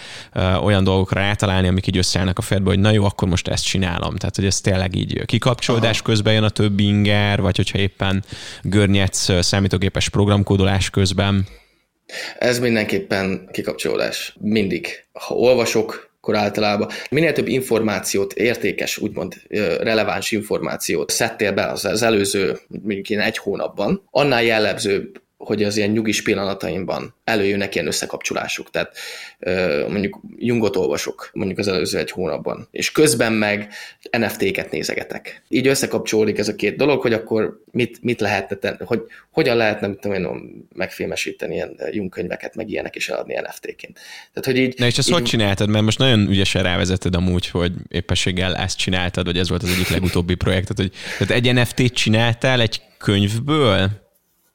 olyan 0.63 0.85
dolgokra 0.85 1.21
rátalálni, 1.21 1.69
amik 1.69 1.87
így 1.87 1.97
összeállnak 1.97 2.39
a 2.39 2.43
fejedbe, 2.43 2.71
hogy 2.71 2.79
na 2.79 2.91
jó, 2.91 3.05
akkor 3.05 3.29
most 3.29 3.49
ezt 3.49 3.65
csinálom. 3.65 4.17
Tehát, 4.17 4.37
hogy 4.37 4.45
ez 4.45 4.61
tényleg 4.61 4.95
így 4.95 5.25
kikapcsolódás 5.25 5.99
Aha. 5.99 6.09
közben 6.09 6.33
jön 6.33 6.43
a 6.43 6.49
több 6.49 6.79
inger, 6.79 7.41
vagy 7.41 7.57
hogyha 7.57 7.79
éppen 7.79 8.25
görnyedsz 8.63 9.45
számítógépes 9.45 10.09
programkódolás 10.09 10.91
közben. 10.91 11.47
Ez 12.39 12.59
mindenképpen 12.59 13.49
kikapcsolódás. 13.53 14.37
Mindig. 14.41 14.89
Ha 15.13 15.35
olvasok, 15.35 16.13
akkor 16.25 16.37
általában. 16.37 16.89
Minél 17.11 17.33
több 17.33 17.49
információt, 17.49 18.33
értékes, 18.33 18.99
úgymond 18.99 19.35
releváns 19.81 20.31
információt 20.31 21.11
szedtél 21.11 21.53
be 21.53 21.67
az, 21.67 21.85
az 21.85 22.03
előző, 22.03 22.59
mondjuk 22.69 23.11
én 23.11 23.21
egy 23.21 23.39
hónapban, 23.39 24.03
annál 24.11 24.43
jellemzőbb 24.43 25.23
hogy 25.47 25.63
az 25.63 25.77
ilyen 25.77 25.91
nyugis 25.91 26.23
pillanataimban 26.23 27.15
előjönnek 27.25 27.75
ilyen 27.75 27.87
összekapcsolások. 27.87 28.71
Tehát 28.71 28.97
mondjuk 29.89 30.21
Jungot 30.37 30.77
olvasok 30.77 31.31
mondjuk 31.33 31.59
az 31.59 31.69
előző 31.69 31.99
egy 31.99 32.11
hónapban, 32.11 32.69
és 32.71 32.93
közben 32.93 33.33
meg 33.33 33.69
NFT-ket 34.11 34.71
nézegetek. 34.71 35.43
Így 35.49 35.67
összekapcsolódik 35.67 36.39
ez 36.39 36.49
a 36.49 36.55
két 36.55 36.77
dolog, 36.77 37.01
hogy 37.01 37.13
akkor 37.13 37.63
mit, 37.71 37.99
mit 38.03 38.21
lehetne 38.21 38.57
tenni, 38.57 38.77
hogy 38.85 39.03
hogyan 39.31 39.57
lehetne 39.57 39.87
mit 39.87 39.99
tudom 39.99 40.17
én, 40.17 40.67
megfilmesíteni 40.75 41.55
ilyen 41.55 41.81
Jung 41.91 42.11
könyveket, 42.11 42.55
meg 42.55 42.71
ilyenek 42.71 42.97
is 42.97 43.09
eladni 43.09 43.35
NFT-ként. 43.35 43.99
Tehát, 44.33 44.45
hogy 44.45 44.57
így, 44.57 44.75
Na 44.79 44.87
és 44.87 44.99
ezt 44.99 45.09
így... 45.09 45.15
hogy 45.15 45.23
csináltad? 45.23 45.69
Mert 45.69 45.85
most 45.85 45.99
nagyon 45.99 46.29
ügyesen 46.29 46.63
rávezetted 46.63 47.15
amúgy, 47.15 47.49
hogy 47.49 47.73
éppességgel 47.89 48.57
ezt 48.57 48.79
csináltad, 48.79 49.25
vagy 49.25 49.39
ez 49.39 49.49
volt 49.49 49.63
az 49.63 49.71
egyik 49.71 49.89
legutóbbi 49.89 50.35
projektet, 50.35 50.77
hogy 50.77 50.93
tehát 51.19 51.45
egy 51.45 51.55
NFT-t 51.55 51.95
csináltál 51.95 52.61
egy 52.61 52.81
könyvből, 52.99 54.04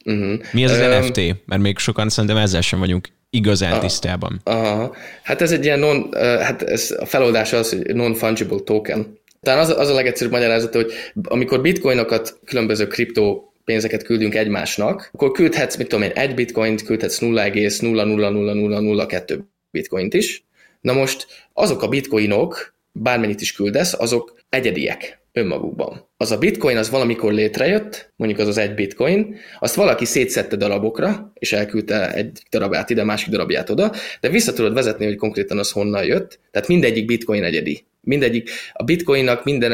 Uh-huh. 0.05 0.39
Mi 0.51 0.65
az 0.65 0.71
az 0.71 0.79
um, 0.79 1.05
NFT? 1.05 1.45
Mert 1.45 1.61
még 1.61 1.77
sokan 1.77 2.09
szerintem 2.09 2.39
ezzel 2.39 2.61
sem 2.61 2.79
vagyunk 2.79 3.07
igazán 3.29 3.73
uh, 3.73 3.79
tisztában. 3.79 4.41
Aha. 4.43 4.95
Hát 5.23 5.41
ez 5.41 5.51
egy 5.51 5.65
ilyen 5.65 5.79
non, 5.79 6.09
hát 6.13 6.61
ez 6.61 6.95
a 6.99 7.05
feloldás 7.05 7.53
az, 7.53 7.69
hogy 7.69 7.95
non-fungible 7.95 8.59
token. 8.63 9.17
Talán 9.41 9.59
az, 9.59 9.69
az 9.69 9.89
a 9.89 9.93
legegyszerűbb 9.93 10.33
magyarázat, 10.33 10.73
hogy 10.73 10.91
amikor 11.23 11.61
bitcoinokat, 11.61 12.39
különböző 12.45 12.87
kriptó 12.87 13.53
pénzeket 13.65 14.03
küldünk 14.03 14.35
egymásnak, 14.35 15.09
akkor 15.13 15.31
küldhetsz, 15.31 15.75
mit 15.75 15.87
tudom 15.87 16.05
én, 16.05 16.11
egy 16.13 16.33
bitcoint, 16.33 16.83
küldhetsz 16.83 17.19
0,0000002 17.21 19.39
bitcoint 19.71 20.13
is, 20.13 20.43
Na 20.81 20.93
most 20.93 21.27
azok 21.53 21.81
a 21.81 21.87
bitcoinok, 21.87 22.73
bármennyit 22.91 23.41
is 23.41 23.51
küldesz, 23.51 23.93
azok 23.93 24.41
egyediek 24.49 25.18
önmagukban. 25.39 26.09
Az 26.17 26.31
a 26.31 26.37
bitcoin 26.37 26.77
az 26.77 26.89
valamikor 26.89 27.33
létrejött, 27.33 28.13
mondjuk 28.15 28.39
az 28.39 28.47
az 28.47 28.57
egy 28.57 28.73
bitcoin, 28.73 29.35
azt 29.59 29.75
valaki 29.75 30.05
szétszette 30.05 30.55
darabokra, 30.55 31.31
és 31.33 31.53
elküldte 31.53 32.13
egy 32.13 32.41
darabját 32.49 32.89
ide, 32.89 33.03
másik 33.03 33.29
darabját 33.29 33.69
oda, 33.69 33.91
de 34.21 34.29
vissza 34.29 34.53
tudod 34.53 34.73
vezetni, 34.73 35.05
hogy 35.05 35.15
konkrétan 35.15 35.57
az 35.57 35.71
honnan 35.71 36.05
jött, 36.05 36.39
tehát 36.51 36.67
mindegyik 36.67 37.05
bitcoin 37.05 37.43
egyedi. 37.43 37.85
Mindegyik, 38.01 38.49
a 38.73 38.83
bitcoinnak 38.83 39.43
minden 39.43 39.71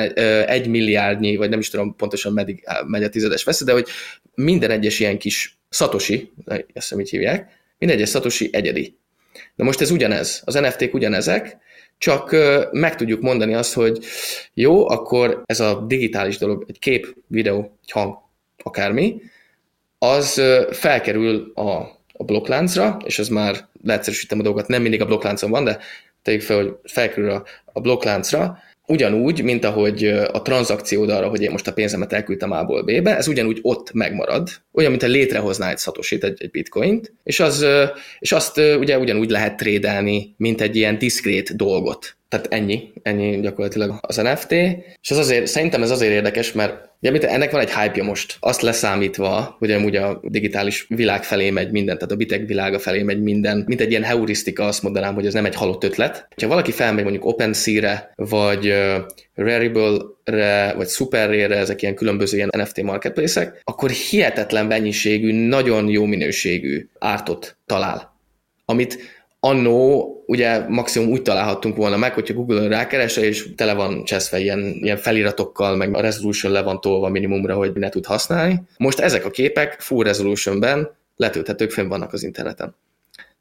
egy, 0.48 0.68
milliárdnyi, 0.68 1.36
vagy 1.36 1.50
nem 1.50 1.60
is 1.60 1.70
tudom 1.70 1.96
pontosan 1.96 2.34
meddig 2.34 2.64
megy 2.88 3.04
a 3.04 3.10
tizedes 3.10 3.44
vesz, 3.44 3.64
de 3.64 3.72
hogy 3.72 3.88
minden 4.36 4.72
egyes 4.72 5.00
ilyen 5.00 5.18
kis 5.18 5.58
szatosi, 5.70 6.32
ezt 6.46 6.66
hiszem 6.74 7.00
így 7.00 7.10
hívják, 7.10 7.50
minden 7.78 7.98
egyes 7.98 8.10
szatosi 8.10 8.50
egyedi. 8.52 8.98
Na 9.56 9.64
most 9.64 9.82
ez 9.82 9.92
ugyanez, 9.92 10.42
az 10.46 10.54
NFT-k 10.54 10.94
ugyanezek, 10.94 11.58
csak 11.98 12.36
meg 12.72 12.96
tudjuk 12.96 13.22
mondani 13.22 13.54
azt, 13.54 13.74
hogy 13.74 14.06
jó, 14.54 14.90
akkor 14.90 15.42
ez 15.46 15.60
a 15.60 15.86
digitális 15.88 16.38
dolog, 16.38 16.66
egy 16.68 16.80
kép, 16.80 17.16
videó, 17.28 17.78
egy 17.82 17.92
hang, 17.92 18.18
akármi, 18.64 19.22
az 19.98 20.42
felkerül 20.72 21.52
a, 21.56 21.78
a 22.14 22.24
blokkláncra, 22.24 22.98
és 23.06 23.20
ez 23.20 23.28
már 23.28 23.68
leegyszerűsítem 23.84 24.40
a 24.40 24.44
dolgokat, 24.44 24.68
nem 24.68 24.82
mindig 24.82 25.02
a 25.02 25.06
blokkláncon 25.06 25.50
van, 25.50 25.64
de 25.64 25.80
tegyük 26.22 26.42
fel, 26.42 26.58
hogy 26.58 26.76
felkerül 26.84 27.30
a, 27.30 27.44
a 27.66 27.80
blokkláncra, 27.80 28.58
ugyanúgy, 28.88 29.44
mint 29.44 29.66
ahogy 29.66 30.06
a 30.08 30.42
tranzakciód 30.42 31.10
arra, 31.10 31.28
hogy 31.28 31.42
én 31.42 31.52
most 31.52 31.68
a 31.68 31.74
pénzemet 31.74 32.14
elküldtem 32.14 32.52
A-ból 32.52 32.84
B-be, 32.84 33.18
ez 33.18 33.28
ugyanúgy 33.28 33.60
ott 33.62 33.94
megmarad, 33.94 34.50
olyan, 34.74 34.90
mint 34.90 35.02
ha 35.02 35.08
létrehoznál 35.08 35.70
egy 35.70 35.78
szatosit, 35.78 36.24
egy, 36.24 36.38
egy 36.44 36.52
bitcoint, 36.52 37.14
és, 37.24 37.40
az, 37.40 37.66
és 38.20 38.32
azt 38.32 38.58
ugye 38.58 38.98
ugyanúgy 38.98 39.30
lehet 39.30 39.58
trédelni, 39.58 40.34
mint 40.38 40.62
egy 40.62 40.76
ilyen 40.76 40.98
diszkrét 40.98 41.56
dolgot. 41.56 42.18
Tehát 42.36 42.54
ennyi, 42.54 42.94
ennyi 43.02 43.40
gyakorlatilag 43.40 43.98
az 44.02 44.16
NFT, 44.16 44.52
és 45.02 45.10
ez 45.10 45.18
azért, 45.18 45.48
szerintem 45.48 45.82
ez 45.82 45.92
azért 45.92 46.12
érdekes, 46.12 46.52
mert 46.52 46.90
ugye, 47.02 47.12
mint 47.12 47.24
ennek 47.24 47.52
van 47.52 47.62
egy 47.62 47.74
hype 47.74 48.04
most, 48.04 48.38
azt 48.40 48.62
leszámítva, 48.62 49.56
hogy 49.60 49.72
amúgy 49.72 49.96
a 49.96 50.20
digitális 50.24 50.86
világ 50.90 51.24
felé 51.24 51.50
megy 51.50 51.72
minden, 51.72 51.96
tehát 51.96 52.12
a 52.12 52.16
bitek 52.16 52.48
világa 52.48 52.80
felé 52.80 53.04
megy 53.04 53.22
minden, 53.22 53.64
mint 53.68 53.82
egy 53.82 53.90
ilyen 53.90 54.04
heurisztika, 54.04 54.66
azt 54.66 54.84
mondanám, 54.84 55.14
hogy 55.14 55.26
ez 55.26 55.34
nem 55.34 55.46
egy 55.46 55.56
halott 55.56 55.84
ötlet. 55.84 56.28
Ha 56.42 56.48
valaki 56.48 56.72
felmegy 56.72 57.04
mondjuk 57.04 57.26
OpenSea-re, 57.26 58.12
vagy 58.16 58.74
Rarible-re, 59.36 60.74
vagy 60.76 60.88
SuperRare-re, 60.88 61.58
ezek 61.58 61.82
ilyen 61.82 61.96
különböző 61.96 62.36
ilyen 62.38 62.50
NFT 62.58 62.82
marketplace-ek, 62.82 63.62
akkor 63.64 63.90
hihetetlen 63.90 64.66
mennyiségű, 64.66 65.48
nagyon 65.48 65.90
jó 65.90 66.06
minőségű 66.06 66.88
ártot 67.00 67.58
talál 67.66 68.14
amit 68.66 68.98
annó 69.40 70.10
ugye 70.26 70.68
maximum 70.68 71.10
úgy 71.10 71.22
találhattunk 71.22 71.76
volna 71.76 71.98
meg, 71.98 72.14
hogyha 72.14 72.34
Google-on 72.34 72.68
rákeresel, 72.68 73.24
és 73.24 73.50
tele 73.56 73.74
van 73.74 74.04
cseszve 74.04 74.40
ilyen, 74.40 74.60
ilyen 74.60 74.98
feliratokkal, 74.98 75.76
meg 75.76 75.96
a 75.96 76.02
resolution 76.02 76.52
le 76.52 76.62
van 76.62 76.82
tolva 76.82 77.10
minimumra, 77.10 77.56
hogy 77.56 77.74
ne 77.74 77.90
tud 77.90 78.06
használni. 78.06 78.62
Most 78.78 79.00
ezek 79.00 79.26
a 79.26 79.32
képek 79.32 79.80
full 79.80 80.04
resolutionben 80.04 80.90
letölthetők, 81.16 81.72
fenn 81.72 81.88
vannak 81.88 82.14
az 82.14 82.24
interneten. 82.24 82.76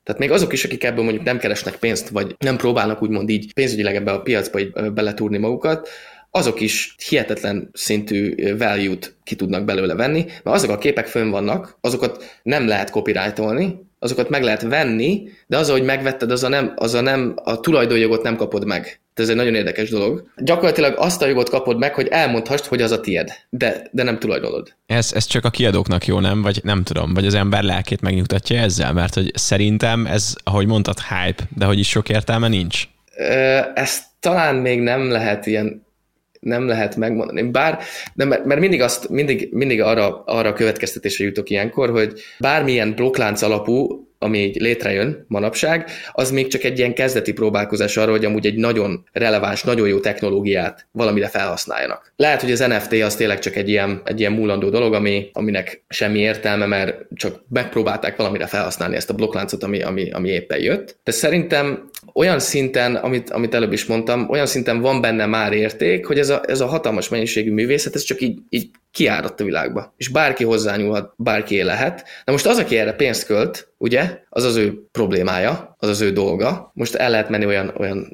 Tehát 0.03 0.21
még 0.21 0.31
azok 0.31 0.53
is, 0.53 0.65
akik 0.65 0.85
ebből 0.85 1.05
mondjuk 1.05 1.25
nem 1.25 1.39
keresnek 1.39 1.77
pénzt, 1.77 2.09
vagy 2.09 2.37
nem 2.39 2.57
próbálnak 2.57 3.03
úgymond 3.03 3.29
így 3.29 3.53
pénzügyileg 3.53 3.95
ebbe 3.97 4.11
a 4.13 4.21
piacba 4.21 4.59
így 4.59 4.73
beletúrni 4.93 5.39
magukat, 5.39 5.89
azok 6.31 6.61
is 6.61 6.95
hihetetlen 7.09 7.71
szintű 7.73 8.35
value-t 8.57 9.17
ki 9.25 9.35
tudnak 9.35 9.65
belőle 9.65 9.95
venni, 9.95 10.25
mert 10.25 10.57
azok 10.57 10.71
a 10.71 10.79
képek 10.79 11.07
fönn 11.07 11.31
vannak, 11.31 11.79
azokat 11.81 12.39
nem 12.43 12.67
lehet 12.67 12.91
copyrightolni, 12.91 13.81
azokat 14.05 14.29
meg 14.29 14.43
lehet 14.43 14.63
venni, 14.63 15.29
de 15.47 15.57
az, 15.57 15.71
hogy 15.71 15.83
megvetted, 15.83 16.31
az 16.31 16.45
a, 16.45 16.49
nem, 16.49 16.73
az 16.77 16.95
a, 16.95 17.01
nem, 17.01 17.35
a 17.45 17.61
tulajdonjogot 17.61 18.23
nem 18.23 18.37
kapod 18.37 18.67
meg. 18.67 19.01
Ez 19.15 19.29
egy 19.29 19.37
nagyon 19.37 19.55
érdekes 19.55 19.91
dolog. 19.91 20.29
Gyakorlatilag 20.37 20.95
azt 20.97 21.23
a 21.23 21.27
jogot 21.27 21.49
kapod 21.49 21.79
meg, 21.79 21.95
hogy 21.95 22.07
elmondhassd, 22.07 22.65
hogy 22.65 22.83
az 22.83 22.91
a 22.91 23.01
tied, 23.01 23.31
de, 23.51 23.89
de 23.91 24.03
nem 24.03 24.19
tulajdonod. 24.19 24.75
Ez, 24.87 25.13
ez 25.15 25.27
csak 25.27 25.45
a 25.45 25.51
kiadóknak 25.51 26.07
jó, 26.07 26.21
nem? 26.21 26.43
Vagy 26.43 26.61
nem 26.63 26.83
tudom, 26.83 27.15
vagy 27.15 27.27
az 27.27 27.35
ember 27.35 27.63
lelkét 27.63 28.01
megnyugtatja 28.01 28.61
ezzel, 28.61 28.93
mert 28.93 29.15
hogy 29.15 29.31
szerintem 29.35 30.07
ez, 30.07 30.35
ahogy 30.43 30.67
mondtad, 30.67 30.99
hype, 31.01 31.43
de 31.57 31.65
hogy 31.65 31.79
is 31.79 31.89
sok 31.89 32.09
értelme 32.09 32.49
nincs. 32.49 32.89
Ezt 33.75 34.03
talán 34.21 34.55
még 34.55 34.81
nem 34.81 35.11
lehet 35.11 35.47
ilyen 35.47 35.84
nem 36.45 36.67
lehet 36.67 36.97
megmondani. 36.97 37.43
Bár, 37.43 37.79
de 38.15 38.25
mert, 38.25 38.45
mert 38.45 38.61
mindig, 38.61 38.81
azt, 38.81 39.09
mindig, 39.09 39.49
mindig 39.53 39.81
arra, 39.81 40.23
arra 40.25 40.49
a 40.49 40.53
következtetésre 40.53 41.25
jutok 41.25 41.51
ilyenkor, 41.51 41.91
hogy 41.91 42.21
bármilyen 42.39 42.95
blokklánc 42.95 43.43
alapú 43.43 44.09
ami 44.25 44.39
így 44.39 44.61
létrejön 44.61 45.25
manapság, 45.29 45.91
az 46.13 46.31
még 46.31 46.47
csak 46.47 46.65
egy 46.65 46.79
ilyen 46.79 46.95
kezdeti 46.95 47.33
próbálkozás 47.33 47.97
arra, 47.97 48.11
hogy 48.11 48.25
amúgy 48.25 48.47
egy 48.47 48.57
nagyon 48.57 49.05
releváns, 49.13 49.63
nagyon 49.63 49.89
jó 49.89 50.01
technológiát 50.01 50.87
valamire 50.93 51.29
felhasználjanak. 51.29 52.13
Lehet, 52.17 52.41
hogy 52.41 52.53
az 52.53 52.59
NFT 52.59 52.93
az 52.93 53.17
tényleg 53.17 53.39
csak 53.39 53.57
egy 53.57 53.69
ilyen, 53.69 54.03
egy 54.05 54.21
ilyen 54.21 54.33
múlandó 54.33 54.69
dolog, 54.69 54.95
ami, 54.95 55.31
aminek 55.33 55.85
semmi 55.89 56.19
értelme, 56.19 56.67
mert 56.67 56.97
csak 57.15 57.45
megpróbálták 57.49 58.17
valamire 58.17 58.47
felhasználni 58.47 58.97
ezt 58.97 59.11
a 59.11 59.15
blokkláncot, 59.15 59.63
ami, 59.63 59.83
ami, 59.83 60.11
ami 60.11 60.29
éppen 60.29 60.61
jött. 60.61 60.99
De 61.05 61.11
szerintem 61.13 61.91
olyan 62.13 62.39
szinten, 62.39 62.95
amit, 62.95 63.31
amit 63.31 63.55
előbb 63.55 63.73
is 63.73 63.87
mondtam, 63.87 64.31
olyan 64.31 64.47
szinten 64.47 64.81
van 64.81 65.01
benne 65.01 65.27
már 65.27 65.53
érték, 65.53 66.07
hogy 66.07 66.19
ez 66.19 66.29
a, 66.29 66.43
ez 66.47 66.61
a 66.61 66.67
hatalmas 66.67 67.09
mennyiségű 67.09 67.53
művészet, 67.53 67.95
ez 67.95 68.03
csak 68.03 68.21
így, 68.21 68.39
így 68.49 68.71
kiáradt 68.95 69.41
a 69.41 69.45
világba. 69.45 69.95
És 69.97 70.09
bárki 70.09 70.45
hozzányúlhat, 70.45 71.13
bárki 71.17 71.63
lehet. 71.63 72.05
Na 72.25 72.33
most 72.33 72.47
az, 72.47 72.59
aki 72.59 72.77
erre 72.77 72.93
pénzt 72.93 73.27
költ, 73.27 73.73
ugye, 73.79 74.19
az 74.29 74.45
az 74.45 74.57
ő 74.57 74.87
problémája, 74.93 75.75
az 75.79 75.89
az 75.89 76.01
ő 76.01 76.13
dolga. 76.13 76.71
Most 76.75 76.95
el 76.95 77.11
lehet 77.11 77.29
menni 77.29 77.47
olyan, 77.47 77.73
olyan, 77.79 78.13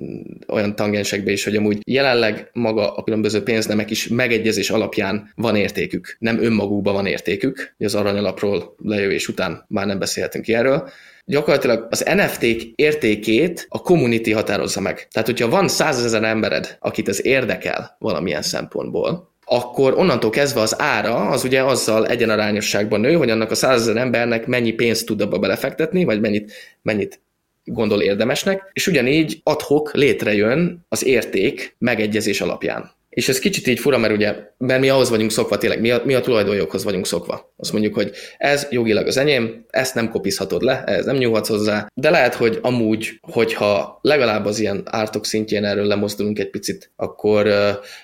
olyan 0.49 0.77
tangensekbe 0.77 1.31
is, 1.31 1.45
hogy 1.45 1.57
amúgy 1.57 1.79
jelenleg 1.85 2.51
maga 2.53 2.95
a 2.95 3.03
különböző 3.03 3.43
pénznemek 3.43 3.91
is 3.91 4.09
megegyezés 4.09 4.71
alapján 4.71 5.33
van 5.35 5.57
értékük. 5.57 6.17
Nem 6.19 6.43
önmagukban 6.43 6.95
van 6.95 7.07
értékük, 7.07 7.75
az 7.79 7.95
aranyalapról 7.95 8.75
lejövés 8.83 9.29
után 9.29 9.65
már 9.69 9.87
nem 9.87 9.99
beszélhetünk 9.99 10.49
erről, 10.49 10.91
gyakorlatilag 11.25 11.87
az 11.91 12.05
NFT-k 12.15 12.63
értékét 12.75 13.67
a 13.69 13.79
community 13.79 14.33
határozza 14.33 14.81
meg. 14.81 15.09
Tehát, 15.11 15.29
hogyha 15.29 15.49
van 15.49 15.69
százezer 15.69 16.23
embered, 16.23 16.77
akit 16.81 17.09
ez 17.09 17.25
érdekel 17.25 17.97
valamilyen 17.99 18.43
szempontból, 18.43 19.30
akkor 19.53 19.99
onnantól 19.99 20.31
kezdve 20.31 20.61
az 20.61 20.81
ára 20.81 21.29
az 21.29 21.45
ugye 21.45 21.63
azzal 21.63 22.07
egyenarányosságban 22.07 23.01
nő, 23.01 23.15
hogy 23.15 23.31
annak 23.31 23.51
a 23.51 23.55
százezer 23.55 23.97
embernek 23.97 24.47
mennyi 24.47 24.73
pénzt 24.73 25.07
tud 25.07 25.21
abba 25.21 25.39
belefektetni, 25.39 26.05
vagy 26.05 26.21
mennyit, 26.21 26.53
mennyit 26.83 27.21
gondol 27.65 28.03
érdemesnek, 28.03 28.71
és 28.73 28.87
ugyanígy 28.87 29.41
adhok 29.43 29.95
létrejön 29.95 30.85
az 30.89 31.05
érték 31.05 31.77
megegyezés 31.79 32.41
alapján. 32.41 32.91
És 33.11 33.29
ez 33.29 33.39
kicsit 33.39 33.67
így 33.67 33.79
fura, 33.79 33.99
mert 33.99 34.15
ugye, 34.15 34.35
mert 34.59 34.81
mi 34.81 34.89
ahhoz 34.89 35.11
vagyunk 35.11 35.31
szokva, 35.31 35.59
tényleg, 35.59 35.81
mi 35.81 35.91
a, 35.91 36.03
mi 36.05 36.15
a 36.15 36.21
tulajdonjoghoz 36.21 36.85
vagyunk 36.85 37.07
szokva. 37.07 37.53
Azt 37.57 37.73
mondjuk, 37.73 37.95
hogy 37.95 38.13
ez 38.39 38.67
jogilag 38.71 39.07
az 39.07 39.17
enyém, 39.17 39.65
ezt 39.71 39.95
nem 39.95 40.11
kopizhatod 40.11 40.63
le, 40.63 40.85
ez 40.85 41.05
nem 41.05 41.17
nyúlhatsz 41.17 41.49
hozzá, 41.49 41.87
de 41.95 42.11
lehet, 42.11 42.35
hogy 42.35 42.59
amúgy, 42.63 43.19
hogyha 43.21 43.99
legalább 44.03 44.45
az 44.45 44.59
ilyen 44.59 44.83
ártok 44.85 45.27
szintjén 45.27 45.65
erről 45.65 45.87
lemozdulunk 45.87 46.39
egy 46.39 46.51
picit, 46.51 46.93
akkor 46.97 47.49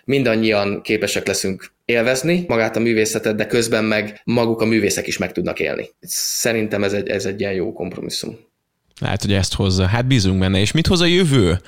mindannyian 0.04 0.82
képesek 0.82 1.26
leszünk 1.26 1.74
élvezni 1.84 2.44
magát 2.48 2.76
a 2.76 2.80
művészetet, 2.80 3.36
de 3.36 3.46
közben 3.46 3.84
meg 3.84 4.20
maguk 4.24 4.60
a 4.60 4.64
művészek 4.64 5.06
is 5.06 5.18
meg 5.18 5.32
tudnak 5.32 5.60
élni. 5.60 5.90
Szerintem 6.00 6.84
ez 6.84 6.92
egy, 6.92 7.08
ez 7.08 7.24
egy 7.24 7.40
ilyen 7.40 7.52
jó 7.52 7.72
kompromisszum. 7.72 8.38
Lehet, 9.00 9.22
hogy 9.22 9.32
ezt 9.32 9.54
hozza. 9.54 9.86
Hát 9.86 10.06
bízunk 10.06 10.38
benne. 10.38 10.60
És 10.60 10.72
mit 10.72 10.86
hoz 10.86 11.00
a 11.00 11.06
jövő? 11.06 11.60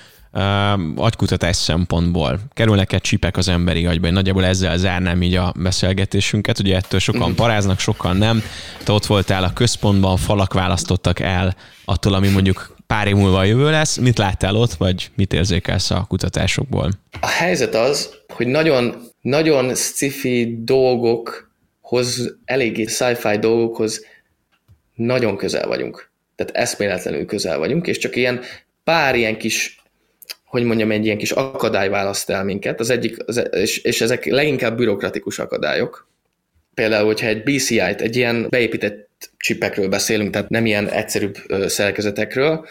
Agykutatás 0.97 1.57
szempontból. 1.57 2.39
Kerülnek 2.53 2.93
egy 2.93 3.01
csipek 3.01 3.37
az 3.37 3.49
emberi 3.49 3.87
agyba, 3.87 4.07
én 4.07 4.12
nagyjából 4.12 4.45
ezzel 4.45 4.76
zárnám 4.76 5.22
így 5.22 5.35
a 5.35 5.53
beszélgetésünket, 5.57 6.59
ugye 6.59 6.76
ettől 6.76 7.01
sokan 7.01 7.29
mhm. 7.29 7.37
paráznak, 7.37 7.79
sokan 7.79 8.16
nem. 8.16 8.43
Te 8.85 8.93
ott 8.93 9.07
voltál 9.07 9.45
a 9.45 9.53
központban, 9.53 10.16
falak 10.16 10.53
választottak 10.53 11.20
el 11.20 11.57
attól, 11.85 12.14
ami 12.14 12.29
mondjuk 12.29 12.76
pár 12.87 13.07
év 13.07 13.14
múlva 13.14 13.39
a 13.39 13.45
jövő 13.45 13.70
lesz. 13.70 13.97
Mit 13.97 14.18
láttál 14.18 14.57
ott, 14.57 14.72
vagy 14.72 15.11
mit 15.14 15.33
érzékelsz 15.33 15.91
a 15.91 16.05
kutatásokból? 16.09 16.91
A 17.20 17.26
helyzet 17.26 17.74
az, 17.74 18.11
hogy 18.29 18.47
nagyon, 18.47 18.95
nagyon 19.20 19.74
sci-fi 19.74 20.59
dolgokhoz, 20.61 22.35
eléggé 22.45 22.85
sci-fi 22.85 23.39
dolgokhoz 23.39 24.05
nagyon 24.95 25.37
közel 25.37 25.66
vagyunk. 25.66 26.11
Tehát 26.37 26.57
eszméletlenül 26.57 27.24
közel 27.24 27.59
vagyunk, 27.59 27.87
és 27.87 27.99
csak 27.99 28.16
ilyen 28.16 28.41
pár 28.85 29.14
ilyen 29.14 29.39
kis 29.39 29.78
hogy 30.49 30.63
mondjam, 30.63 30.91
egy 30.91 31.05
ilyen 31.05 31.19
kis 31.19 31.31
akadály 31.31 31.89
választ 31.89 32.31
el 32.31 32.45
minket, 32.45 32.81
az 32.81 32.91
egyik, 32.91 33.17
az, 33.27 33.49
és, 33.51 33.79
és 33.79 34.01
ezek 34.01 34.25
leginkább 34.25 34.77
bürokratikus 34.77 35.39
akadályok. 35.39 36.09
Például, 36.75 37.07
hogyha 37.07 37.27
egy 37.27 37.43
BCI-t, 37.43 38.01
egy 38.01 38.17
ilyen 38.17 38.47
beépített 38.51 39.31
csipekről 39.37 39.89
beszélünk, 39.89 40.31
tehát 40.31 40.49
nem 40.49 40.67
ilyen 40.67 40.89
egyszerűbb 40.89 41.37
szerkezetekről, 41.67 42.67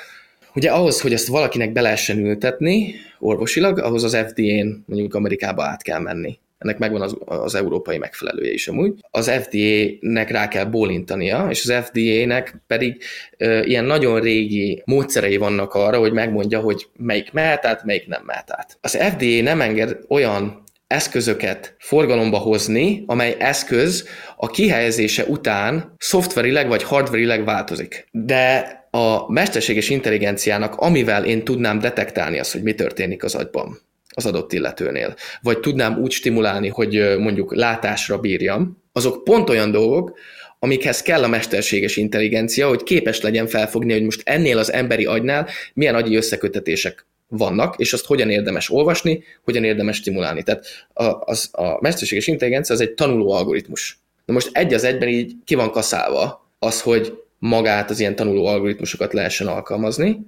ugye 0.55 0.69
ahhoz, 0.69 1.01
hogy 1.01 1.13
ezt 1.13 1.27
valakinek 1.27 1.71
be 1.71 1.81
lehessen 1.81 2.17
ültetni 2.17 2.95
orvosilag, 3.19 3.79
ahhoz 3.79 4.03
az 4.03 4.17
FDA-n 4.27 4.83
mondjuk 4.85 5.15
Amerikába 5.15 5.63
át 5.63 5.81
kell 5.81 5.99
menni. 5.99 6.39
Ennek 6.57 6.77
megvan 6.77 7.01
az, 7.01 7.15
az 7.25 7.55
európai 7.55 7.97
megfelelője 7.97 8.53
is 8.53 8.67
amúgy. 8.67 8.93
Az 9.11 9.31
FDA-nek 9.31 10.31
rá 10.31 10.47
kell 10.47 10.65
bólintania, 10.65 11.47
és 11.49 11.69
az 11.69 11.85
FDA-nek 11.85 12.55
pedig 12.67 13.03
e, 13.37 13.63
ilyen 13.63 13.85
nagyon 13.85 14.19
régi 14.19 14.81
módszerei 14.85 15.37
vannak 15.37 15.73
arra, 15.73 15.99
hogy 15.99 16.11
megmondja, 16.11 16.59
hogy 16.59 16.87
melyik 16.97 17.31
mehet 17.31 17.65
át, 17.65 17.83
melyik 17.83 18.07
nem 18.07 18.23
mehet 18.25 18.51
át. 18.51 18.77
Az 18.81 18.97
FDA 18.97 19.41
nem 19.41 19.61
enged 19.61 19.97
olyan 20.07 20.65
eszközöket 20.87 21.75
forgalomba 21.79 22.37
hozni, 22.37 23.03
amely 23.05 23.35
eszköz 23.39 24.07
a 24.35 24.47
kihelyezése 24.47 25.23
után 25.23 25.93
szoftverileg 25.97 26.67
vagy 26.67 26.83
hardverileg 26.83 27.45
változik. 27.45 28.07
De 28.11 28.75
a 28.91 29.31
mesterséges 29.31 29.89
intelligenciának, 29.89 30.75
amivel 30.75 31.25
én 31.25 31.43
tudnám 31.43 31.79
detektálni 31.79 32.39
azt, 32.39 32.51
hogy 32.51 32.63
mi 32.63 32.73
történik 32.73 33.23
az 33.23 33.35
agyban 33.35 33.79
az 34.17 34.25
adott 34.25 34.53
illetőnél, 34.53 35.15
vagy 35.41 35.59
tudnám 35.59 35.99
úgy 35.99 36.11
stimulálni, 36.11 36.67
hogy 36.67 37.17
mondjuk 37.17 37.55
látásra 37.55 38.17
bírjam, 38.17 38.83
azok 38.91 39.23
pont 39.23 39.49
olyan 39.49 39.71
dolgok, 39.71 40.17
amikhez 40.59 41.01
kell 41.01 41.23
a 41.23 41.27
mesterséges 41.27 41.97
intelligencia, 41.97 42.67
hogy 42.67 42.83
képes 42.83 43.21
legyen 43.21 43.47
felfogni, 43.47 43.93
hogy 43.93 44.03
most 44.03 44.21
ennél 44.23 44.57
az 44.57 44.73
emberi 44.73 45.05
agynál 45.05 45.47
milyen 45.73 45.95
agyi 45.95 46.15
összekötetések 46.15 47.05
vannak, 47.27 47.75
és 47.77 47.93
azt 47.93 48.05
hogyan 48.05 48.29
érdemes 48.29 48.69
olvasni, 48.69 49.23
hogyan 49.43 49.63
érdemes 49.63 49.95
stimulálni. 49.95 50.43
Tehát 50.43 50.65
a, 50.93 51.03
az, 51.03 51.49
a 51.51 51.81
mesterséges 51.81 52.27
intelligencia 52.27 52.75
az 52.75 52.81
egy 52.81 52.93
tanuló 52.93 53.31
algoritmus. 53.31 53.99
Na 54.25 54.33
most 54.33 54.49
egy 54.51 54.73
az 54.73 54.83
egyben 54.83 55.09
így 55.09 55.35
ki 55.45 55.55
van 55.55 55.71
kaszálva 55.71 56.49
az, 56.59 56.81
hogy 56.81 57.13
magát 57.39 57.89
az 57.89 57.99
ilyen 57.99 58.15
tanuló 58.15 58.45
algoritmusokat 58.45 59.13
lehessen 59.13 59.47
alkalmazni, 59.47 60.19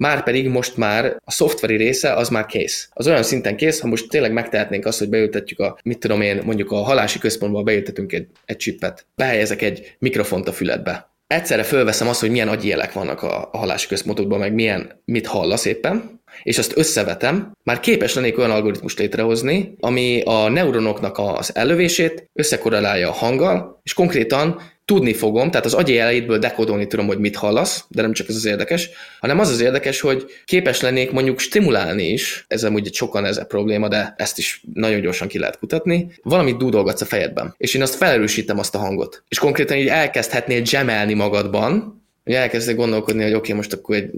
már 0.00 0.22
pedig 0.22 0.48
most 0.48 0.76
már 0.76 1.16
a 1.24 1.30
szoftveri 1.30 1.76
része 1.76 2.12
az 2.12 2.28
már 2.28 2.46
kész. 2.46 2.88
Az 2.92 3.06
olyan 3.06 3.22
szinten 3.22 3.56
kész, 3.56 3.80
ha 3.80 3.88
most 3.88 4.08
tényleg 4.08 4.32
megtehetnénk 4.32 4.86
azt, 4.86 4.98
hogy 4.98 5.08
beültetjük 5.08 5.58
a, 5.58 5.78
mit 5.82 5.98
tudom 5.98 6.20
én, 6.20 6.42
mondjuk 6.44 6.70
a 6.70 6.76
halási 6.76 7.18
központba 7.18 7.62
beültetünk 7.62 8.12
egy, 8.12 8.26
egy 8.44 8.56
csipet, 8.56 9.06
behelyezek 9.14 9.62
egy 9.62 9.96
mikrofont 9.98 10.48
a 10.48 10.52
füledbe. 10.52 11.10
Egyszerre 11.26 11.62
fölveszem 11.62 12.08
azt, 12.08 12.20
hogy 12.20 12.30
milyen 12.30 12.48
agyélek 12.48 12.92
vannak 12.92 13.22
a, 13.22 13.48
a 13.52 13.58
halási 13.58 13.88
központokban, 13.88 14.38
meg 14.38 14.54
milyen, 14.54 15.02
mit 15.04 15.26
hallasz 15.26 15.64
éppen, 15.64 16.19
és 16.42 16.58
azt 16.58 16.76
összevetem, 16.76 17.52
már 17.64 17.80
képes 17.80 18.14
lennék 18.14 18.38
olyan 18.38 18.50
algoritmust 18.50 18.98
létrehozni, 18.98 19.74
ami 19.80 20.22
a 20.24 20.48
neuronoknak 20.48 21.18
az 21.18 21.56
ellövését 21.56 22.30
összekorrelálja 22.32 23.08
a 23.08 23.12
hanggal, 23.12 23.80
és 23.82 23.94
konkrétan 23.94 24.60
tudni 24.90 25.12
fogom, 25.12 25.50
tehát 25.50 25.66
az 25.66 25.74
agyi 25.74 25.92
jeleidből 25.92 26.38
dekodolni 26.38 26.86
tudom, 26.86 27.06
hogy 27.06 27.18
mit 27.18 27.36
hallasz, 27.36 27.84
de 27.88 28.02
nem 28.02 28.12
csak 28.12 28.28
ez 28.28 28.34
az 28.34 28.44
érdekes, 28.44 28.90
hanem 29.20 29.38
az 29.38 29.50
az 29.50 29.60
érdekes, 29.60 30.00
hogy 30.00 30.24
képes 30.44 30.80
lennék 30.80 31.10
mondjuk 31.10 31.38
stimulálni 31.38 32.08
is, 32.08 32.44
ez 32.48 32.64
amúgy 32.64 32.86
egy 32.86 32.94
sokkal 32.94 33.20
nehezebb 33.20 33.46
probléma, 33.46 33.88
de 33.88 34.14
ezt 34.16 34.38
is 34.38 34.62
nagyon 34.74 35.00
gyorsan 35.00 35.28
ki 35.28 35.38
lehet 35.38 35.58
kutatni, 35.58 36.12
valamit 36.22 36.56
dúdolgatsz 36.56 37.00
a 37.00 37.04
fejedben, 37.04 37.54
és 37.56 37.74
én 37.74 37.82
azt 37.82 37.94
felerősítem 37.94 38.58
azt 38.58 38.74
a 38.74 38.78
hangot. 38.78 39.22
És 39.28 39.38
konkrétan 39.38 39.76
így 39.76 39.88
elkezdhetnél 39.88 40.62
gemelni 40.62 41.14
magadban, 41.14 41.99
elkezdek 42.34 42.76
gondolkodni, 42.76 43.22
hogy 43.22 43.32
oké, 43.32 43.38
okay, 43.38 43.54
most 43.54 43.72
akkor 43.72 43.96
egy, 43.96 44.10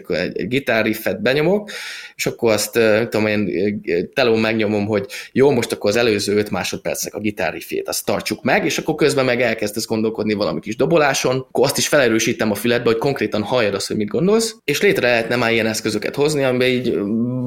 akkor 0.00 0.16
egy, 0.16 0.38
egy 0.38 0.48
gitárriffet 0.48 1.22
benyomok, 1.22 1.70
és 2.14 2.26
akkor 2.26 2.52
azt, 2.52 2.74
nem 2.74 3.08
tudom, 3.08 3.26
én 3.26 3.82
telón 4.14 4.40
megnyomom, 4.40 4.86
hogy 4.86 5.06
jó, 5.32 5.50
most 5.50 5.72
akkor 5.72 5.90
az 5.90 5.96
előző 5.96 6.36
5 6.36 6.50
másodpercnek 6.50 7.14
a 7.14 7.20
gitárriffét, 7.20 7.88
azt 7.88 8.04
tartsuk 8.04 8.42
meg, 8.42 8.64
és 8.64 8.78
akkor 8.78 8.94
közben 8.94 9.24
meg 9.24 9.42
elkezdesz 9.42 9.86
gondolkodni 9.86 10.34
valami 10.34 10.60
kis 10.60 10.76
doboláson, 10.76 11.36
akkor 11.36 11.64
azt 11.64 11.78
is 11.78 11.88
felerősítem 11.88 12.50
a 12.50 12.54
füledbe, 12.54 12.90
hogy 12.90 12.98
konkrétan 12.98 13.42
halljad 13.42 13.74
azt, 13.74 13.86
hogy 13.86 13.96
mit 13.96 14.08
gondolsz, 14.08 14.56
és 14.64 14.80
létre 14.80 15.08
lehetne 15.08 15.36
már 15.36 15.52
ilyen 15.52 15.66
eszközöket 15.66 16.14
hozni, 16.14 16.42
amiben 16.42 16.68
így 16.68 16.98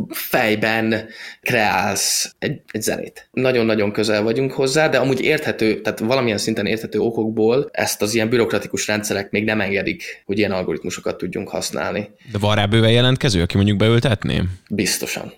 fejben 0.09 1.05
kreálsz 1.41 2.36
egy, 2.39 2.61
egy 2.72 2.82
zenét. 2.82 3.30
Nagyon-nagyon 3.32 3.91
közel 3.91 4.24
vagyunk 4.24 4.51
hozzá, 4.51 4.89
de 4.89 4.97
amúgy 4.97 5.22
érthető, 5.22 5.82
tehát 5.82 5.99
valamilyen 5.99 6.38
szinten 6.38 6.65
érthető 6.65 6.99
okokból 6.99 7.69
ezt 7.72 8.01
az 8.01 8.13
ilyen 8.13 8.30
bürokratikus 8.30 8.88
rendszerek 8.88 9.32
még 9.32 9.43
nem 9.43 9.61
engedik 9.61 10.11
hogy 10.26 10.38
ilyen 10.38 10.51
algoritmusokat 10.51 11.18
tudjunk 11.18 11.49
használni. 11.49 12.09
De 12.32 12.38
van 12.38 12.55
rá 12.55 12.66
bőven 12.66 12.91
jelentkező, 12.91 13.41
aki 13.41 13.55
mondjuk 13.55 13.78
beültetné? 13.78 14.41
Biztosan. 14.70 15.34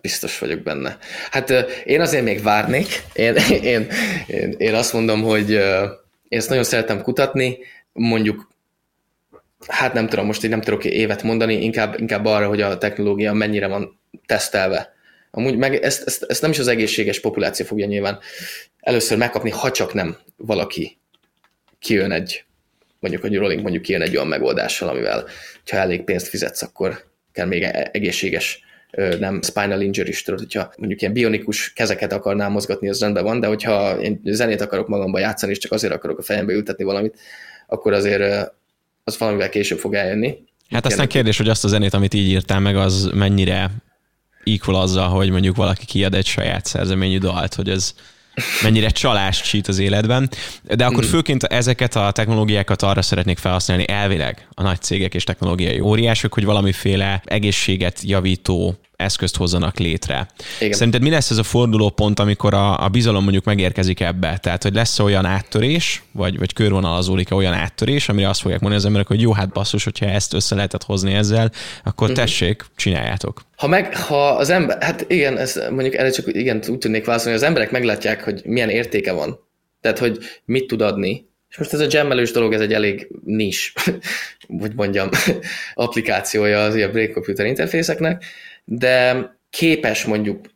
Biztos 0.00 0.38
vagyok 0.38 0.60
benne. 0.60 0.98
Hát 1.30 1.50
én 1.84 2.00
azért 2.00 2.24
még 2.24 2.42
várnék. 2.42 3.02
Én, 3.12 3.34
én, 3.62 3.86
én, 4.26 4.54
én 4.58 4.74
azt 4.74 4.92
mondom, 4.92 5.22
hogy 5.22 5.50
én 6.28 6.38
ezt 6.38 6.48
nagyon 6.48 6.64
szeretem 6.64 7.02
kutatni, 7.02 7.58
mondjuk 7.92 8.48
hát 9.66 9.92
nem 9.92 10.08
tudom, 10.08 10.26
most 10.26 10.44
így 10.44 10.50
nem 10.50 10.60
tudok 10.60 10.84
évet 10.84 11.22
mondani, 11.22 11.62
inkább, 11.62 12.00
inkább 12.00 12.24
arra, 12.24 12.48
hogy 12.48 12.60
a 12.60 12.78
technológia 12.78 13.32
mennyire 13.32 13.66
van 13.66 14.00
tesztelve. 14.26 14.92
Amúgy 15.30 15.56
meg 15.56 15.74
ezt, 15.74 16.06
ezt, 16.06 16.22
ezt 16.22 16.42
nem 16.42 16.50
is 16.50 16.58
az 16.58 16.68
egészséges 16.68 17.20
populáció 17.20 17.66
fogja 17.66 17.86
nyilván 17.86 18.18
először 18.80 19.18
megkapni, 19.18 19.50
ha 19.50 19.70
csak 19.70 19.94
nem 19.94 20.16
valaki 20.36 20.98
kijön 21.78 22.12
egy 22.12 22.44
mondjuk, 23.00 23.22
hogy 23.22 23.36
Rolling 23.36 23.62
mondjuk 23.62 23.82
kijön 23.82 24.02
egy 24.02 24.16
olyan 24.16 24.28
megoldással, 24.28 24.88
amivel 24.88 25.24
ha 25.70 25.76
elég 25.76 26.02
pénzt 26.02 26.28
fizetsz, 26.28 26.62
akkor 26.62 27.04
kell 27.32 27.46
még 27.46 27.62
e- 27.62 27.90
egészséges 27.92 28.64
nem 29.18 29.42
spinal 29.42 29.80
injury 29.80 30.14
tudod, 30.24 30.40
hogyha 30.40 30.72
mondjuk 30.78 31.00
ilyen 31.00 31.12
bionikus 31.12 31.72
kezeket 31.72 32.12
akarnám 32.12 32.52
mozgatni, 32.52 32.88
az 32.88 33.00
rendben 33.00 33.24
van, 33.24 33.40
de 33.40 33.46
hogyha 33.46 34.00
én 34.00 34.20
zenét 34.24 34.60
akarok 34.60 34.88
magamba 34.88 35.18
játszani, 35.18 35.52
és 35.52 35.58
csak 35.58 35.72
azért 35.72 35.92
akarok 35.92 36.18
a 36.18 36.22
fejembe 36.22 36.52
ültetni 36.52 36.84
valamit, 36.84 37.18
akkor 37.66 37.92
azért 37.92 38.50
az 39.04 39.18
valamivel 39.18 39.48
később 39.48 39.78
fog 39.78 39.94
eljönni. 39.94 40.38
Hát 40.70 40.86
aztán 40.86 41.08
kérdés, 41.08 41.36
hogy 41.36 41.48
azt 41.48 41.64
a 41.64 41.68
zenét, 41.68 41.94
amit 41.94 42.14
így 42.14 42.28
írtál 42.28 42.60
meg, 42.60 42.76
az 42.76 43.10
mennyire 43.14 43.70
equal 44.44 44.80
azzal, 44.80 45.08
hogy 45.08 45.30
mondjuk 45.30 45.56
valaki 45.56 45.84
kiad 45.84 46.14
egy 46.14 46.26
saját 46.26 46.66
szerzeményű 46.66 47.18
dalt, 47.18 47.54
hogy 47.54 47.68
ez 47.68 47.94
mennyire 48.62 48.88
csalást 48.88 49.44
csít 49.44 49.68
az 49.68 49.78
életben, 49.78 50.30
de 50.62 50.84
akkor 50.84 51.02
hmm. 51.02 51.12
főként 51.12 51.42
ezeket 51.42 51.96
a 51.96 52.10
technológiákat 52.10 52.82
arra 52.82 53.02
szeretnék 53.02 53.38
felhasználni 53.38 53.88
elvileg 53.88 54.46
a 54.54 54.62
nagy 54.62 54.80
cégek 54.80 55.14
és 55.14 55.24
technológiai 55.24 55.80
óriások, 55.80 56.34
hogy 56.34 56.44
valamiféle 56.44 57.22
egészséget 57.24 58.00
javító 58.02 58.78
eszközt 59.00 59.36
hozzanak 59.36 59.78
létre. 59.78 60.28
Igen. 60.60 60.72
Szerinted 60.72 61.02
mi 61.02 61.10
lesz 61.10 61.30
ez 61.30 61.38
a 61.38 61.42
fordulópont, 61.42 62.20
amikor 62.20 62.54
a, 62.54 62.84
a 62.84 62.88
bizalom 62.88 63.22
mondjuk 63.22 63.44
megérkezik 63.44 64.00
ebbe? 64.00 64.38
Tehát, 64.38 64.62
hogy 64.62 64.74
lesz 64.74 64.98
olyan 64.98 65.24
áttörés, 65.24 66.02
vagy, 66.12 66.38
vagy 66.38 66.52
körvonalazódik 66.52 67.34
olyan 67.34 67.52
áttörés, 67.52 68.08
amire 68.08 68.28
azt 68.28 68.40
fogják 68.40 68.60
mondani 68.60 68.82
az 68.82 68.86
emberek, 68.86 69.08
hogy 69.08 69.20
jó, 69.20 69.32
hát 69.32 69.48
basszus, 69.52 69.84
hogyha 69.84 70.06
ezt 70.06 70.34
össze 70.34 70.54
lehetett 70.54 70.84
hozni 70.84 71.14
ezzel, 71.14 71.52
akkor 71.84 72.10
uh-huh. 72.10 72.24
tessék, 72.24 72.64
csináljátok. 72.76 73.42
Ha 73.56 73.66
meg, 73.66 73.96
ha 73.96 74.28
az 74.28 74.50
ember, 74.50 74.82
hát 74.82 75.04
igen, 75.08 75.38
ez 75.38 75.60
mondjuk 75.70 75.94
erre 75.94 76.10
csak 76.10 76.26
igen, 76.26 76.62
úgy 76.68 76.78
tudnék 76.78 77.04
válaszolni, 77.04 77.36
az 77.36 77.42
emberek 77.44 77.70
meglátják, 77.70 78.24
hogy 78.24 78.40
milyen 78.44 78.68
értéke 78.68 79.12
van. 79.12 79.38
Tehát, 79.80 79.98
hogy 79.98 80.18
mit 80.44 80.66
tud 80.66 80.80
adni, 80.80 81.28
és 81.50 81.56
most 81.56 81.72
ez 81.72 81.80
a 81.80 81.86
gemmelős 81.86 82.30
dolog, 82.30 82.52
ez 82.52 82.60
egy 82.60 82.72
elég 82.72 83.08
nis, 83.24 83.72
hogy 84.60 84.72
mondjam, 84.74 85.08
applikációja 85.74 86.62
az 86.62 86.74
ilyen 86.74 86.90
break 86.90 87.12
computer 87.12 87.46
interfészeknek, 87.46 88.24
de 88.72 89.28
képes 89.50 90.04
mondjuk, 90.04 90.46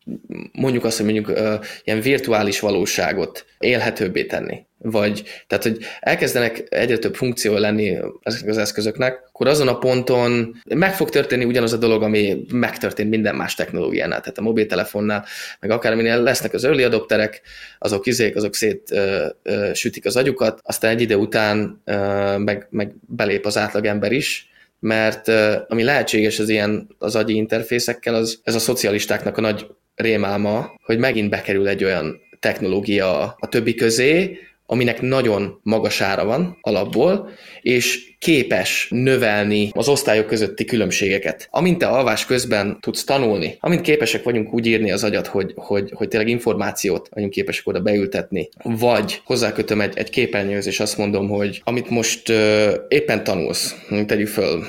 mondjuk 0.53 0.85
azt, 0.85 0.97
hogy 0.97 1.13
mondjuk 1.13 1.29
uh, 1.29 1.55
ilyen 1.85 2.01
virtuális 2.01 2.61
valóságot 2.61 3.45
élhetőbbé 3.59 4.25
tenni. 4.25 4.67
Vagy, 4.79 5.23
tehát, 5.47 5.65
hogy 5.65 5.79
elkezdenek 6.01 6.65
egyre 6.69 6.99
több 6.99 7.15
funkció 7.15 7.57
lenni 7.57 7.99
ezeknek 8.23 8.51
az 8.51 8.59
eszközöknek, 8.59 9.23
akkor 9.29 9.47
azon 9.47 9.69
a 9.69 9.79
ponton 9.79 10.63
meg 10.75 10.95
fog 10.95 11.11
történni 11.11 11.45
ugyanaz 11.45 11.73
a 11.73 11.77
dolog, 11.77 12.03
ami 12.03 12.45
megtörtént 12.53 13.11
minden 13.11 13.35
más 13.35 13.55
technológiánál, 13.55 14.21
tehát 14.21 14.39
a 14.39 14.43
mobiltelefonnál, 14.43 15.25
meg 15.61 15.71
akárminél 15.71 16.23
lesznek 16.23 16.55
az 16.55 16.65
early 16.65 16.83
adopterek, 16.83 17.41
azok 17.79 18.07
izék, 18.07 18.37
azok 18.37 18.55
szét 18.55 18.91
ö, 18.91 19.27
ö, 19.43 19.71
sütik 19.75 20.07
az 20.07 20.17
agyukat, 20.17 20.61
aztán 20.63 20.91
egy 20.91 21.01
ide 21.01 21.17
után 21.17 21.83
ö, 21.85 22.39
meg, 22.39 22.67
meg 22.71 22.95
belép 23.07 23.47
az 23.47 23.59
átlagember 23.59 24.13
is, 24.13 24.49
mert 24.85 25.29
ami 25.69 25.83
lehetséges 25.83 26.39
az 26.39 26.49
ilyen 26.49 26.89
az 26.99 27.17
agyi 27.17 27.35
interfészekkel, 27.35 28.15
az 28.15 28.41
ez 28.43 28.55
a 28.55 28.59
szocialistáknak 28.59 29.39
a 29.39 29.41
nagy 29.41 29.67
rémálma, 29.95 30.75
hogy 30.83 30.99
megint 30.99 31.31
bekerül 31.31 31.69
egy 31.69 31.85
olyan 31.85 32.21
technológia 32.41 33.37
a 33.39 33.49
többi 33.49 33.75
közé, 33.75 34.39
aminek 34.67 35.01
nagyon 35.01 35.61
magas 35.63 36.01
ára 36.01 36.25
van 36.25 36.59
alapból, 36.61 37.31
és 37.61 38.13
képes 38.19 38.89
növelni 38.91 39.71
az 39.73 39.89
osztályok 39.89 40.27
közötti 40.27 40.65
különbségeket. 40.65 41.49
Amint 41.51 41.79
te 41.79 41.87
alvás 41.87 42.27
közben 42.27 42.79
tudsz 42.81 43.05
tanulni, 43.05 43.57
amint 43.61 43.81
képesek 43.81 44.23
vagyunk 44.23 44.53
úgy 44.55 44.67
írni 44.67 44.91
az 44.91 45.05
agyat, 45.05 45.27
hogy, 45.27 45.53
hogy, 45.55 45.93
hogy 45.95 46.09
tényleg 46.09 46.29
információt 46.29 47.09
vagyunk 47.13 47.33
képesek 47.33 47.67
oda 47.67 47.81
beültetni, 47.81 48.49
vagy 48.63 49.21
hozzákötöm 49.25 49.81
egy, 49.81 49.97
egy 49.97 50.11
képernyőhöz, 50.11 50.67
és 50.67 50.81
azt 50.81 50.99
mondom, 50.99 51.29
hogy 51.29 51.61
amit 51.65 51.91
most 51.91 52.29
uh, 52.29 52.73
éppen 52.89 53.25
tanulsz, 53.25 53.75
tegyük 54.07 54.29
föl, 54.29 54.65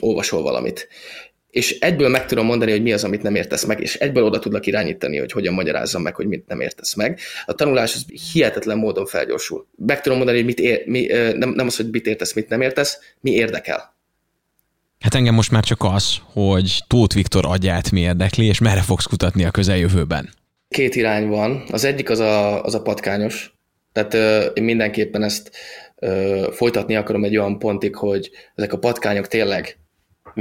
olvasol 0.00 0.42
valamit, 0.42 0.88
és 1.58 1.78
egyből 1.78 2.08
meg 2.08 2.26
tudom 2.26 2.46
mondani, 2.46 2.70
hogy 2.70 2.82
mi 2.82 2.92
az, 2.92 3.04
amit 3.04 3.22
nem 3.22 3.34
értesz 3.34 3.64
meg, 3.64 3.80
és 3.80 3.94
egyből 3.94 4.24
oda 4.24 4.38
tudlak 4.38 4.66
irányítani, 4.66 5.18
hogy 5.18 5.32
hogyan 5.32 5.54
magyarázzam 5.54 6.02
meg, 6.02 6.14
hogy 6.14 6.26
mit 6.26 6.46
nem 6.46 6.60
értesz 6.60 6.94
meg. 6.94 7.18
A 7.46 7.52
tanulás 7.52 7.94
az 7.94 8.04
hihetetlen 8.32 8.78
módon 8.78 9.06
felgyorsul. 9.06 9.66
Meg 9.86 10.00
tudom 10.00 10.18
mondani, 10.18 10.38
hogy 10.38 10.46
mit 10.46 10.60
ér, 10.60 10.82
mi, 10.86 11.06
nem, 11.36 11.50
nem 11.50 11.66
az, 11.66 11.76
hogy 11.76 11.90
mit 11.90 12.06
értesz, 12.06 12.32
mit 12.32 12.48
nem 12.48 12.60
értesz, 12.60 12.98
mi 13.20 13.30
érdekel. 13.30 13.96
Hát 15.00 15.14
engem 15.14 15.34
most 15.34 15.50
már 15.50 15.64
csak 15.64 15.84
az, 15.84 16.16
hogy 16.32 16.78
Tóth 16.86 17.14
Viktor 17.14 17.44
agyát 17.46 17.90
mi 17.90 18.00
érdekli, 18.00 18.46
és 18.46 18.58
merre 18.58 18.82
fogsz 18.82 19.06
kutatni 19.06 19.44
a 19.44 19.50
közeljövőben. 19.50 20.28
Két 20.68 20.94
irány 20.94 21.26
van. 21.26 21.64
Az 21.70 21.84
egyik 21.84 22.10
az 22.10 22.18
a, 22.18 22.64
az 22.64 22.74
a 22.74 22.82
patkányos. 22.82 23.52
Tehát 23.92 24.14
ö, 24.14 24.44
én 24.44 24.64
mindenképpen 24.64 25.22
ezt 25.22 25.50
ö, 25.96 26.48
folytatni 26.52 26.96
akarom 26.96 27.24
egy 27.24 27.36
olyan 27.36 27.58
pontig, 27.58 27.96
hogy 27.96 28.30
ezek 28.54 28.72
a 28.72 28.78
patkányok 28.78 29.26
tényleg 29.26 29.78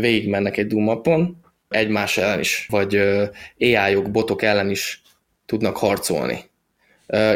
végigmennek 0.02 0.58
egy 0.58 0.68
dumapon, 0.68 1.38
egymás 1.70 2.18
ellen 2.18 2.40
is, 2.40 2.68
vagy 2.70 2.96
AI-ok, 3.60 4.12
botok 4.12 4.42
ellen 4.42 4.70
is 4.70 5.02
tudnak 5.46 5.78
harcolni. 5.78 6.40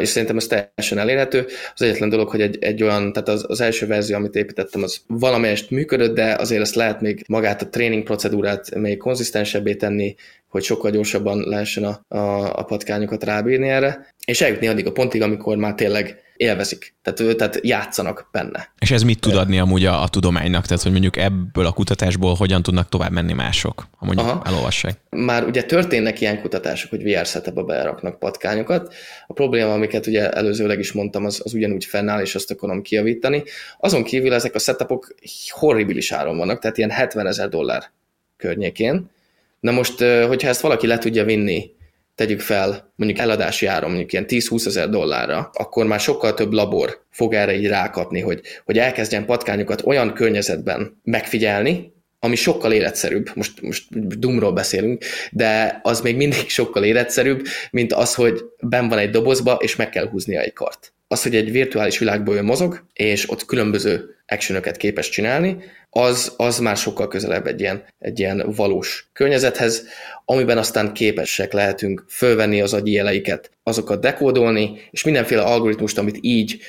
És 0.00 0.08
szerintem 0.08 0.36
ez 0.36 0.46
teljesen 0.46 0.98
elérhető. 0.98 1.46
Az 1.74 1.82
egyetlen 1.82 2.08
dolog, 2.08 2.28
hogy 2.28 2.40
egy, 2.40 2.58
egy 2.60 2.82
olyan, 2.82 3.12
tehát 3.12 3.28
az, 3.28 3.44
az 3.48 3.60
első 3.60 3.86
verzió, 3.86 4.16
amit 4.16 4.34
építettem, 4.34 4.82
az 4.82 5.00
valamelyest 5.06 5.70
működött, 5.70 6.14
de 6.14 6.34
azért 6.34 6.60
ezt 6.60 6.74
lehet 6.74 7.00
még 7.00 7.24
magát 7.28 7.62
a 7.62 7.68
tréning 7.68 8.02
procedúrát 8.02 8.74
még 8.74 8.96
konzisztensebbé 8.96 9.74
tenni, 9.74 10.14
hogy 10.48 10.62
sokkal 10.62 10.90
gyorsabban 10.90 11.40
lehessen 11.48 11.84
a, 11.84 12.16
a, 12.16 12.58
a 12.58 12.62
patkányokat 12.62 13.24
rábírni 13.24 13.68
erre, 13.68 14.14
és 14.24 14.40
eljutni 14.40 14.66
addig 14.66 14.86
a 14.86 14.92
pontig, 14.92 15.22
amikor 15.22 15.56
már 15.56 15.74
tényleg 15.74 16.22
élvezik, 16.42 16.94
tehát, 17.02 17.36
tehát 17.36 17.58
játszanak 17.62 18.28
benne. 18.32 18.72
És 18.78 18.90
ez 18.90 19.02
mit 19.02 19.20
tud 19.20 19.34
adni 19.34 19.58
amúgy 19.58 19.84
a, 19.84 20.02
a 20.02 20.08
tudománynak? 20.08 20.66
Tehát, 20.66 20.82
hogy 20.82 20.92
mondjuk 20.92 21.16
ebből 21.16 21.66
a 21.66 21.72
kutatásból 21.72 22.34
hogyan 22.34 22.62
tudnak 22.62 22.88
tovább 22.88 23.10
menni 23.10 23.32
mások, 23.32 23.86
ha 23.96 24.06
mondjuk 24.06 24.26
Aha. 24.26 24.42
elolvassák? 24.44 24.98
Már 25.10 25.44
ugye 25.44 25.62
történnek 25.62 26.20
ilyen 26.20 26.40
kutatások, 26.40 26.90
hogy 26.90 27.02
VR 27.02 27.26
setupba 27.26 27.64
beraknak 27.64 28.18
patkányokat. 28.18 28.94
A 29.26 29.32
probléma, 29.32 29.72
amiket 29.72 30.06
ugye 30.06 30.30
előzőleg 30.30 30.78
is 30.78 30.92
mondtam, 30.92 31.24
az, 31.24 31.40
az 31.44 31.54
ugyanúgy 31.54 31.84
fennáll, 31.84 32.20
és 32.20 32.34
azt 32.34 32.50
akarom 32.50 32.82
kijavítani. 32.82 33.42
Azon 33.78 34.04
kívül 34.04 34.34
ezek 34.34 34.54
a 34.54 34.58
setupok 34.58 35.14
horribilis 35.48 36.12
áron 36.12 36.36
vannak, 36.36 36.58
tehát 36.58 36.78
ilyen 36.78 36.90
70 36.90 37.26
ezer 37.26 37.48
dollár 37.48 37.90
környékén. 38.36 39.10
Na 39.60 39.70
most, 39.70 39.98
hogyha 40.26 40.48
ezt 40.48 40.60
valaki 40.60 40.86
le 40.86 40.98
tudja 40.98 41.24
vinni 41.24 41.70
tegyük 42.22 42.40
fel, 42.40 42.92
mondjuk 42.96 43.20
eladási 43.20 43.66
áron 43.66 43.88
mondjuk 43.88 44.12
ilyen 44.12 44.24
10-20 44.28 44.66
ezer 44.66 44.88
dollárra, 44.88 45.50
akkor 45.52 45.86
már 45.86 46.00
sokkal 46.00 46.34
több 46.34 46.52
labor 46.52 47.04
fog 47.10 47.34
erre 47.34 47.56
így 47.56 47.66
rákapni, 47.66 48.20
hogy, 48.20 48.40
hogy 48.64 48.78
elkezdjen 48.78 49.24
patkányokat 49.24 49.86
olyan 49.86 50.12
környezetben 50.14 51.00
megfigyelni, 51.04 51.92
ami 52.18 52.34
sokkal 52.34 52.72
életszerűbb, 52.72 53.30
most, 53.34 53.62
most 53.62 53.84
dumról 54.18 54.52
beszélünk, 54.52 55.04
de 55.30 55.80
az 55.82 56.00
még 56.00 56.16
mindig 56.16 56.48
sokkal 56.60 56.84
életszerűbb, 56.84 57.42
mint 57.70 57.92
az, 57.92 58.14
hogy 58.14 58.40
ben 58.60 58.88
van 58.88 58.98
egy 58.98 59.10
dobozba, 59.10 59.52
és 59.52 59.76
meg 59.76 59.90
kell 59.90 60.08
húznia 60.08 60.40
egy 60.40 60.52
kart. 60.52 60.92
Az, 61.08 61.22
hogy 61.22 61.36
egy 61.36 61.50
virtuális 61.50 61.98
világból 61.98 62.36
ő 62.36 62.42
mozog, 62.42 62.84
és 62.92 63.30
ott 63.30 63.44
különböző 63.44 64.16
actionöket 64.32 64.76
képes 64.76 65.08
csinálni, 65.08 65.56
az, 65.90 66.34
az 66.36 66.58
már 66.58 66.76
sokkal 66.76 67.08
közelebb 67.08 67.46
egy 67.46 67.60
ilyen, 67.60 67.84
egy 67.98 68.18
ilyen 68.18 68.52
valós 68.56 69.10
környezethez, 69.12 69.84
amiben 70.24 70.58
aztán 70.58 70.92
képesek 70.92 71.52
lehetünk 71.52 72.04
fölvenni 72.08 72.60
az 72.60 72.72
agyi 72.74 72.92
jeleiket, 72.92 73.50
azokat 73.62 74.00
dekódolni, 74.00 74.80
és 74.90 75.04
mindenféle 75.04 75.42
algoritmust, 75.42 75.98
amit 75.98 76.18
így 76.20 76.60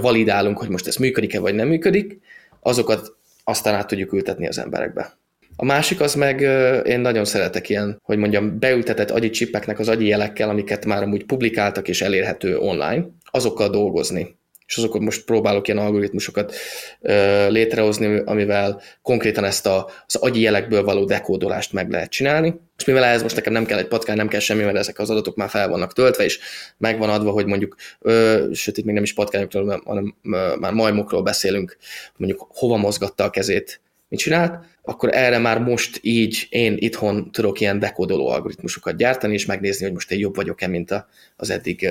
validálunk, 0.00 0.58
hogy 0.58 0.68
most 0.68 0.86
ez 0.86 0.96
működik-e 0.96 1.40
vagy 1.40 1.54
nem 1.54 1.68
működik, 1.68 2.20
azokat 2.60 3.16
aztán 3.44 3.74
át 3.74 3.86
tudjuk 3.86 4.12
ültetni 4.12 4.46
az 4.46 4.58
emberekbe. 4.58 5.18
A 5.56 5.64
másik 5.64 6.00
az 6.00 6.14
meg, 6.14 6.40
én 6.86 7.00
nagyon 7.00 7.24
szeretek 7.24 7.68
ilyen, 7.68 8.00
hogy 8.02 8.18
mondjam, 8.18 8.58
beültetett 8.58 9.10
agyi 9.10 9.30
csipeknek 9.30 9.78
az 9.78 9.88
agyi 9.88 10.06
jelekkel, 10.06 10.48
amiket 10.48 10.84
már 10.84 11.02
amúgy 11.02 11.24
publikáltak 11.24 11.88
és 11.88 12.02
elérhető 12.02 12.58
online, 12.58 13.06
azokkal 13.30 13.68
dolgozni 13.68 14.37
és 14.68 14.76
azokat 14.76 15.00
most 15.00 15.24
próbálok 15.24 15.68
ilyen 15.68 15.80
algoritmusokat 15.80 16.54
ö, 17.00 17.48
létrehozni, 17.48 18.22
amivel 18.24 18.80
konkrétan 19.02 19.44
ezt 19.44 19.66
a, 19.66 19.90
az 20.06 20.14
agyi 20.14 20.40
jelekből 20.40 20.84
való 20.84 21.04
dekódolást 21.04 21.72
meg 21.72 21.90
lehet 21.90 22.10
csinálni. 22.10 22.60
És 22.78 22.84
mivel 22.84 23.04
ez 23.04 23.22
most 23.22 23.34
nekem 23.34 23.52
nem 23.52 23.66
kell 23.66 23.78
egy 23.78 23.88
patkány, 23.88 24.16
nem 24.16 24.28
kell 24.28 24.40
semmi, 24.40 24.62
mert 24.62 24.76
ezek 24.76 24.98
az 24.98 25.10
adatok 25.10 25.36
már 25.36 25.48
fel 25.48 25.68
vannak 25.68 25.92
töltve, 25.92 26.24
és 26.24 26.38
megvan 26.76 27.08
adva, 27.08 27.30
hogy 27.30 27.46
mondjuk, 27.46 27.76
ö, 28.00 28.46
sőt 28.52 28.78
itt 28.78 28.84
még 28.84 28.94
nem 28.94 29.02
is 29.02 29.14
patkányokról, 29.14 29.82
hanem 29.84 30.14
ö, 30.22 30.54
már 30.58 30.72
majmokról 30.72 31.22
beszélünk, 31.22 31.76
mondjuk 32.16 32.46
hova 32.50 32.76
mozgatta 32.76 33.24
a 33.24 33.30
kezét, 33.30 33.80
mit 34.08 34.20
csinált, 34.20 34.64
akkor 34.82 35.14
erre 35.14 35.38
már 35.38 35.58
most 35.58 35.98
így 36.02 36.46
én 36.50 36.76
itthon 36.78 37.30
tudok 37.32 37.60
ilyen 37.60 37.78
dekódoló 37.78 38.28
algoritmusokat 38.28 38.96
gyártani, 38.96 39.34
és 39.34 39.46
megnézni, 39.46 39.84
hogy 39.84 39.92
most 39.92 40.10
én 40.10 40.18
jobb 40.18 40.34
vagyok-e, 40.34 40.66
mint 40.66 41.06
az, 41.36 41.50
eddig, 41.50 41.88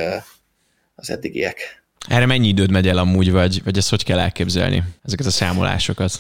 az 0.96 1.10
eddigiek. 1.10 1.86
Erre 2.08 2.26
mennyi 2.26 2.48
időd 2.48 2.72
megy 2.72 2.88
el 2.88 2.98
amúgy, 2.98 3.32
vagy, 3.32 3.64
vagy 3.64 3.78
ezt 3.78 3.90
hogy 3.90 4.04
kell 4.04 4.20
elképzelni, 4.20 4.84
ezeket 5.06 5.26
a 5.26 5.32
számolásokat? 5.32 6.12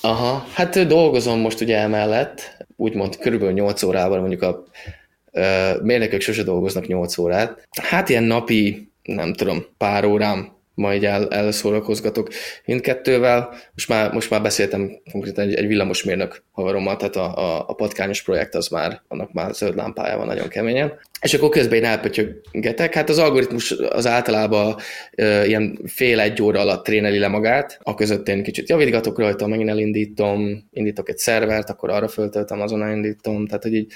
Aha, 0.00 0.46
hát 0.52 0.86
dolgozom 0.86 1.40
most 1.40 1.60
ugye 1.60 1.78
emellett, 1.78 2.66
úgymond 2.76 3.16
körülbelül 3.16 3.54
8 3.54 3.82
órával, 3.82 4.20
mondjuk 4.20 4.42
a 4.42 4.64
mérnökök 5.82 6.20
sose 6.20 6.42
dolgoznak 6.42 6.86
8 6.86 7.18
órát. 7.18 7.68
Hát 7.82 8.08
ilyen 8.08 8.22
napi, 8.22 8.90
nem 9.02 9.32
tudom, 9.32 9.64
pár 9.76 10.04
órám 10.04 10.52
majd 10.74 11.04
el, 11.04 11.28
elszórakozgatok 11.28 12.28
mindkettővel. 12.64 13.54
Most 13.74 13.88
már, 13.88 14.12
most 14.12 14.30
már 14.30 14.42
beszéltem 14.42 14.90
konkrétan 15.12 15.48
egy, 15.48 15.54
egy 15.54 15.66
villamosmérnök 15.66 16.42
haverommal, 16.50 16.96
tehát 16.96 17.16
a, 17.16 17.36
a, 17.36 17.64
a 17.68 17.74
patkányos 17.74 18.22
projekt 18.22 18.54
az 18.54 18.68
már, 18.68 19.02
annak 19.08 19.32
már 19.32 19.54
zöld 19.54 19.76
lámpája 19.76 20.16
van 20.16 20.26
nagyon 20.26 20.48
keményen. 20.48 20.92
És 21.20 21.34
akkor 21.34 21.48
közben 21.48 21.78
én 21.78 21.84
elpötyögetek. 21.84 22.94
Hát 22.94 23.08
az 23.08 23.18
algoritmus 23.18 23.70
az 23.70 24.06
általában 24.06 24.76
e, 25.10 25.46
ilyen 25.46 25.78
fél 25.84 26.20
egy 26.20 26.42
óra 26.42 26.60
alatt 26.60 26.84
tréneli 26.84 27.18
le 27.18 27.28
magát, 27.28 27.78
a 27.82 27.94
között 27.94 28.28
én 28.28 28.42
kicsit 28.42 28.68
javítgatok 28.68 29.18
rajta, 29.18 29.46
megint 29.46 29.68
elindítom, 29.68 30.68
indítok 30.70 31.08
egy 31.08 31.18
szervert, 31.18 31.70
akkor 31.70 31.90
arra 31.90 32.08
föltöltem, 32.08 32.60
azon 32.60 32.82
elindítom, 32.82 33.46
tehát 33.46 33.62
hogy 33.62 33.74
így, 33.74 33.92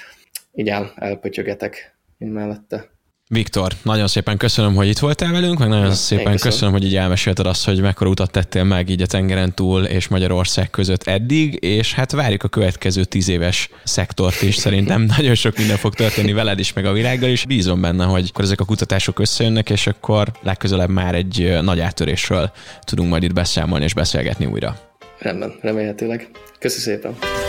így 0.53 0.69
el, 0.69 0.93
elpötyögetek 0.95 1.97
mellette. 2.17 2.89
Viktor, 3.31 3.71
nagyon 3.83 4.07
szépen 4.07 4.37
köszönöm, 4.37 4.75
hogy 4.75 4.87
itt 4.87 4.99
voltál 4.99 5.31
velünk, 5.31 5.59
meg 5.59 5.67
nagyon 5.67 5.85
ja, 5.85 5.91
szépen 5.91 6.23
köszönöm. 6.23 6.51
köszönöm, 6.51 6.73
hogy 6.73 6.83
így 6.83 6.95
elmesélted 6.95 7.45
azt, 7.45 7.65
hogy 7.65 7.81
mekkora 7.81 8.09
utat 8.09 8.31
tettél 8.31 8.63
meg 8.63 8.89
így 8.89 9.01
a 9.01 9.05
tengeren 9.05 9.53
túl 9.53 9.83
és 9.83 10.07
Magyarország 10.07 10.69
között 10.69 11.03
eddig, 11.03 11.63
és 11.63 11.93
hát 11.93 12.11
várjuk 12.11 12.43
a 12.43 12.47
következő 12.47 13.03
tíz 13.03 13.29
éves 13.29 13.69
szektort 13.83 14.41
is. 14.41 14.55
Szerintem 14.55 15.01
nagyon 15.17 15.35
sok 15.35 15.57
minden 15.57 15.77
fog 15.77 15.95
történni 15.95 16.33
veled 16.33 16.59
is, 16.59 16.73
meg 16.73 16.85
a 16.85 16.91
világgal 16.91 17.29
is. 17.29 17.45
Bízom 17.45 17.81
benne, 17.81 18.05
hogy 18.05 18.27
akkor 18.29 18.43
ezek 18.43 18.59
a 18.59 18.65
kutatások 18.65 19.19
összejönnek, 19.19 19.69
és 19.69 19.87
akkor 19.87 20.31
legközelebb 20.41 20.89
már 20.89 21.15
egy 21.15 21.57
nagy 21.61 21.79
áttörésről 21.79 22.51
tudunk 22.81 23.09
majd 23.09 23.23
itt 23.23 23.33
beszámolni 23.33 23.85
és 23.85 23.93
beszélgetni 23.93 24.45
újra. 24.45 24.77
Rendben, 25.19 25.53
remélhetőleg. 25.61 26.29
Köszönöm 26.59 26.99
szépen. 26.99 27.48